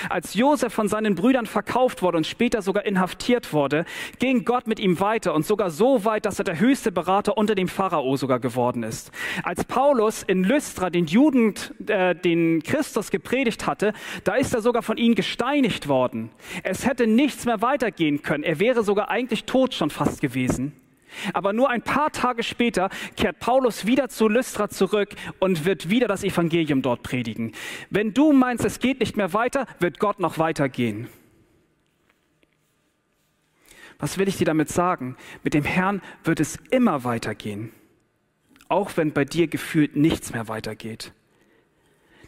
Als 0.10 0.34
Josef 0.34 0.74
von 0.74 0.88
seinen 0.88 1.16
Brüdern 1.16 1.46
verkauft 1.46 2.02
wurde 2.02 2.18
und 2.18 2.28
später 2.28 2.62
sogar 2.62 2.86
inhaftiert 2.86 3.54
wurde, 3.54 3.86
ging 4.20 4.46
Gott 4.46 4.68
mit 4.68 4.80
ihm 4.80 5.00
weiter 5.00 5.34
und 5.34 5.46
sogar 5.46 5.70
so 5.70 6.06
weit, 6.06 6.26
dass 6.26 6.40
er 6.40 6.46
der 6.46 6.60
höchste 6.60 6.92
Berater 6.92 7.38
unter 7.38 7.56
dem 7.56 7.68
Pharao 7.68 8.16
sogar 8.16 8.40
geworden 8.40 8.84
ist. 8.84 9.12
Als 9.44 9.64
Paulus 9.64 10.24
in 10.24 10.44
Lystra 10.44 10.90
den 10.90 11.06
Juden, 11.06 11.54
äh, 11.88 12.16
den 12.16 12.62
Christus 12.64 13.12
gepredigt 13.12 13.68
hatte, 13.68 13.94
da 14.24 14.36
ist 14.36 14.54
er 14.54 14.62
sogar 14.62 14.84
von 14.84 14.98
ihnen 14.98 15.16
gesteinigt 15.16 15.88
worden. 15.88 16.30
Es 16.64 16.86
hätte 16.86 17.08
nichts 17.08 17.46
mehr 17.46 17.62
weitergehen 17.62 18.22
können. 18.22 18.44
Er 18.44 18.60
wäre 18.60 18.84
sogar 18.84 19.10
eigentlich 19.10 19.46
tot 19.46 19.74
schon 19.74 19.90
fast 19.90 20.22
gewesen. 20.22 20.74
Aber 21.34 21.54
nur 21.54 21.70
ein 21.70 21.82
paar 21.82 22.12
Tage 22.12 22.44
später 22.44 22.90
kehrt 23.16 23.40
Paulus 23.40 23.86
wieder 23.86 24.10
zu 24.10 24.28
Lystra 24.28 24.70
zurück 24.70 25.10
und 25.40 25.66
wird 25.66 25.90
wieder 25.90 26.08
das 26.08 26.24
Evangelium 26.24 26.82
dort 26.82 27.04
predigen. 27.04 27.54
Wenn 27.90 28.14
du 28.14 28.34
meinst, 28.34 28.66
es 28.66 28.80
geht 28.80 29.00
nicht 29.00 29.18
mehr 29.18 29.34
weiter, 29.34 29.66
wird 29.80 30.00
Gott 30.00 30.20
noch 30.20 30.38
weitergehen. 30.38 31.08
Was 34.00 34.18
will 34.18 34.28
ich 34.28 34.38
dir 34.38 34.46
damit 34.46 34.70
sagen? 34.70 35.16
Mit 35.44 35.54
dem 35.54 35.64
Herrn 35.64 36.02
wird 36.24 36.40
es 36.40 36.58
immer 36.72 37.04
weitergehen, 37.04 37.72
auch 38.68 38.98
wenn 38.98 39.14
bei 39.14 39.24
dir 39.24 39.48
gefühlt 39.48 39.96
nichts 39.96 40.34
mehr 40.34 40.48
weitergeht. 40.48 41.14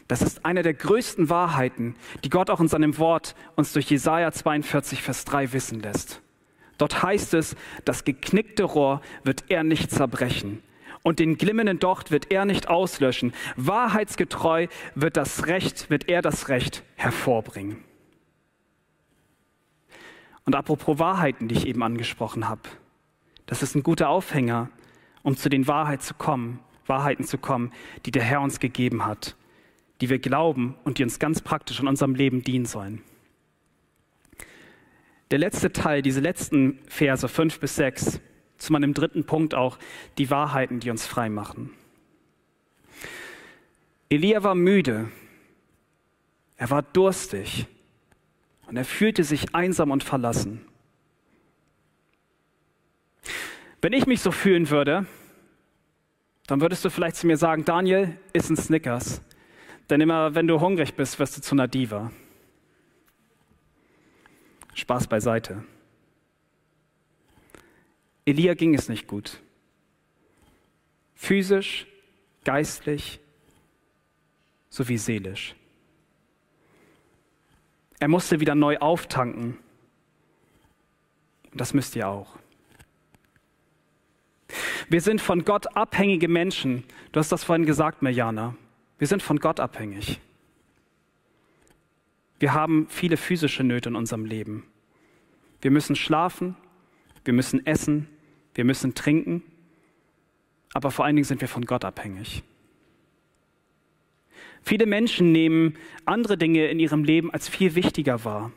Das 0.08 0.22
ist 0.22 0.44
eine 0.44 0.62
der 0.62 0.74
größten 0.74 1.28
Wahrheiten, 1.28 1.96
die 2.22 2.30
Gott 2.30 2.48
auch 2.48 2.60
in 2.60 2.68
seinem 2.68 2.96
Wort 2.98 3.34
uns 3.56 3.72
durch 3.72 3.90
Jesaja 3.90 4.30
42, 4.30 5.02
Vers 5.02 5.24
3 5.24 5.52
wissen 5.52 5.80
lässt. 5.80 6.22
Dort 6.78 7.02
heißt 7.02 7.34
es, 7.34 7.56
das 7.84 8.04
geknickte 8.04 8.64
Rohr 8.64 9.00
wird 9.24 9.44
er 9.48 9.64
nicht 9.64 9.90
zerbrechen 9.90 10.62
und 11.06 11.20
den 11.20 11.38
glimmenden 11.38 11.78
Docht 11.78 12.10
wird 12.10 12.32
er 12.32 12.44
nicht 12.44 12.68
auslöschen. 12.68 13.32
Wahrheitsgetreu 13.54 14.66
wird 14.96 15.16
das 15.16 15.46
Recht, 15.46 15.88
wird 15.88 16.08
er 16.08 16.20
das 16.20 16.48
Recht 16.48 16.82
hervorbringen. 16.96 17.84
Und 20.44 20.56
apropos 20.56 20.98
Wahrheiten, 20.98 21.46
die 21.46 21.54
ich 21.54 21.66
eben 21.68 21.84
angesprochen 21.84 22.48
habe, 22.48 22.62
das 23.46 23.62
ist 23.62 23.76
ein 23.76 23.84
guter 23.84 24.08
Aufhänger, 24.08 24.68
um 25.22 25.36
zu 25.36 25.48
den 25.48 25.68
Wahrheiten 25.68 26.02
zu 26.02 26.14
kommen, 26.14 26.58
Wahrheiten 26.86 27.24
zu 27.24 27.38
kommen, 27.38 27.72
die 28.04 28.10
der 28.10 28.24
Herr 28.24 28.40
uns 28.40 28.58
gegeben 28.58 29.06
hat, 29.06 29.36
die 30.00 30.10
wir 30.10 30.18
glauben 30.18 30.74
und 30.82 30.98
die 30.98 31.04
uns 31.04 31.20
ganz 31.20 31.40
praktisch 31.40 31.78
in 31.78 31.86
unserem 31.86 32.16
Leben 32.16 32.42
dienen 32.42 32.66
sollen. 32.66 33.02
Der 35.30 35.38
letzte 35.38 35.72
Teil, 35.72 36.02
diese 36.02 36.20
letzten 36.20 36.78
Verse, 36.86 37.28
fünf 37.28 37.58
bis 37.58 37.76
sechs, 37.76 38.20
zu 38.58 38.72
meinem 38.72 38.94
dritten 38.94 39.24
Punkt 39.24 39.54
auch, 39.54 39.78
die 40.18 40.30
Wahrheiten, 40.30 40.80
die 40.80 40.90
uns 40.90 41.06
frei 41.06 41.28
machen. 41.28 41.70
Elia 44.08 44.42
war 44.44 44.54
müde, 44.54 45.10
er 46.56 46.70
war 46.70 46.82
durstig 46.82 47.66
und 48.66 48.76
er 48.76 48.84
fühlte 48.84 49.24
sich 49.24 49.54
einsam 49.54 49.90
und 49.90 50.04
verlassen. 50.04 50.64
Wenn 53.82 53.92
ich 53.92 54.06
mich 54.06 54.20
so 54.20 54.30
fühlen 54.30 54.70
würde, 54.70 55.06
dann 56.46 56.60
würdest 56.60 56.84
du 56.84 56.90
vielleicht 56.90 57.16
zu 57.16 57.26
mir 57.26 57.36
sagen, 57.36 57.64
Daniel, 57.64 58.16
iss 58.32 58.48
ein 58.48 58.56
Snickers. 58.56 59.20
Denn 59.90 60.00
immer 60.00 60.34
wenn 60.34 60.46
du 60.46 60.60
hungrig 60.60 60.94
bist, 60.94 61.18
wirst 61.18 61.36
du 61.36 61.42
zu 61.42 61.54
einer 61.54 61.68
Diva. 61.68 62.10
Spaß 64.76 65.06
beiseite. 65.06 65.64
Elia 68.26 68.54
ging 68.54 68.74
es 68.74 68.88
nicht 68.88 69.06
gut. 69.06 69.40
Physisch, 71.14 71.86
geistlich 72.44 73.20
sowie 74.68 74.98
seelisch. 74.98 75.54
Er 77.98 78.08
musste 78.08 78.38
wieder 78.40 78.54
neu 78.54 78.76
auftanken. 78.76 79.56
Und 81.50 81.60
das 81.60 81.72
müsst 81.72 81.96
ihr 81.96 82.06
auch. 82.06 82.36
Wir 84.90 85.00
sind 85.00 85.22
von 85.22 85.44
Gott 85.46 85.74
abhängige 85.74 86.28
Menschen. 86.28 86.84
Du 87.12 87.20
hast 87.20 87.32
das 87.32 87.44
vorhin 87.44 87.64
gesagt, 87.64 88.02
Mirjana. 88.02 88.54
Wir 88.98 89.08
sind 89.08 89.22
von 89.22 89.38
Gott 89.40 89.58
abhängig. 89.58 90.20
Wir 92.38 92.52
haben 92.52 92.86
viele 92.88 93.16
physische 93.16 93.64
Nöte 93.64 93.88
in 93.88 93.96
unserem 93.96 94.24
Leben. 94.24 94.64
Wir 95.60 95.70
müssen 95.70 95.96
schlafen, 95.96 96.56
wir 97.24 97.32
müssen 97.32 97.64
essen, 97.66 98.08
wir 98.54 98.64
müssen 98.64 98.94
trinken, 98.94 99.42
aber 100.72 100.90
vor 100.90 101.04
allen 101.04 101.16
Dingen 101.16 101.24
sind 101.24 101.40
wir 101.40 101.48
von 101.48 101.64
Gott 101.64 101.84
abhängig. 101.84 102.42
Viele 104.62 104.86
Menschen 104.86 105.32
nehmen 105.32 105.74
andere 106.04 106.36
Dinge 106.36 106.66
in 106.66 106.80
ihrem 106.80 107.04
Leben 107.04 107.30
als 107.30 107.48
viel 107.48 107.74
wichtiger 107.74 108.24
wahr. 108.24 108.52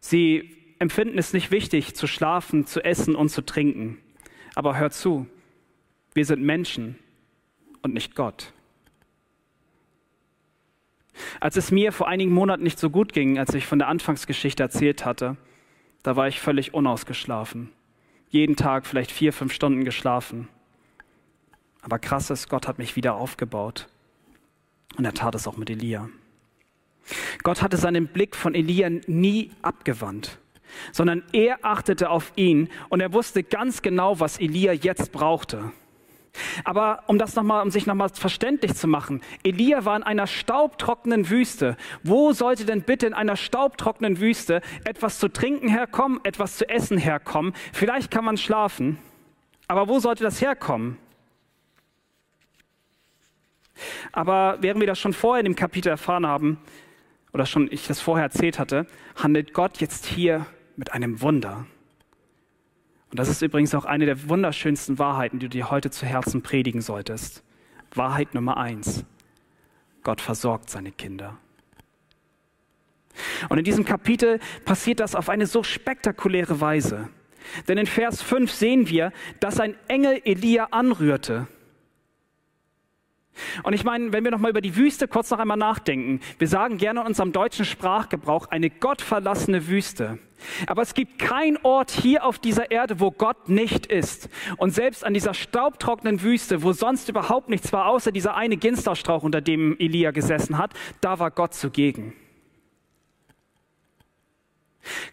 Sie 0.00 0.56
empfinden 0.78 1.18
es 1.18 1.32
nicht 1.32 1.50
wichtig, 1.50 1.94
zu 1.94 2.06
schlafen, 2.06 2.66
zu 2.66 2.84
essen 2.84 3.14
und 3.14 3.28
zu 3.28 3.42
trinken. 3.42 3.98
Aber 4.54 4.78
hör 4.78 4.90
zu, 4.90 5.26
wir 6.14 6.24
sind 6.24 6.42
Menschen 6.42 6.98
und 7.82 7.94
nicht 7.94 8.14
Gott. 8.14 8.52
Als 11.40 11.56
es 11.56 11.70
mir 11.70 11.92
vor 11.92 12.08
einigen 12.08 12.32
Monaten 12.32 12.62
nicht 12.62 12.78
so 12.78 12.90
gut 12.90 13.12
ging, 13.12 13.38
als 13.38 13.54
ich 13.54 13.66
von 13.66 13.78
der 13.78 13.88
Anfangsgeschichte 13.88 14.62
erzählt 14.62 15.04
hatte, 15.04 15.36
da 16.02 16.16
war 16.16 16.28
ich 16.28 16.40
völlig 16.40 16.74
unausgeschlafen. 16.74 17.70
Jeden 18.30 18.56
Tag 18.56 18.86
vielleicht 18.86 19.10
vier, 19.10 19.32
fünf 19.32 19.52
Stunden 19.52 19.84
geschlafen. 19.84 20.48
Aber 21.82 21.98
krass 21.98 22.30
ist, 22.30 22.48
Gott 22.48 22.68
hat 22.68 22.78
mich 22.78 22.96
wieder 22.96 23.14
aufgebaut. 23.14 23.88
Und 24.96 25.04
er 25.04 25.14
tat 25.14 25.34
es 25.34 25.46
auch 25.46 25.56
mit 25.56 25.70
Elia. 25.70 26.08
Gott 27.42 27.62
hatte 27.62 27.76
seinen 27.76 28.08
Blick 28.08 28.36
von 28.36 28.54
Elia 28.54 28.90
nie 29.06 29.50
abgewandt, 29.62 30.38
sondern 30.92 31.22
er 31.32 31.58
achtete 31.62 32.10
auf 32.10 32.32
ihn 32.36 32.68
und 32.90 33.00
er 33.00 33.12
wusste 33.12 33.42
ganz 33.42 33.80
genau, 33.80 34.20
was 34.20 34.38
Elia 34.38 34.72
jetzt 34.72 35.12
brauchte. 35.12 35.72
Aber 36.64 37.02
um 37.06 37.18
das 37.18 37.34
nochmal, 37.34 37.62
um 37.62 37.70
sich 37.70 37.86
nochmal 37.86 38.10
verständlich 38.10 38.74
zu 38.74 38.86
machen, 38.86 39.22
Elia 39.42 39.84
war 39.84 39.96
in 39.96 40.02
einer 40.02 40.26
staubtrockenen 40.26 41.30
Wüste. 41.30 41.76
Wo 42.02 42.32
sollte 42.32 42.64
denn 42.64 42.82
bitte 42.82 43.06
in 43.06 43.14
einer 43.14 43.36
staubtrockenen 43.36 44.20
Wüste 44.20 44.60
etwas 44.84 45.18
zu 45.18 45.28
trinken 45.28 45.68
herkommen, 45.68 46.20
etwas 46.24 46.56
zu 46.56 46.68
essen 46.68 46.98
herkommen? 46.98 47.54
Vielleicht 47.72 48.10
kann 48.10 48.24
man 48.24 48.36
schlafen, 48.36 48.98
aber 49.66 49.88
wo 49.88 49.98
sollte 49.98 50.24
das 50.24 50.40
herkommen? 50.40 50.98
Aber 54.12 54.58
während 54.60 54.80
wir 54.80 54.86
das 54.86 54.98
schon 54.98 55.12
vorher 55.12 55.40
in 55.40 55.52
dem 55.52 55.56
Kapitel 55.56 55.88
erfahren 55.88 56.26
haben, 56.26 56.58
oder 57.32 57.46
schon 57.46 57.70
ich 57.70 57.86
das 57.86 58.00
vorher 58.00 58.24
erzählt 58.24 58.58
hatte, 58.58 58.86
handelt 59.16 59.52
Gott 59.52 59.78
jetzt 59.78 60.06
hier 60.06 60.46
mit 60.76 60.92
einem 60.92 61.20
Wunder. 61.20 61.66
Und 63.10 63.18
das 63.18 63.28
ist 63.28 63.42
übrigens 63.42 63.74
auch 63.74 63.84
eine 63.84 64.06
der 64.06 64.28
wunderschönsten 64.28 64.98
Wahrheiten, 64.98 65.38
die 65.38 65.46
du 65.46 65.50
dir 65.50 65.70
heute 65.70 65.90
zu 65.90 66.06
Herzen 66.06 66.42
predigen 66.42 66.82
solltest. 66.82 67.42
Wahrheit 67.94 68.34
Nummer 68.34 68.58
eins. 68.58 69.04
Gott 70.02 70.20
versorgt 70.20 70.70
seine 70.70 70.92
Kinder. 70.92 71.38
Und 73.48 73.58
in 73.58 73.64
diesem 73.64 73.84
Kapitel 73.84 74.38
passiert 74.64 75.00
das 75.00 75.14
auf 75.14 75.28
eine 75.28 75.46
so 75.46 75.62
spektakuläre 75.62 76.60
Weise. 76.60 77.08
Denn 77.66 77.78
in 77.78 77.86
Vers 77.86 78.22
5 78.22 78.52
sehen 78.52 78.88
wir, 78.88 79.12
dass 79.40 79.58
ein 79.58 79.74
Engel 79.88 80.20
Elia 80.24 80.68
anrührte 80.70 81.48
und 83.62 83.72
ich 83.72 83.84
meine, 83.84 84.12
wenn 84.12 84.24
wir 84.24 84.30
noch 84.30 84.38
mal 84.38 84.50
über 84.50 84.60
die 84.60 84.76
Wüste 84.76 85.08
kurz 85.08 85.30
noch 85.30 85.38
einmal 85.38 85.56
nachdenken, 85.56 86.20
wir 86.38 86.48
sagen 86.48 86.78
gerne 86.78 87.00
in 87.00 87.06
unserem 87.06 87.32
deutschen 87.32 87.64
Sprachgebrauch 87.64 88.46
eine 88.46 88.70
gottverlassene 88.70 89.68
Wüste. 89.68 90.18
Aber 90.66 90.82
es 90.82 90.94
gibt 90.94 91.18
keinen 91.18 91.56
Ort 91.64 91.90
hier 91.90 92.24
auf 92.24 92.38
dieser 92.38 92.70
Erde, 92.70 93.00
wo 93.00 93.10
Gott 93.10 93.48
nicht 93.48 93.86
ist. 93.86 94.28
Und 94.56 94.70
selbst 94.70 95.04
an 95.04 95.14
dieser 95.14 95.34
staubtrockenen 95.34 96.22
Wüste, 96.22 96.62
wo 96.62 96.72
sonst 96.72 97.08
überhaupt 97.08 97.48
nichts 97.48 97.72
war, 97.72 97.86
außer 97.86 98.12
dieser 98.12 98.36
eine 98.36 98.56
Ginsterstrauch, 98.56 99.22
unter 99.22 99.40
dem 99.40 99.76
Elia 99.78 100.12
gesessen 100.12 100.58
hat, 100.58 100.72
da 101.00 101.18
war 101.18 101.30
Gott 101.30 101.54
zugegen. 101.54 102.14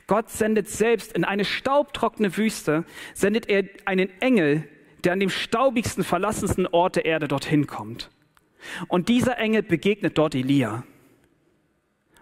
Gott 0.07 0.29
sendet 0.29 0.69
selbst 0.69 1.13
in 1.13 1.23
eine 1.23 1.43
staubtrockene 1.43 2.37
Wüste, 2.37 2.85
sendet 3.13 3.49
er 3.49 3.63
einen 3.85 4.09
Engel, 4.21 4.69
der 5.05 5.13
an 5.13 5.19
dem 5.19 5.29
staubigsten, 5.29 6.03
verlassensten 6.03 6.67
Ort 6.67 6.97
der 6.97 7.05
Erde 7.05 7.27
dorthin 7.27 7.67
kommt. 7.67 8.09
Und 8.87 9.09
dieser 9.09 9.37
Engel 9.37 9.63
begegnet 9.63 10.17
dort 10.17 10.35
Elia. 10.35 10.83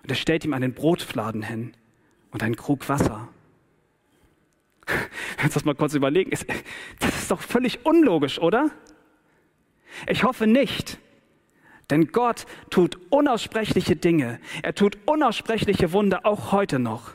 Und 0.04 0.10
er 0.10 0.16
stellt 0.16 0.44
ihm 0.44 0.54
einen 0.54 0.74
Brotfladen 0.74 1.42
hin 1.42 1.74
und 2.32 2.44
einen 2.44 2.58
Krug 2.58 2.90
Wasser. 2.90 3.30
Jetzt 5.44 5.56
das 5.56 5.66
mal 5.66 5.76
kurz 5.76 5.94
überlegen. 5.94 6.32
Das 7.00 7.16
ist 7.16 7.32
doch 7.32 7.42
völlig 7.42 7.86
unlogisch, 7.86 8.40
oder? 8.40 8.70
Ich 10.08 10.24
hoffe 10.24 10.46
nicht. 10.46 11.00
Denn 11.90 12.12
Gott 12.12 12.46
tut 12.70 12.98
unaussprechliche 13.10 13.96
Dinge. 13.96 14.40
Er 14.62 14.76
tut 14.76 14.98
unaussprechliche 15.06 15.94
Wunder 15.94 16.26
auch 16.26 16.52
heute 16.52 16.80
noch. 16.80 17.14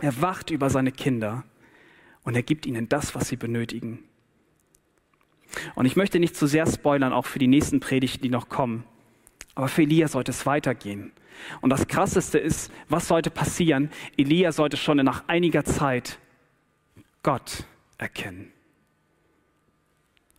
Er 0.00 0.20
wacht 0.22 0.50
über 0.50 0.70
seine 0.70 0.92
Kinder 0.92 1.44
und 2.30 2.36
er 2.36 2.44
gibt 2.44 2.64
ihnen 2.64 2.88
das, 2.88 3.16
was 3.16 3.26
sie 3.26 3.34
benötigen. 3.34 4.04
Und 5.74 5.84
ich 5.84 5.96
möchte 5.96 6.20
nicht 6.20 6.36
zu 6.36 6.46
sehr 6.46 6.64
spoilern, 6.64 7.12
auch 7.12 7.26
für 7.26 7.40
die 7.40 7.48
nächsten 7.48 7.80
Predigten, 7.80 8.22
die 8.22 8.28
noch 8.28 8.48
kommen. 8.48 8.84
Aber 9.56 9.66
für 9.66 9.82
Elia 9.82 10.06
sollte 10.06 10.30
es 10.30 10.46
weitergehen. 10.46 11.10
Und 11.60 11.70
das 11.70 11.88
Krasseste 11.88 12.38
ist, 12.38 12.70
was 12.88 13.08
sollte 13.08 13.30
passieren? 13.30 13.90
Elia 14.16 14.52
sollte 14.52 14.76
schon 14.76 14.98
nach 14.98 15.24
einiger 15.26 15.64
Zeit 15.64 16.20
Gott 17.24 17.64
erkennen. 17.98 18.52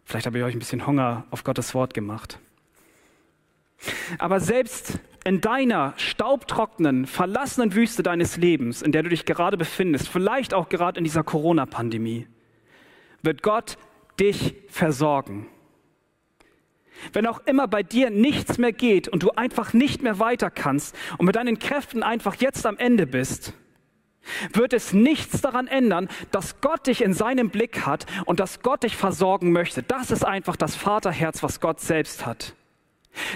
Vielleicht 0.05 0.27
habe 0.27 0.37
ich 0.37 0.45
euch 0.45 0.55
ein 0.55 0.59
bisschen 0.59 0.87
Hunger 0.87 1.25
auf 1.29 1.43
Gottes 1.43 1.73
Wort 1.73 1.93
gemacht. 1.93 2.39
Aber 4.17 4.39
selbst 4.39 4.97
in 5.23 5.41
deiner 5.41 5.93
staubtrockenen, 5.97 7.05
verlassenen 7.05 7.75
Wüste 7.75 8.03
deines 8.03 8.37
Lebens, 8.37 8.81
in 8.81 8.91
der 8.91 9.03
du 9.03 9.09
dich 9.09 9.25
gerade 9.25 9.57
befindest, 9.57 10.07
vielleicht 10.09 10.53
auch 10.53 10.69
gerade 10.69 10.97
in 10.97 11.03
dieser 11.03 11.23
Corona-Pandemie, 11.23 12.27
wird 13.21 13.43
Gott 13.43 13.77
dich 14.19 14.55
versorgen. 14.67 15.47
Wenn 17.13 17.27
auch 17.27 17.39
immer 17.45 17.67
bei 17.67 17.83
dir 17.83 18.09
nichts 18.09 18.57
mehr 18.57 18.73
geht 18.73 19.07
und 19.07 19.23
du 19.23 19.31
einfach 19.31 19.73
nicht 19.73 20.03
mehr 20.03 20.19
weiter 20.19 20.49
kannst 20.49 20.95
und 21.17 21.25
mit 21.25 21.35
deinen 21.35 21.59
Kräften 21.59 22.03
einfach 22.03 22.35
jetzt 22.35 22.65
am 22.65 22.77
Ende 22.77 23.07
bist, 23.07 23.53
wird 24.53 24.73
es 24.73 24.93
nichts 24.93 25.41
daran 25.41 25.67
ändern, 25.67 26.07
dass 26.31 26.61
Gott 26.61 26.85
dich 26.87 27.01
in 27.01 27.13
seinem 27.13 27.49
Blick 27.49 27.85
hat 27.85 28.05
und 28.25 28.39
dass 28.39 28.61
Gott 28.61 28.83
dich 28.83 28.95
versorgen 28.95 29.51
möchte. 29.51 29.81
Das 29.81 30.11
ist 30.11 30.23
einfach 30.23 30.55
das 30.55 30.75
Vaterherz, 30.75 31.41
was 31.41 31.59
Gott 31.59 31.79
selbst 31.79 32.25
hat. 32.25 32.53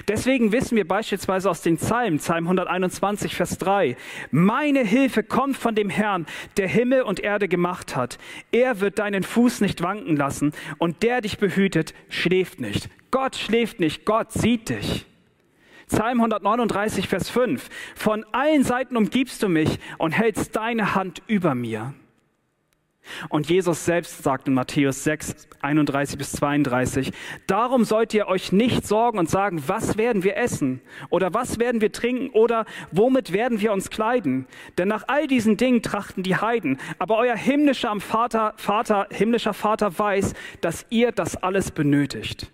Deswegen 0.07 0.51
wissen 0.51 0.78
wir 0.78 0.88
beispielsweise 0.88 1.49
aus 1.49 1.61
den 1.61 1.78
Psalmen, 1.78 2.19
Psalm 2.19 2.45
121, 2.45 3.36
Vers 3.36 3.57
3, 3.57 3.97
meine 4.32 4.84
Hilfe 4.84 5.23
kommt 5.23 5.57
von 5.57 5.76
dem 5.76 5.89
Herrn, 5.89 6.26
der 6.57 6.67
Himmel 6.67 7.01
und 7.01 7.19
Erde 7.19 7.47
gemacht 7.47 7.95
hat. 7.95 8.17
Er 8.51 8.80
wird 8.80 8.99
deinen 8.99 9.23
Fuß 9.23 9.61
nicht 9.61 9.82
wanken 9.82 10.15
lassen 10.15 10.53
und 10.78 11.03
der 11.03 11.21
dich 11.21 11.38
behütet, 11.38 11.93
schläft 12.09 12.59
nicht. 12.61 12.89
Gott 13.11 13.36
schläft 13.36 13.80
nicht, 13.80 14.05
Gott 14.05 14.32
sieht 14.32 14.69
dich. 14.69 15.05
Psalm 15.88 16.19
139, 16.19 17.07
Vers 17.07 17.30
5, 17.30 17.69
von 17.95 18.26
allen 18.32 18.63
Seiten 18.63 18.97
umgibst 18.97 19.43
du 19.43 19.49
mich 19.49 19.80
und 19.99 20.11
hältst 20.11 20.55
deine 20.55 20.95
Hand 20.95 21.21
über 21.28 21.53
mir. 21.53 21.93
Und 23.29 23.49
Jesus 23.49 23.85
selbst 23.85 24.23
sagt 24.23 24.47
in 24.47 24.53
Matthäus 24.53 25.03
6, 25.03 25.47
31 25.61 26.17
bis 26.17 26.31
32, 26.33 27.11
darum 27.47 27.83
sollt 27.83 28.13
ihr 28.13 28.27
euch 28.27 28.51
nicht 28.51 28.87
sorgen 28.87 29.19
und 29.19 29.29
sagen, 29.29 29.63
was 29.67 29.97
werden 29.97 30.23
wir 30.23 30.37
essen 30.37 30.81
oder 31.09 31.33
was 31.33 31.59
werden 31.59 31.81
wir 31.81 31.91
trinken 31.91 32.29
oder 32.29 32.65
womit 32.91 33.31
werden 33.31 33.59
wir 33.61 33.73
uns 33.73 33.89
kleiden? 33.89 34.47
Denn 34.77 34.87
nach 34.87 35.05
all 35.07 35.27
diesen 35.27 35.57
Dingen 35.57 35.81
trachten 35.81 36.23
die 36.23 36.35
Heiden, 36.35 36.79
aber 36.99 37.17
euer 37.17 37.35
himmlischer 37.35 37.99
Vater, 37.99 38.53
Vater, 38.57 39.07
himmlischer 39.11 39.53
Vater 39.53 39.97
weiß, 39.97 40.33
dass 40.61 40.85
ihr 40.89 41.11
das 41.11 41.37
alles 41.37 41.71
benötigt. 41.71 42.51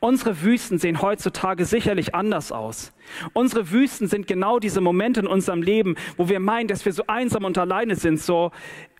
Unsere 0.00 0.42
Wüsten 0.42 0.78
sehen 0.78 1.02
heutzutage 1.02 1.64
sicherlich 1.64 2.14
anders 2.14 2.52
aus. 2.52 2.92
Unsere 3.32 3.70
Wüsten 3.70 4.08
sind 4.08 4.26
genau 4.26 4.58
diese 4.58 4.80
Momente 4.80 5.20
in 5.20 5.26
unserem 5.26 5.62
Leben, 5.62 5.96
wo 6.16 6.28
wir 6.28 6.40
meinen, 6.40 6.68
dass 6.68 6.84
wir 6.84 6.92
so 6.92 7.04
einsam 7.06 7.44
und 7.44 7.58
alleine 7.58 7.96
sind, 7.96 8.20
so 8.20 8.50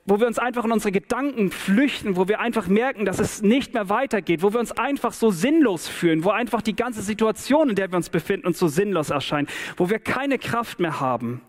wo 0.06 0.20
wir 0.20 0.26
uns 0.26 0.38
einfach 0.38 0.64
in 0.64 0.72
unsere 0.72 0.92
Gedanken 0.92 1.50
flüchten, 1.50 2.16
wo 2.16 2.28
wir 2.28 2.38
einfach 2.40 2.68
merken, 2.68 3.06
dass 3.06 3.18
es 3.18 3.42
nicht 3.42 3.72
mehr 3.72 3.88
weitergeht, 3.88 4.42
wo 4.42 4.52
wir 4.52 4.60
uns 4.60 4.72
einfach 4.72 5.12
so 5.12 5.30
sinnlos 5.30 5.88
fühlen, 5.88 6.24
wo 6.24 6.30
einfach 6.30 6.60
die 6.60 6.76
ganze 6.76 7.00
Situation, 7.00 7.70
in 7.70 7.74
der 7.74 7.90
wir 7.90 7.96
uns 7.96 8.10
befinden, 8.10 8.46
uns 8.46 8.58
so 8.58 8.68
sinnlos 8.68 9.10
erscheint, 9.10 9.50
wo 9.76 9.88
wir 9.88 9.98
keine 9.98 10.38
Kraft 10.38 10.78
mehr 10.78 11.00
haben, 11.00 11.40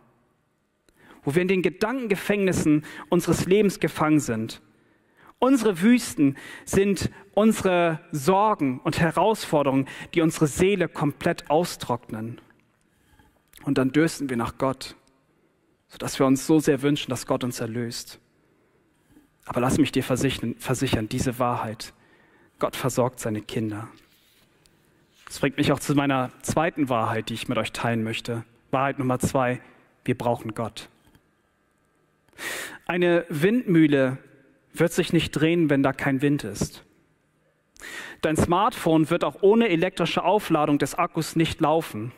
wo 1.24 1.36
wir 1.36 1.41
in 1.41 1.49
den 1.49 1.61
Gedankengefängnissen 1.63 2.86
unseres 3.09 3.45
Lebens 3.45 3.80
gefangen 3.80 4.20
sind. 4.20 4.61
Unsere 5.46 5.80
Wüsten 5.84 6.38
sind 6.66 7.12
unsere 7.36 8.00
Sorgen 8.12 8.80
und 8.80 9.00
Herausforderungen, 9.00 9.88
die 10.16 10.22
unsere 10.22 10.48
Seele 10.48 10.89
komplett 10.89 11.52
austrocknen. 11.52 12.41
Und 13.62 13.78
dann 13.78 13.91
dürsten 13.91 14.28
wir 14.28 14.38
nach 14.38 14.58
Gott, 14.58 14.96
sodass 15.88 16.18
wir 16.18 16.26
uns 16.26 16.48
so 16.48 16.58
sehr 16.58 16.82
wünschen, 16.82 17.12
dass 17.12 17.28
Gott 17.28 17.43
uns 17.43 17.60
erlöst. 17.60 18.20
Aber 19.46 19.62
lass 19.62 19.78
mich 19.78 19.91
dir 19.91 20.02
versichern, 20.02 20.56
versichern 20.58 21.10
diese 21.10 21.38
Wahrheit. 21.38 21.93
Gott 22.58 22.76
versorgt 22.76 23.20
seine 23.20 23.43
Kinder. 23.43 23.88
Das 25.26 25.38
bringt 25.38 25.58
mich 25.58 25.72
auch 25.72 25.80
zu 25.80 25.93
meiner 25.93 26.32
zweiten 26.41 26.89
Wahrheit, 26.89 27.30
die 27.30 27.36
ich 27.36 27.48
mit 27.48 27.60
euch 27.60 27.72
teilen 27.72 28.04
möchte. 28.04 28.46
Wahrheit 28.72 28.98
Nummer 28.98 29.20
zwei, 29.20 29.62
wir 30.06 30.18
brauchen 30.18 30.56
Gott. 30.56 30.89
Eine 32.88 33.28
Windmühle 33.30 34.18
wird 34.80 34.93
sich 34.93 35.13
nicht 35.13 35.32
drehen, 35.32 35.69
wenn 35.69 35.84
da 35.84 35.93
kein 35.93 36.21
Wind 36.21 36.43
ist. 36.43 36.84
Dein 38.21 38.38
Smartphone 38.38 39.09
wird 39.09 39.23
auch 39.23 39.41
ohne 39.41 39.69
elektrische 39.69 40.23
Aufladung 40.23 40.80
des 40.80 40.95
Akkus 40.95 41.36
nicht 41.36 41.61
laufen. 41.61 42.11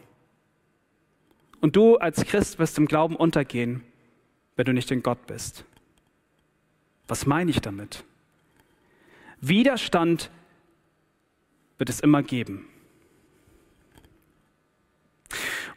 Und 1.59 1.75
du 1.75 1.97
als 1.97 2.25
Christ 2.25 2.59
wirst 2.59 2.77
im 2.77 2.85
Glauben 2.85 3.15
untergehen, 3.15 3.83
wenn 4.55 4.65
du 4.65 4.73
nicht 4.73 4.91
in 4.91 5.03
Gott 5.03 5.25
bist. 5.27 5.65
Was 7.07 7.25
meine 7.25 7.51
ich 7.51 7.61
damit? 7.61 8.03
Widerstand 9.41 10.29
wird 11.77 11.89
es 11.89 11.99
immer 11.99 12.23
geben. 12.23 12.67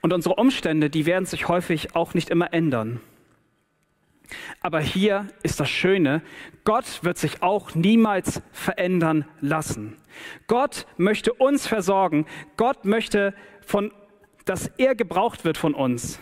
Und 0.03 0.13
unsere 0.13 0.37
Umstände, 0.37 0.89
die 0.89 1.07
werden 1.07 1.27
sich 1.27 1.49
häufig 1.49 1.95
auch 1.95 2.15
nicht 2.15 2.31
immer 2.31 2.53
ändern. 2.53 3.01
Aber 4.61 4.81
hier 4.81 5.29
ist 5.43 5.61
das 5.61 5.71
Schöne, 5.71 6.23
Gott 6.65 7.03
wird 7.03 7.19
sich 7.19 7.43
auch 7.43 7.75
niemals 7.75 8.43
verändern 8.53 9.25
lassen. 9.41 9.97
Gott 10.47 10.87
möchte 10.97 11.33
uns 11.33 11.67
versorgen. 11.67 12.27
Gott 12.57 12.85
möchte, 12.85 13.35
von, 13.65 13.93
dass 14.45 14.69
er 14.79 14.95
gebraucht 14.95 15.45
wird 15.45 15.57
von 15.57 15.75
uns. 15.75 16.21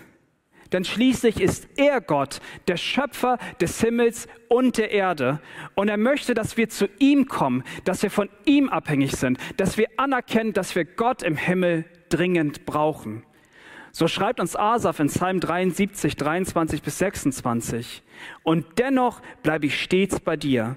Denn 0.72 0.84
schließlich 0.84 1.40
ist 1.40 1.66
er 1.76 2.00
Gott, 2.00 2.40
der 2.66 2.76
Schöpfer 2.76 3.38
des 3.60 3.80
Himmels 3.80 4.28
und 4.48 4.76
der 4.76 4.90
Erde. 4.90 5.40
Und 5.74 5.88
er 5.88 5.96
möchte, 5.96 6.34
dass 6.34 6.56
wir 6.56 6.68
zu 6.68 6.88
ihm 6.98 7.26
kommen, 7.26 7.64
dass 7.84 8.02
wir 8.02 8.10
von 8.10 8.28
ihm 8.44 8.68
abhängig 8.68 9.12
sind, 9.12 9.38
dass 9.56 9.78
wir 9.78 9.88
anerkennen, 9.96 10.52
dass 10.52 10.74
wir 10.74 10.84
Gott 10.84 11.22
im 11.22 11.36
Himmel 11.36 11.86
dringend 12.10 12.66
brauchen. 12.66 13.24
So 13.92 14.08
schreibt 14.08 14.40
uns 14.40 14.56
Asaf 14.56 15.00
in 15.00 15.08
Psalm 15.08 15.40
73, 15.40 16.16
23 16.16 16.82
bis 16.82 16.98
26. 16.98 18.02
Und 18.42 18.66
dennoch 18.78 19.20
bleibe 19.42 19.66
ich 19.66 19.80
stets 19.80 20.20
bei 20.20 20.36
dir. 20.36 20.76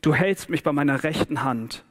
Du 0.00 0.14
hältst 0.14 0.50
mich 0.50 0.62
bei 0.62 0.72
meiner 0.72 1.04
rechten 1.04 1.44
Hand. 1.44 1.84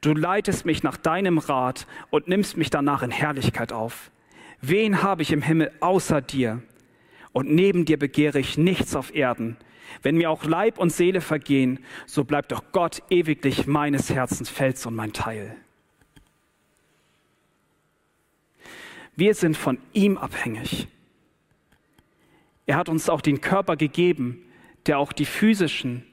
Du 0.00 0.12
leitest 0.12 0.66
mich 0.66 0.82
nach 0.82 0.96
deinem 0.96 1.38
Rat 1.38 1.86
und 2.10 2.28
nimmst 2.28 2.56
mich 2.56 2.70
danach 2.70 3.02
in 3.02 3.10
Herrlichkeit 3.10 3.72
auf. 3.72 4.10
Wen 4.60 5.02
habe 5.02 5.22
ich 5.22 5.32
im 5.32 5.42
Himmel 5.42 5.72
außer 5.80 6.20
dir? 6.20 6.62
Und 7.32 7.50
neben 7.50 7.84
dir 7.84 7.98
begehre 7.98 8.38
ich 8.38 8.58
nichts 8.58 8.94
auf 8.94 9.14
Erden. 9.14 9.56
Wenn 10.02 10.16
mir 10.16 10.30
auch 10.30 10.44
Leib 10.44 10.78
und 10.78 10.90
Seele 10.90 11.20
vergehen, 11.20 11.80
so 12.06 12.24
bleibt 12.24 12.52
doch 12.52 12.64
Gott 12.72 13.02
ewiglich 13.10 13.66
meines 13.66 14.10
Herzens 14.10 14.48
Fels 14.48 14.84
und 14.86 14.94
mein 14.94 15.12
Teil. 15.12 15.56
Wir 19.16 19.34
sind 19.34 19.56
von 19.56 19.78
ihm 19.94 20.18
abhängig. 20.18 20.88
Er 22.66 22.76
hat 22.76 22.88
uns 22.88 23.08
auch 23.08 23.20
den 23.20 23.40
Körper 23.40 23.76
gegeben, 23.76 24.42
der 24.86 24.98
auch 24.98 25.12
die 25.12 25.24
physischen, 25.24 26.04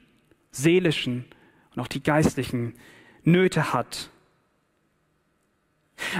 seelischen 0.50 1.26
und 1.74 1.82
auch 1.82 1.88
die 1.88 2.02
geistlichen 2.02 2.74
Nöte 3.22 3.72
hat. 3.72 4.10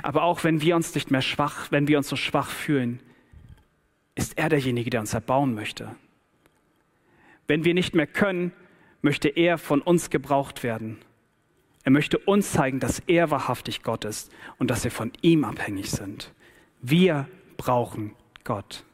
Aber 0.03 0.23
auch 0.23 0.45
wenn 0.45 0.61
wir 0.61 0.77
uns 0.77 0.95
nicht 0.95 1.11
mehr 1.11 1.23
schwach, 1.23 1.71
wenn 1.71 1.89
wir 1.89 1.99
uns 1.99 2.09
so 2.09 2.17
schwach 2.17 2.51
fühlen, 2.51 3.01
ist 4.15 4.39
er 4.39 4.49
derjenige, 4.49 4.91
der 4.91 5.01
uns 5.01 5.15
erbauen 5.15 5.55
möchte. 5.55 5.95
Wenn 7.47 7.65
wir 7.65 7.75
nicht 7.75 7.95
mehr 7.95 8.07
können, 8.07 8.53
möchte 9.03 9.29
er 9.29 9.59
von 9.59 9.81
uns 9.83 10.11
gebraucht 10.11 10.63
werden. 10.63 10.99
Er 11.83 11.91
möchte 11.91 12.19
uns 12.19 12.53
zeigen, 12.53 12.81
dass 12.81 13.01
er 13.01 13.31
wahrhaftig 13.31 13.83
Gott 13.83 14.05
ist 14.05 14.33
und 14.59 14.71
dass 14.71 14.85
wir 14.85 14.91
von 14.91 15.13
ihm 15.21 15.45
abhängig 15.45 15.91
sind. 15.91 16.33
Wir 16.87 17.27
brauchen 17.57 18.15
Gott. 18.45 18.85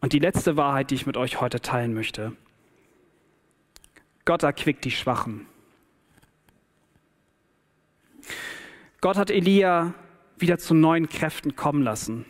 Und 0.00 0.12
die 0.12 0.20
letzte 0.20 0.56
Wahrheit, 0.56 0.92
die 0.92 0.94
ich 0.94 1.06
mit 1.06 1.16
euch 1.16 1.40
heute 1.40 1.60
teilen 1.60 1.92
möchte. 1.92 2.36
Gott 4.24 4.44
erquickt 4.44 4.84
die 4.84 4.92
Schwachen. 4.92 5.46
Gott 9.00 9.16
hat 9.16 9.32
Elia 9.32 9.94
wieder 10.38 10.58
zu 10.58 10.72
neuen 10.72 11.08
Kräften 11.08 11.56
kommen 11.56 11.82
lassen. 11.82 12.26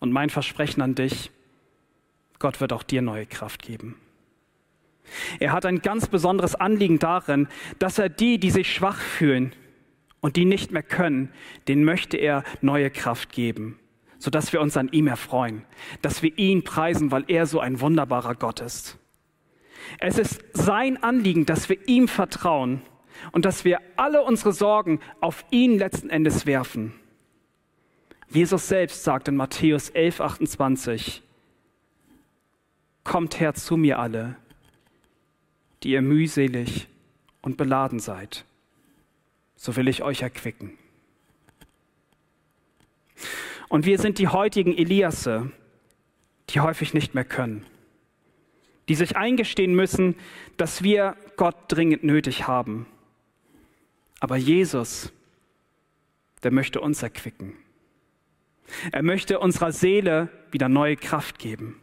Und 0.00 0.10
mein 0.10 0.30
Versprechen 0.30 0.80
an 0.80 0.94
dich, 0.94 1.30
Gott 2.38 2.62
wird 2.62 2.72
auch 2.72 2.82
dir 2.82 3.02
neue 3.02 3.26
Kraft 3.26 3.60
geben. 3.60 3.96
Er 5.38 5.52
hat 5.52 5.66
ein 5.66 5.82
ganz 5.82 6.06
besonderes 6.06 6.54
Anliegen 6.54 6.98
darin, 6.98 7.46
dass 7.78 7.98
er 7.98 8.08
die, 8.08 8.38
die 8.38 8.50
sich 8.50 8.72
schwach 8.72 8.98
fühlen, 8.98 9.54
und 10.22 10.36
die 10.36 10.46
nicht 10.46 10.70
mehr 10.70 10.84
können, 10.84 11.30
denen 11.68 11.84
möchte 11.84 12.16
er 12.16 12.44
neue 12.62 12.90
Kraft 12.90 13.32
geben, 13.32 13.78
sodass 14.18 14.52
wir 14.54 14.62
uns 14.62 14.78
an 14.78 14.88
ihm 14.90 15.08
erfreuen, 15.08 15.64
dass 16.00 16.22
wir 16.22 16.38
ihn 16.38 16.64
preisen, 16.64 17.10
weil 17.10 17.24
er 17.28 17.44
so 17.44 17.60
ein 17.60 17.80
wunderbarer 17.80 18.36
Gott 18.36 18.60
ist. 18.60 18.96
Es 19.98 20.16
ist 20.18 20.42
sein 20.54 21.02
Anliegen, 21.02 21.44
dass 21.44 21.68
wir 21.68 21.88
ihm 21.88 22.08
vertrauen 22.08 22.80
und 23.32 23.44
dass 23.44 23.64
wir 23.64 23.80
alle 23.96 24.22
unsere 24.22 24.52
Sorgen 24.52 25.00
auf 25.20 25.44
ihn 25.50 25.76
letzten 25.76 26.08
Endes 26.08 26.46
werfen. 26.46 26.94
Jesus 28.28 28.68
selbst 28.68 29.02
sagt 29.04 29.28
in 29.28 29.36
Matthäus 29.36 29.90
11, 29.90 30.20
28, 30.20 31.22
Kommt 33.04 33.40
her 33.40 33.54
zu 33.54 33.76
mir 33.76 33.98
alle, 33.98 34.36
die 35.82 35.90
ihr 35.90 36.02
mühselig 36.02 36.86
und 37.42 37.56
beladen 37.56 37.98
seid 37.98 38.44
so 39.62 39.76
will 39.76 39.86
ich 39.86 40.02
euch 40.02 40.22
erquicken. 40.22 40.76
Und 43.68 43.86
wir 43.86 43.96
sind 44.00 44.18
die 44.18 44.26
heutigen 44.26 44.76
Eliasse, 44.76 45.52
die 46.50 46.58
häufig 46.58 46.94
nicht 46.94 47.14
mehr 47.14 47.24
können, 47.24 47.64
die 48.88 48.96
sich 48.96 49.16
eingestehen 49.16 49.72
müssen, 49.72 50.16
dass 50.56 50.82
wir 50.82 51.16
Gott 51.36 51.54
dringend 51.68 52.02
nötig 52.02 52.48
haben. 52.48 52.86
Aber 54.18 54.36
Jesus, 54.36 55.12
der 56.42 56.50
möchte 56.50 56.80
uns 56.80 57.00
erquicken. 57.04 57.54
Er 58.90 59.04
möchte 59.04 59.38
unserer 59.38 59.70
Seele 59.70 60.28
wieder 60.50 60.68
neue 60.68 60.96
Kraft 60.96 61.38
geben. 61.38 61.80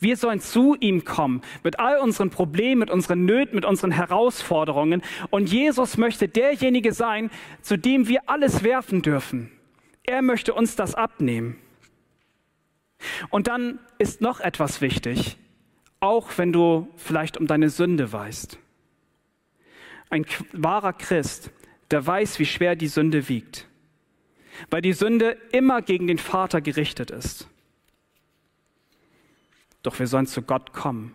Wir 0.00 0.16
sollen 0.16 0.40
zu 0.40 0.74
ihm 0.80 1.04
kommen 1.04 1.42
mit 1.62 1.78
all 1.78 1.98
unseren 1.98 2.30
Problemen, 2.30 2.80
mit 2.80 2.90
unseren 2.90 3.26
Nöten, 3.26 3.54
mit 3.54 3.66
unseren 3.66 3.90
Herausforderungen. 3.90 5.02
Und 5.28 5.52
Jesus 5.52 5.98
möchte 5.98 6.26
derjenige 6.26 6.92
sein, 6.92 7.30
zu 7.60 7.76
dem 7.76 8.08
wir 8.08 8.22
alles 8.28 8.64
werfen 8.64 9.02
dürfen. 9.02 9.52
Er 10.04 10.22
möchte 10.22 10.54
uns 10.54 10.74
das 10.74 10.94
abnehmen. 10.94 11.56
Und 13.28 13.46
dann 13.46 13.78
ist 13.98 14.22
noch 14.22 14.40
etwas 14.40 14.80
wichtig, 14.80 15.36
auch 16.00 16.30
wenn 16.36 16.52
du 16.52 16.88
vielleicht 16.96 17.36
um 17.36 17.46
deine 17.46 17.68
Sünde 17.68 18.10
weißt. 18.10 18.58
Ein 20.08 20.24
wahrer 20.52 20.94
Christ, 20.94 21.50
der 21.90 22.06
weiß, 22.06 22.38
wie 22.38 22.46
schwer 22.46 22.74
die 22.74 22.88
Sünde 22.88 23.28
wiegt, 23.28 23.68
weil 24.70 24.80
die 24.80 24.94
Sünde 24.94 25.36
immer 25.52 25.82
gegen 25.82 26.06
den 26.06 26.18
Vater 26.18 26.62
gerichtet 26.62 27.10
ist. 27.10 27.49
Doch 29.82 29.98
wir 29.98 30.06
sollen 30.06 30.26
zu 30.26 30.42
Gott 30.42 30.72
kommen. 30.72 31.14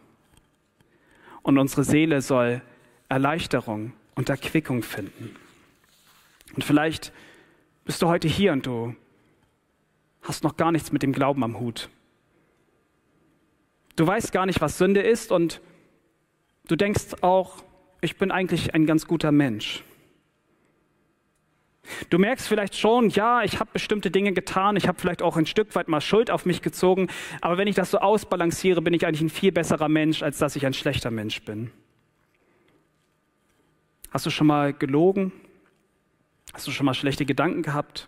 Und 1.42 1.58
unsere 1.58 1.84
Seele 1.84 2.22
soll 2.22 2.62
Erleichterung 3.10 3.94
und 4.16 4.30
Erquickung 4.30 4.82
finden. 4.82 5.36
Und 6.56 6.64
vielleicht 6.64 7.12
bist 7.84 8.02
du 8.02 8.08
heute 8.08 8.28
hier 8.28 8.52
und 8.54 8.66
du 8.66 8.96
hast 10.24 10.44
noch 10.44 10.58
gar 10.58 10.72
nichts 10.72 10.92
mit 10.92 11.04
dem 11.04 11.14
Glauben 11.14 11.44
am 11.44 11.60
Hut. 11.60 11.90
Du 13.96 14.06
weißt 14.06 14.32
gar 14.32 14.46
nicht, 14.46 14.60
was 14.62 14.78
Sünde 14.78 15.02
ist 15.02 15.32
und 15.32 15.62
du 16.68 16.76
denkst 16.76 17.22
auch, 17.22 17.64
ich 18.02 18.18
bin 18.18 18.32
eigentlich 18.32 18.74
ein 18.74 18.86
ganz 18.86 19.08
guter 19.08 19.32
Mensch. 19.32 19.84
Du 22.10 22.18
merkst 22.18 22.48
vielleicht 22.48 22.76
schon, 22.76 23.10
ja, 23.10 23.44
ich 23.44 23.60
habe 23.60 23.70
bestimmte 23.74 24.12
Dinge 24.12 24.34
getan, 24.34 24.76
ich 24.76 24.88
habe 24.88 25.00
vielleicht 25.00 25.22
auch 25.22 25.38
ein 25.38 25.46
Stück 25.46 25.76
weit 25.76 25.88
mal 25.88 26.02
Schuld 26.02 26.32
auf 26.32 26.46
mich 26.46 26.62
gezogen, 26.62 27.08
aber 27.42 27.58
wenn 27.58 27.68
ich 27.68 27.76
das 27.76 27.92
so 27.92 28.00
ausbalanciere, 28.00 28.82
bin 28.82 28.94
ich 28.94 29.06
eigentlich 29.06 29.22
ein 29.22 29.30
viel 29.30 29.52
besserer 29.52 29.90
Mensch, 29.90 30.24
als 30.24 30.38
dass 30.38 30.56
ich 30.56 30.66
ein 30.66 30.74
schlechter 30.74 31.12
Mensch 31.12 31.42
bin. 31.44 31.72
Hast 34.12 34.26
du 34.26 34.30
schon 34.30 34.48
mal 34.48 34.74
gelogen? 34.74 35.32
Hast 36.54 36.68
du 36.68 36.72
schon 36.72 36.86
mal 36.86 36.94
schlechte 36.94 37.26
Gedanken 37.26 37.64
gehabt? 37.64 38.08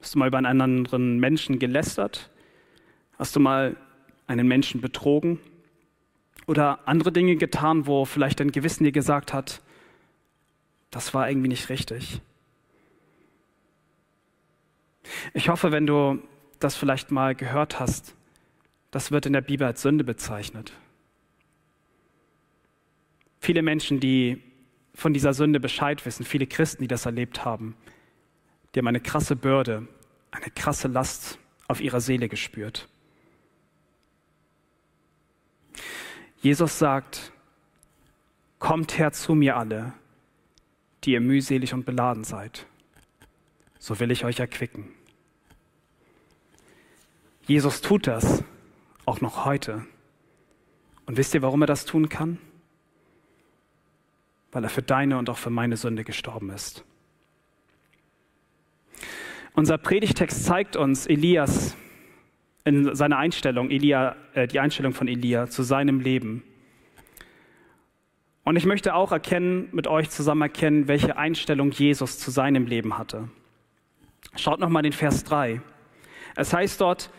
Hast 0.00 0.14
du 0.14 0.18
mal 0.18 0.28
über 0.28 0.38
einen 0.38 0.60
anderen 0.60 1.18
Menschen 1.20 1.58
gelästert? 1.58 2.30
Hast 3.18 3.36
du 3.36 3.40
mal 3.40 3.76
einen 4.26 4.48
Menschen 4.48 4.80
betrogen? 4.80 5.38
Oder 6.46 6.80
andere 6.88 7.12
Dinge 7.12 7.36
getan, 7.36 7.86
wo 7.86 8.04
vielleicht 8.04 8.40
dein 8.40 8.50
Gewissen 8.50 8.84
dir 8.84 8.92
gesagt 8.92 9.32
hat, 9.32 9.60
das 10.90 11.14
war 11.14 11.28
irgendwie 11.28 11.48
nicht 11.48 11.68
richtig? 11.68 12.20
Ich 15.34 15.48
hoffe, 15.48 15.72
wenn 15.72 15.86
du 15.86 16.22
das 16.58 16.76
vielleicht 16.76 17.10
mal 17.10 17.34
gehört 17.34 17.80
hast, 17.80 18.14
das 18.90 19.10
wird 19.10 19.26
in 19.26 19.32
der 19.32 19.40
Bibel 19.40 19.66
als 19.66 19.82
Sünde 19.82 20.04
bezeichnet. 20.04 20.72
Viele 23.40 23.62
Menschen, 23.62 23.98
die 23.98 24.42
von 24.94 25.12
dieser 25.12 25.32
Sünde 25.32 25.58
Bescheid 25.58 26.04
wissen, 26.06 26.24
viele 26.24 26.46
Christen, 26.46 26.82
die 26.82 26.88
das 26.88 27.06
erlebt 27.06 27.44
haben, 27.44 27.74
die 28.74 28.78
haben 28.78 28.86
eine 28.86 29.00
krasse 29.00 29.34
Bürde, 29.34 29.88
eine 30.30 30.50
krasse 30.54 30.88
Last 30.88 31.38
auf 31.66 31.80
ihrer 31.80 32.00
Seele 32.00 32.28
gespürt. 32.28 32.88
Jesus 36.40 36.78
sagt, 36.78 37.32
kommt 38.58 38.98
her 38.98 39.12
zu 39.12 39.34
mir 39.34 39.56
alle, 39.56 39.92
die 41.04 41.12
ihr 41.12 41.20
mühselig 41.20 41.74
und 41.74 41.84
beladen 41.84 42.24
seid 42.24 42.66
so 43.82 43.98
will 43.98 44.12
ich 44.12 44.24
euch 44.24 44.38
erquicken. 44.38 44.84
Jesus 47.48 47.80
tut 47.80 48.06
das 48.06 48.44
auch 49.06 49.20
noch 49.20 49.44
heute. 49.44 49.84
Und 51.04 51.16
wisst 51.16 51.34
ihr, 51.34 51.42
warum 51.42 51.62
er 51.64 51.66
das 51.66 51.84
tun 51.84 52.08
kann? 52.08 52.38
Weil 54.52 54.62
er 54.62 54.70
für 54.70 54.82
deine 54.82 55.18
und 55.18 55.28
auch 55.28 55.36
für 55.36 55.50
meine 55.50 55.76
Sünde 55.76 56.04
gestorben 56.04 56.50
ist. 56.50 56.84
Unser 59.54 59.78
Predigtext 59.78 60.44
zeigt 60.44 60.76
uns 60.76 61.08
Elias 61.08 61.76
in 62.64 62.94
seiner 62.94 63.18
Einstellung, 63.18 63.68
Elia, 63.68 64.14
äh, 64.34 64.46
die 64.46 64.60
Einstellung 64.60 64.92
von 64.92 65.08
Elia 65.08 65.48
zu 65.48 65.64
seinem 65.64 65.98
Leben. 65.98 66.44
Und 68.44 68.54
ich 68.54 68.64
möchte 68.64 68.94
auch 68.94 69.10
erkennen, 69.10 69.70
mit 69.72 69.88
euch 69.88 70.08
zusammen 70.08 70.42
erkennen, 70.42 70.86
welche 70.86 71.16
Einstellung 71.16 71.72
Jesus 71.72 72.20
zu 72.20 72.30
seinem 72.30 72.66
Leben 72.66 72.96
hatte. 72.96 73.28
Schaut 74.36 74.60
nochmal 74.60 74.82
den 74.82 74.92
Vers 74.92 75.24
3. 75.24 75.60
Es 76.36 76.52
heißt 76.52 76.80
dort 76.80 77.10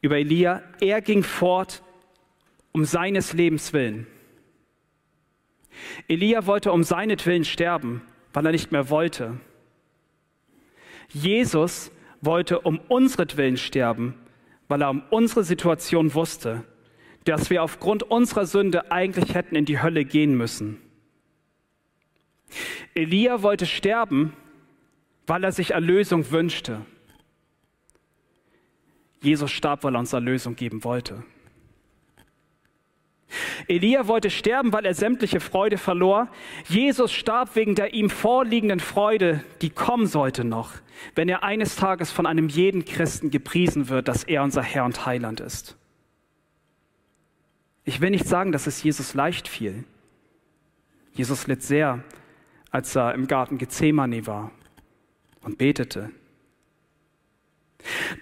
über 0.00 0.18
Elia, 0.18 0.62
er 0.80 1.00
ging 1.00 1.22
fort 1.22 1.82
um 2.72 2.84
seines 2.84 3.32
Lebens 3.32 3.72
willen. 3.72 4.06
Elia 6.08 6.46
wollte 6.46 6.72
um 6.72 6.82
seinetwillen 6.82 7.44
sterben, 7.44 8.02
weil 8.32 8.46
er 8.46 8.52
nicht 8.52 8.72
mehr 8.72 8.90
wollte. 8.90 9.40
Jesus 11.08 11.90
wollte 12.20 12.60
um 12.60 12.78
unsretwillen 12.88 13.56
sterben, 13.56 14.14
weil 14.68 14.82
er 14.82 14.90
um 14.90 15.02
unsere 15.10 15.44
Situation 15.44 16.14
wusste, 16.14 16.64
dass 17.24 17.50
wir 17.50 17.62
aufgrund 17.62 18.02
unserer 18.04 18.46
Sünde 18.46 18.90
eigentlich 18.90 19.34
hätten 19.34 19.56
in 19.56 19.64
die 19.64 19.82
Hölle 19.82 20.04
gehen 20.04 20.36
müssen. 20.36 20.80
Elia 22.94 23.42
wollte 23.42 23.66
sterben, 23.66 24.32
weil 25.26 25.44
er 25.44 25.52
sich 25.52 25.72
Erlösung 25.72 26.30
wünschte. 26.30 26.84
Jesus 29.20 29.50
starb, 29.50 29.82
weil 29.82 29.96
er 29.96 30.00
uns 30.00 30.12
Erlösung 30.12 30.54
geben 30.54 30.84
wollte. 30.84 31.24
Elia 33.66 34.06
wollte 34.06 34.30
sterben, 34.30 34.72
weil 34.72 34.84
er 34.84 34.94
sämtliche 34.94 35.40
Freude 35.40 35.78
verlor. 35.78 36.28
Jesus 36.68 37.12
starb 37.12 37.56
wegen 37.56 37.74
der 37.74 37.92
ihm 37.92 38.08
vorliegenden 38.08 38.78
Freude, 38.78 39.42
die 39.62 39.70
kommen 39.70 40.06
sollte 40.06 40.44
noch, 40.44 40.74
wenn 41.16 41.28
er 41.28 41.42
eines 41.42 41.74
Tages 41.74 42.12
von 42.12 42.26
einem 42.26 42.48
jeden 42.48 42.84
Christen 42.84 43.30
gepriesen 43.30 43.88
wird, 43.88 44.06
dass 44.06 44.22
er 44.22 44.44
unser 44.44 44.62
Herr 44.62 44.84
und 44.84 45.06
Heiland 45.06 45.40
ist. 45.40 45.76
Ich 47.84 48.00
will 48.00 48.10
nicht 48.10 48.26
sagen, 48.26 48.52
dass 48.52 48.68
es 48.68 48.82
Jesus 48.82 49.14
leicht 49.14 49.48
fiel. 49.48 49.84
Jesus 51.12 51.48
litt 51.48 51.62
sehr, 51.62 52.04
als 52.70 52.94
er 52.94 53.14
im 53.14 53.26
Garten 53.26 53.58
Gethsemane 53.58 54.26
war 54.26 54.52
und 55.46 55.58
betete. 55.58 56.10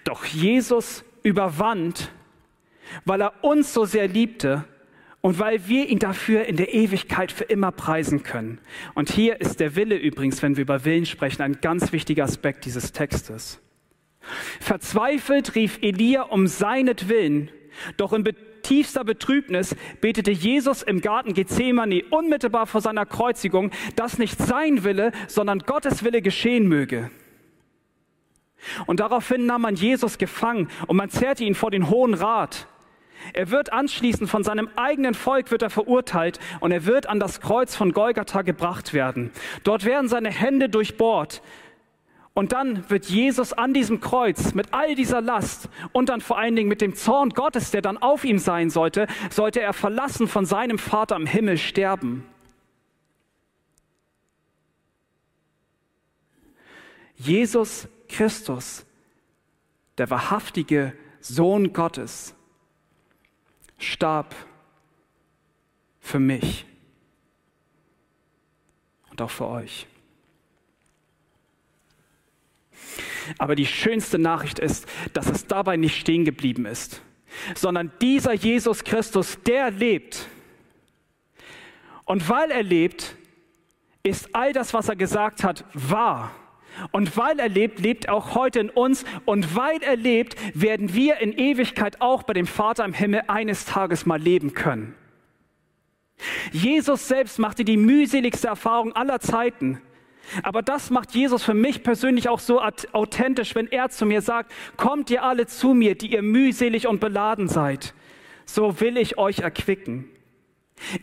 Doch 0.03 0.25
Jesus 0.25 1.03
überwand, 1.23 2.11
weil 3.03 3.21
er 3.21 3.43
uns 3.43 3.73
so 3.73 3.83
sehr 3.85 4.07
liebte 4.07 4.63
und 5.21 5.39
weil 5.39 5.67
wir 5.67 5.89
ihn 5.89 5.97
dafür 5.97 6.45
in 6.45 6.55
der 6.55 6.73
Ewigkeit 6.73 7.31
für 7.31 7.45
immer 7.45 7.71
preisen 7.71 8.21
können. 8.21 8.59
Und 8.93 9.11
hier 9.11 9.41
ist 9.41 9.59
der 9.59 9.75
Wille 9.75 9.97
übrigens, 9.97 10.43
wenn 10.43 10.55
wir 10.55 10.61
über 10.61 10.85
Willen 10.85 11.07
sprechen, 11.07 11.41
ein 11.41 11.59
ganz 11.61 11.91
wichtiger 11.91 12.25
Aspekt 12.25 12.63
dieses 12.65 12.91
Textes. 12.91 13.59
Verzweifelt 14.59 15.55
rief 15.55 15.79
Elia 15.81 16.21
um 16.21 16.45
seinetwillen, 16.45 17.49
doch 17.97 18.13
in 18.13 18.23
tiefster 18.63 19.03
Betrübnis 19.03 19.75
betete 20.01 20.31
Jesus 20.31 20.81
im 20.81 21.01
Garten 21.01 21.33
Gethsemane 21.33 22.03
unmittelbar 22.09 22.65
vor 22.65 22.81
seiner 22.81 23.05
Kreuzigung, 23.05 23.71
dass 23.95 24.17
nicht 24.17 24.39
sein 24.39 24.83
Wille, 24.83 25.11
sondern 25.27 25.59
Gottes 25.59 26.03
Wille 26.03 26.21
geschehen 26.21 26.67
möge. 26.67 27.11
Und 28.87 28.99
daraufhin 28.99 29.45
nahm 29.45 29.61
man 29.61 29.75
Jesus 29.75 30.17
gefangen 30.17 30.69
und 30.87 30.97
man 30.97 31.09
zerrte 31.09 31.43
ihn 31.43 31.55
vor 31.55 31.71
den 31.71 31.89
Hohen 31.89 32.13
Rat. 32.13 32.67
Er 33.33 33.49
wird 33.49 33.73
anschließend 33.73 34.29
von 34.29 34.43
seinem 34.43 34.69
eigenen 34.75 35.13
Volk 35.13 35.49
wird 35.51 35.61
er 35.61 35.69
verurteilt 35.69 36.39
und 36.59 36.71
er 36.71 36.85
wird 36.85 37.07
an 37.07 37.19
das 37.19 37.41
Kreuz 37.41 37.75
von 37.75 37.91
Golgatha 37.91 38.41
gebracht 38.41 38.93
werden. 38.93 39.31
Dort 39.63 39.85
werden 39.85 40.07
seine 40.07 40.29
Hände 40.29 40.69
durchbohrt. 40.69 41.41
Und 42.35 42.51
dann 42.51 42.89
wird 42.89 43.05
Jesus 43.05 43.53
an 43.53 43.73
diesem 43.73 44.01
Kreuz 44.01 44.53
mit 44.53 44.73
all 44.73 44.93
dieser 44.93 45.21
Last 45.21 45.69
und 45.93 46.09
dann 46.09 46.19
vor 46.19 46.37
allen 46.37 46.53
Dingen 46.57 46.67
mit 46.67 46.81
dem 46.81 46.93
Zorn 46.93 47.29
Gottes, 47.29 47.71
der 47.71 47.81
dann 47.81 47.97
auf 47.97 48.25
ihm 48.25 48.39
sein 48.39 48.69
sollte, 48.69 49.07
sollte 49.29 49.61
er 49.61 49.71
verlassen 49.71 50.27
von 50.27 50.45
seinem 50.45 50.77
Vater 50.77 51.15
im 51.15 51.25
Himmel 51.25 51.57
sterben. 51.57 52.25
Jesus 57.15 57.87
Christus, 58.09 58.85
der 59.97 60.09
wahrhaftige 60.09 60.91
Sohn 61.21 61.71
Gottes, 61.71 62.35
starb 63.77 64.35
für 66.01 66.19
mich 66.19 66.65
und 69.09 69.21
auch 69.21 69.31
für 69.31 69.47
euch. 69.47 69.87
Aber 73.37 73.55
die 73.55 73.65
schönste 73.65 74.17
Nachricht 74.19 74.59
ist, 74.59 74.87
dass 75.13 75.29
es 75.29 75.47
dabei 75.47 75.77
nicht 75.77 75.99
stehen 75.99 76.25
geblieben 76.25 76.65
ist, 76.65 77.01
sondern 77.55 77.91
dieser 78.01 78.33
Jesus 78.33 78.83
Christus, 78.83 79.37
der 79.45 79.71
lebt. 79.71 80.27
Und 82.05 82.29
weil 82.29 82.51
er 82.51 82.63
lebt, 82.63 83.15
ist 84.03 84.35
all 84.35 84.53
das, 84.53 84.73
was 84.73 84.89
er 84.89 84.95
gesagt 84.95 85.43
hat, 85.43 85.65
wahr. 85.73 86.31
Und 86.91 87.15
weil 87.17 87.39
er 87.39 87.49
lebt, 87.49 87.79
lebt 87.79 88.05
er 88.05 88.13
auch 88.13 88.35
heute 88.35 88.59
in 88.59 88.69
uns. 88.69 89.05
Und 89.25 89.55
weil 89.55 89.81
er 89.81 89.95
lebt, 89.95 90.35
werden 90.53 90.93
wir 90.93 91.17
in 91.17 91.33
Ewigkeit 91.33 92.01
auch 92.01 92.23
bei 92.23 92.33
dem 92.33 92.47
Vater 92.47 92.85
im 92.85 92.93
Himmel 92.93 93.23
eines 93.27 93.65
Tages 93.65 94.05
mal 94.05 94.21
leben 94.21 94.53
können. 94.53 94.95
Jesus 96.51 97.07
selbst 97.07 97.39
machte 97.39 97.65
die 97.65 97.77
mühseligste 97.77 98.47
Erfahrung 98.47 98.93
aller 98.93 99.19
Zeiten. 99.19 99.81
Aber 100.43 100.61
das 100.61 100.89
macht 100.89 101.13
Jesus 101.13 101.43
für 101.43 101.53
mich 101.53 101.83
persönlich 101.83 102.29
auch 102.29 102.39
so 102.39 102.61
authentisch, 102.61 103.55
wenn 103.55 103.67
er 103.67 103.89
zu 103.89 104.05
mir 104.05 104.21
sagt, 104.21 104.51
kommt 104.77 105.09
ihr 105.09 105.23
alle 105.23 105.45
zu 105.47 105.73
mir, 105.73 105.95
die 105.95 106.13
ihr 106.13 106.21
mühselig 106.21 106.87
und 106.87 106.99
beladen 106.99 107.47
seid, 107.47 107.93
so 108.45 108.79
will 108.79 108.97
ich 108.97 109.17
euch 109.17 109.39
erquicken. 109.39 110.09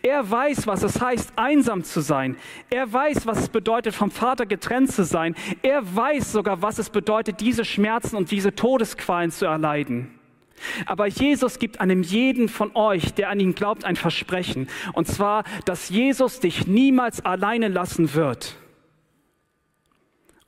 Er 0.03 0.31
weiß, 0.31 0.67
was 0.67 0.83
es 0.83 1.01
heißt, 1.01 1.33
einsam 1.37 1.83
zu 1.83 2.01
sein. 2.01 2.37
Er 2.69 2.93
weiß, 2.93 3.27
was 3.27 3.39
es 3.39 3.49
bedeutet, 3.49 3.95
vom 3.95 4.11
Vater 4.11 4.45
getrennt 4.45 4.93
zu 4.93 5.05
sein. 5.05 5.35
Er 5.63 5.97
weiß 5.97 6.33
sogar, 6.33 6.61
was 6.61 6.79
es 6.79 6.91
bedeutet, 6.91 7.41
diese 7.41 7.65
Schmerzen 7.65 8.17
und 8.17 8.31
diese 8.31 8.55
Todesqualen 8.55 9.31
zu 9.31 9.47
erleiden. 9.47 10.19
Aber 10.87 11.07
Jesus 11.07 11.59
gibt 11.59 11.81
einem 11.81 12.03
jeden 12.03 12.49
von 12.49 12.77
euch, 12.77 13.15
der 13.15 13.31
an 13.31 13.41
ihn 13.41 13.55
glaubt, 13.55 13.85
ein 13.85 13.97
Versprechen. 13.97 14.69
Und 14.93 15.09
zwar, 15.09 15.45
dass 15.65 15.89
Jesus 15.89 16.39
dich 16.39 16.67
niemals 16.67 17.25
alleine 17.25 17.69
lassen 17.69 18.15
wird. 18.15 18.57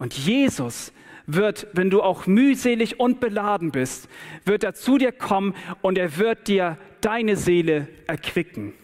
Und 0.05 0.13
Jesus 0.13 0.93
wird, 1.27 1.67
wenn 1.73 1.89
du 1.89 2.03
auch 2.03 2.27
mühselig 2.27 3.01
und 3.01 3.21
beladen 3.21 3.71
bist, 3.71 4.07
wird 4.45 4.63
er 4.63 4.75
zu 4.75 4.99
dir 4.99 5.13
kommen 5.13 5.55
und 5.81 5.97
er 5.97 6.19
wird 6.19 6.47
dir 6.47 6.77
deine 7.01 7.37
Seele 7.37 7.89
erquicken. 8.07 8.75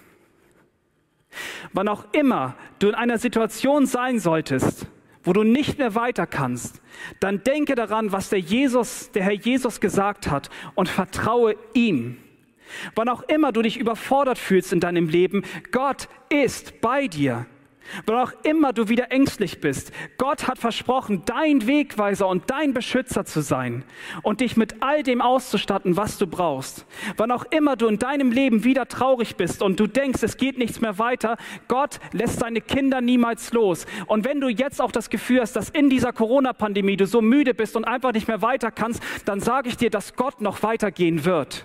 Wann 1.75 1.89
auch 1.89 2.07
immer 2.13 2.57
du 2.79 2.89
in 2.89 2.95
einer 2.95 3.19
Situation 3.19 3.85
sein 3.85 4.19
solltest, 4.19 4.87
wo 5.23 5.35
du 5.35 5.43
nicht 5.43 5.77
mehr 5.77 5.95
weiter 5.95 6.27
kannst, 6.27 6.81
dann 7.21 7.45
denke 7.45 7.75
daran, 7.75 8.13
was 8.13 8.31
der 8.31 8.41
Jesus, 8.41 9.11
der 9.11 9.25
Herr 9.25 9.35
Jesus 9.35 9.79
gesagt 9.79 10.31
hat 10.31 10.49
und 10.75 10.89
vertraue 10.89 11.55
ihm. 11.75 12.17
Wann 12.95 13.11
auch 13.11 13.25
immer 13.25 13.53
du 13.53 13.61
dich 13.61 13.77
überfordert 13.77 14.39
fühlst 14.39 14.73
in 14.73 14.81
deinem 14.81 15.11
Leben, 15.11 15.43
Gott 15.71 16.09
ist 16.31 16.81
bei 16.81 17.09
dir. 17.09 17.45
Wann 18.07 18.17
auch 18.17 18.33
immer 18.45 18.73
du 18.73 18.89
wieder 18.89 19.11
ängstlich 19.11 19.61
bist, 19.61 19.93
Gott 20.17 20.47
hat 20.47 20.59
versprochen, 20.59 21.23
dein 21.25 21.67
Wegweiser 21.67 22.29
und 22.29 22.51
dein 22.51 22.73
Beschützer 22.73 23.25
zu 23.25 23.41
sein 23.41 23.85
und 24.23 24.41
dich 24.41 24.57
mit 24.57 24.83
all 24.83 25.03
dem 25.03 25.21
auszustatten, 25.21 25.97
was 25.97 26.19
du 26.19 26.27
brauchst. 26.27 26.87
Wann 27.17 27.31
auch 27.31 27.45
immer 27.51 27.77
du 27.77 27.89
in 27.89 27.99
deinem 27.99 28.33
Leben 28.33 28.65
wieder 28.65 28.87
traurig 28.87 29.37
bist 29.37 29.63
und 29.63 29.81
du 29.81 29.87
denkst, 29.87 30.23
es 30.23 30.37
geht 30.37 30.59
nichts 30.59 30.81
mehr 30.81 30.99
weiter, 30.99 31.37
Gott 31.69 31.99
lässt 32.13 32.41
seine 32.41 32.61
Kinder 32.61 33.01
niemals 33.01 33.53
los. 33.53 33.87
Und 34.07 34.25
wenn 34.25 34.41
du 34.41 34.49
jetzt 34.49 34.81
auch 34.81 34.93
das 34.93 35.11
Gefühl 35.11 35.41
hast, 35.41 35.57
dass 35.57 35.71
in 35.71 35.91
dieser 35.91 36.13
Corona-Pandemie 36.13 36.97
du 36.97 37.07
so 37.07 37.21
müde 37.21 37.55
bist 37.55 37.77
und 37.77 37.85
einfach 37.85 38.13
nicht 38.13 38.29
mehr 38.29 38.43
weiter 38.43 38.71
kannst, 38.71 39.03
dann 39.25 39.41
sage 39.41 39.69
ich 39.69 39.77
dir, 39.77 39.91
dass 39.91 40.15
Gott 40.15 40.41
noch 40.41 40.63
weitergehen 40.63 41.25
wird. 41.25 41.65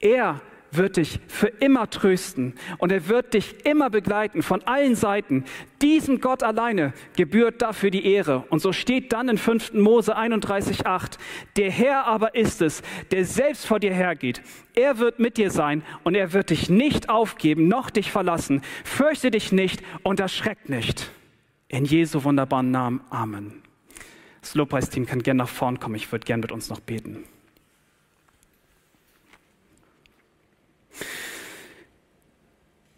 Er 0.00 0.40
wird 0.76 0.96
dich 0.96 1.20
für 1.28 1.46
immer 1.46 1.88
trösten 1.90 2.54
und 2.78 2.92
er 2.92 3.08
wird 3.08 3.34
dich 3.34 3.66
immer 3.66 3.90
begleiten 3.90 4.42
von 4.42 4.62
allen 4.62 4.94
Seiten. 4.94 5.44
Diesem 5.82 6.20
Gott 6.20 6.42
alleine 6.42 6.92
gebührt 7.16 7.62
dafür 7.62 7.90
die 7.90 8.06
Ehre. 8.06 8.44
Und 8.50 8.60
so 8.60 8.72
steht 8.72 9.12
dann 9.12 9.28
in 9.28 9.38
5. 9.38 9.74
Mose 9.74 10.16
31,8, 10.16 11.18
der 11.56 11.70
Herr 11.70 12.06
aber 12.06 12.34
ist 12.34 12.62
es, 12.62 12.82
der 13.10 13.24
selbst 13.24 13.66
vor 13.66 13.80
dir 13.80 13.92
hergeht. 13.92 14.42
Er 14.74 14.98
wird 14.98 15.18
mit 15.18 15.36
dir 15.36 15.50
sein 15.50 15.82
und 16.02 16.14
er 16.14 16.32
wird 16.32 16.50
dich 16.50 16.70
nicht 16.70 17.08
aufgeben, 17.08 17.68
noch 17.68 17.90
dich 17.90 18.10
verlassen. 18.10 18.62
Fürchte 18.84 19.30
dich 19.30 19.52
nicht 19.52 19.82
und 20.02 20.20
erschreck 20.20 20.68
nicht. 20.68 21.10
In 21.68 21.84
Jesu 21.84 22.24
wunderbaren 22.24 22.70
Namen. 22.70 23.00
Amen. 23.10 23.62
Das 24.40 24.54
Lobpreisteam 24.54 25.06
kann 25.06 25.22
gerne 25.22 25.38
nach 25.38 25.48
vorn 25.48 25.80
kommen. 25.80 25.94
Ich 25.94 26.12
würde 26.12 26.24
gerne 26.24 26.42
mit 26.42 26.52
uns 26.52 26.68
noch 26.68 26.80
beten. 26.80 27.24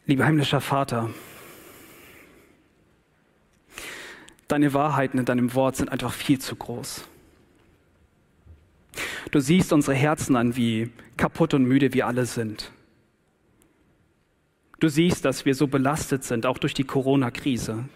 Lieber 0.08 0.24
himmlischer 0.24 0.60
Vater, 0.60 1.10
deine 4.46 4.72
Wahrheiten 4.72 5.18
in 5.18 5.24
deinem 5.24 5.52
Wort 5.54 5.74
sind 5.74 5.90
einfach 5.90 6.12
viel 6.12 6.38
zu 6.38 6.54
groß. 6.54 7.04
Du 9.32 9.40
siehst 9.40 9.72
unsere 9.72 9.96
Herzen 9.96 10.36
an, 10.36 10.54
wie 10.54 10.90
kaputt 11.16 11.54
und 11.54 11.64
müde 11.64 11.92
wir 11.92 12.06
alle 12.06 12.24
sind. 12.24 12.70
Du 14.78 14.88
siehst, 14.88 15.24
dass 15.24 15.44
wir 15.44 15.56
so 15.56 15.66
belastet 15.66 16.22
sind, 16.22 16.46
auch 16.46 16.58
durch 16.58 16.74
die 16.74 16.84
Corona-Krise. 16.84 17.88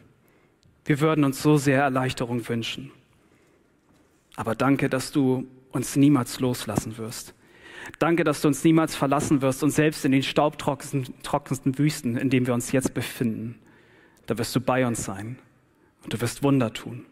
Wir 0.85 1.01
würden 1.01 1.25
uns 1.25 1.41
so 1.41 1.59
sehr 1.59 1.81
Erleichterung 1.81 2.49
wünschen. 2.49 2.91
Aber 4.35 4.57
danke, 4.57 4.89
dass 4.89 5.13
du 5.13 5.47
uns 5.71 5.95
niemals 5.95 6.41
loslassen 6.41 6.99
wirst. 6.99 7.35
Danke, 7.99 8.25
dass 8.25 8.41
du 8.41 8.49
uns 8.49 8.65
niemals 8.65 8.95
verlassen 8.95 9.43
wirst 9.43 9.63
und 9.63 9.71
selbst 9.71 10.05
in 10.05 10.13
den 10.13 10.23
staubtrockensten 10.23 11.79
Wüsten, 11.79 12.17
in 12.17 12.31
denen 12.31 12.47
wir 12.47 12.55
uns 12.55 12.73
jetzt 12.73 12.95
befinden, 12.95 13.59
da 14.27 14.39
wirst 14.39 14.55
du 14.55 14.61
bei 14.61 14.87
uns 14.87 15.05
sein 15.05 15.39
und 16.05 16.13
du 16.13 16.21
wirst 16.21 16.43
Wunder 16.43 16.73
tun. 16.73 17.07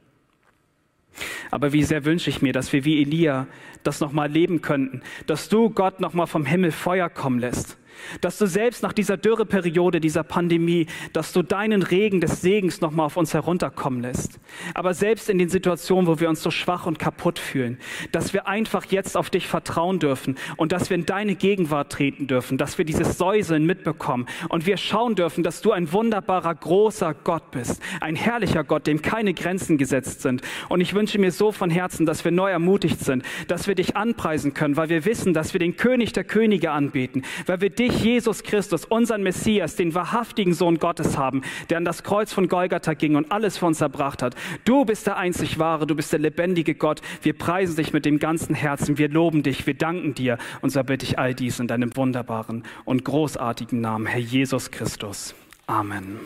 Aber 1.51 1.73
wie 1.73 1.83
sehr 1.83 2.05
wünsche 2.05 2.31
ich 2.31 2.43
mir, 2.43 2.53
dass 2.53 2.73
wir 2.73 2.85
wie 2.85 3.01
Elia 3.01 3.47
das 3.83 4.01
nochmal 4.01 4.31
leben 4.31 4.61
könnten, 4.61 5.03
dass 5.27 5.49
du 5.49 5.71
Gott 5.71 6.01
nochmal 6.01 6.27
vom 6.27 6.45
Himmel 6.45 6.73
Feuer 6.73 7.09
kommen 7.09 7.39
lässt, 7.39 7.79
dass 8.21 8.39
du 8.39 8.47
selbst 8.47 8.83
nach 8.83 8.93
dieser 8.93 9.17
Dürreperiode, 9.17 10.01
dieser 10.01 10.23
Pandemie, 10.23 10.87
dass 11.13 11.33
du 11.33 11.43
deinen 11.43 11.83
Regen 11.83 12.21
des 12.21 12.41
Segens 12.41 12.81
nochmal 12.81 13.07
auf 13.07 13.17
uns 13.17 13.35
herunterkommen 13.35 14.03
lässt. 14.03 14.39
Aber 14.75 14.95
selbst 14.95 15.29
in 15.29 15.39
den 15.39 15.49
Situationen, 15.49 16.07
wo 16.07 16.21
wir 16.21 16.29
uns 16.29 16.43
so 16.43 16.51
schwach 16.51 16.87
und 16.87 16.99
kaputt 16.99 17.39
fühlen, 17.39 17.79
dass 18.13 18.33
wir 18.33 18.47
einfach 18.47 18.87
jetzt 18.87 19.17
auf 19.17 19.31
dich 19.31 19.47
vertrauen 19.47 19.99
dürfen 19.99 20.37
und 20.57 20.73
dass 20.73 20.91
wir 20.91 20.97
in 20.97 21.07
deine 21.07 21.35
Gegenwart 21.35 21.93
treten 21.93 22.27
dürfen, 22.27 22.59
dass 22.59 22.79
wir 22.79 22.85
dieses 22.85 23.19
Säuseln 23.19 23.65
mitbekommen 23.67 24.27
und 24.49 24.67
wir 24.67 24.77
schauen 24.77 25.15
dürfen, 25.15 25.43
dass 25.43 25.61
du 25.61 25.73
ein 25.73 25.93
wunderbarer, 25.93 26.55
großer 26.55 27.15
Gott 27.25 27.51
bist, 27.51 27.83
ein 28.01 28.17
herrlicher 28.17 28.65
Gott, 28.65 28.87
dem 28.87 29.03
keine 29.03 29.35
Grenzen 29.35 29.79
gesetzt 29.79 30.23
sind. 30.23 30.43
Und 30.69 30.81
ich 30.81 30.95
wünsche 30.95 31.19
mir 31.19 31.33
so 31.33 31.53
von 31.53 31.71
Herzen, 31.71 32.07
dass 32.07 32.25
wir 32.25 32.33
neu 32.33 32.51
ermutigt 32.51 33.01
sind, 33.01 33.25
dass 33.49 33.67
wir 33.67 33.75
dich 33.75 33.97
anpreisen 33.97 34.55
können, 34.55 34.77
weil 34.77 34.89
wir 34.89 35.05
wissen, 35.05 35.35
dass 35.35 35.53
wir 35.53 35.59
den 35.59 35.77
König 35.77 36.13
der 36.13 36.25
Könige 36.25 36.71
anbeten, 36.71 37.23
weil 37.47 37.61
wir 37.61 37.71
dich 37.71 37.88
dich, 37.89 38.03
Jesus 38.03 38.43
Christus, 38.43 38.85
unseren 38.85 39.23
Messias, 39.23 39.77
den 39.77 39.95
wahrhaftigen 39.95 40.55
Sohn 40.55 40.79
Gottes 40.79 41.17
haben, 41.17 41.43
der 41.71 41.79
an 41.79 41.85
das 41.85 42.03
Kreuz 42.03 42.33
von 42.33 42.49
Golgatha 42.49 42.95
ging 42.95 43.17
und 43.17 43.33
alles 43.33 43.59
für 43.59 43.67
uns 43.67 43.81
erbracht 43.81 44.23
hat. 44.23 44.35
Du 44.65 44.85
bist 44.85 45.07
der 45.07 45.17
einzig 45.17 45.59
wahre, 45.59 45.87
du 45.87 45.95
bist 45.95 46.13
der 46.13 46.21
lebendige 46.21 46.75
Gott. 46.75 47.01
Wir 47.23 47.37
preisen 47.37 47.77
dich 47.77 47.93
mit 47.93 48.05
dem 48.05 48.19
ganzen 48.19 48.55
Herzen, 48.55 48.99
wir 48.99 49.09
loben 49.09 49.43
dich, 49.43 49.67
wir 49.67 49.75
danken 49.75 50.15
dir. 50.15 50.39
Und 50.61 50.71
so 50.71 50.83
bitte 50.83 51.05
ich 51.05 51.19
all 51.19 51.35
dies 51.35 51.61
in 51.61 51.67
deinem 51.67 51.97
wunderbaren 51.97 52.65
und 52.85 53.05
großartigen 53.05 53.81
Namen, 53.81 54.07
Herr 54.07 54.21
Jesus 54.21 54.71
Christus. 54.71 55.35
Amen. 55.67 56.19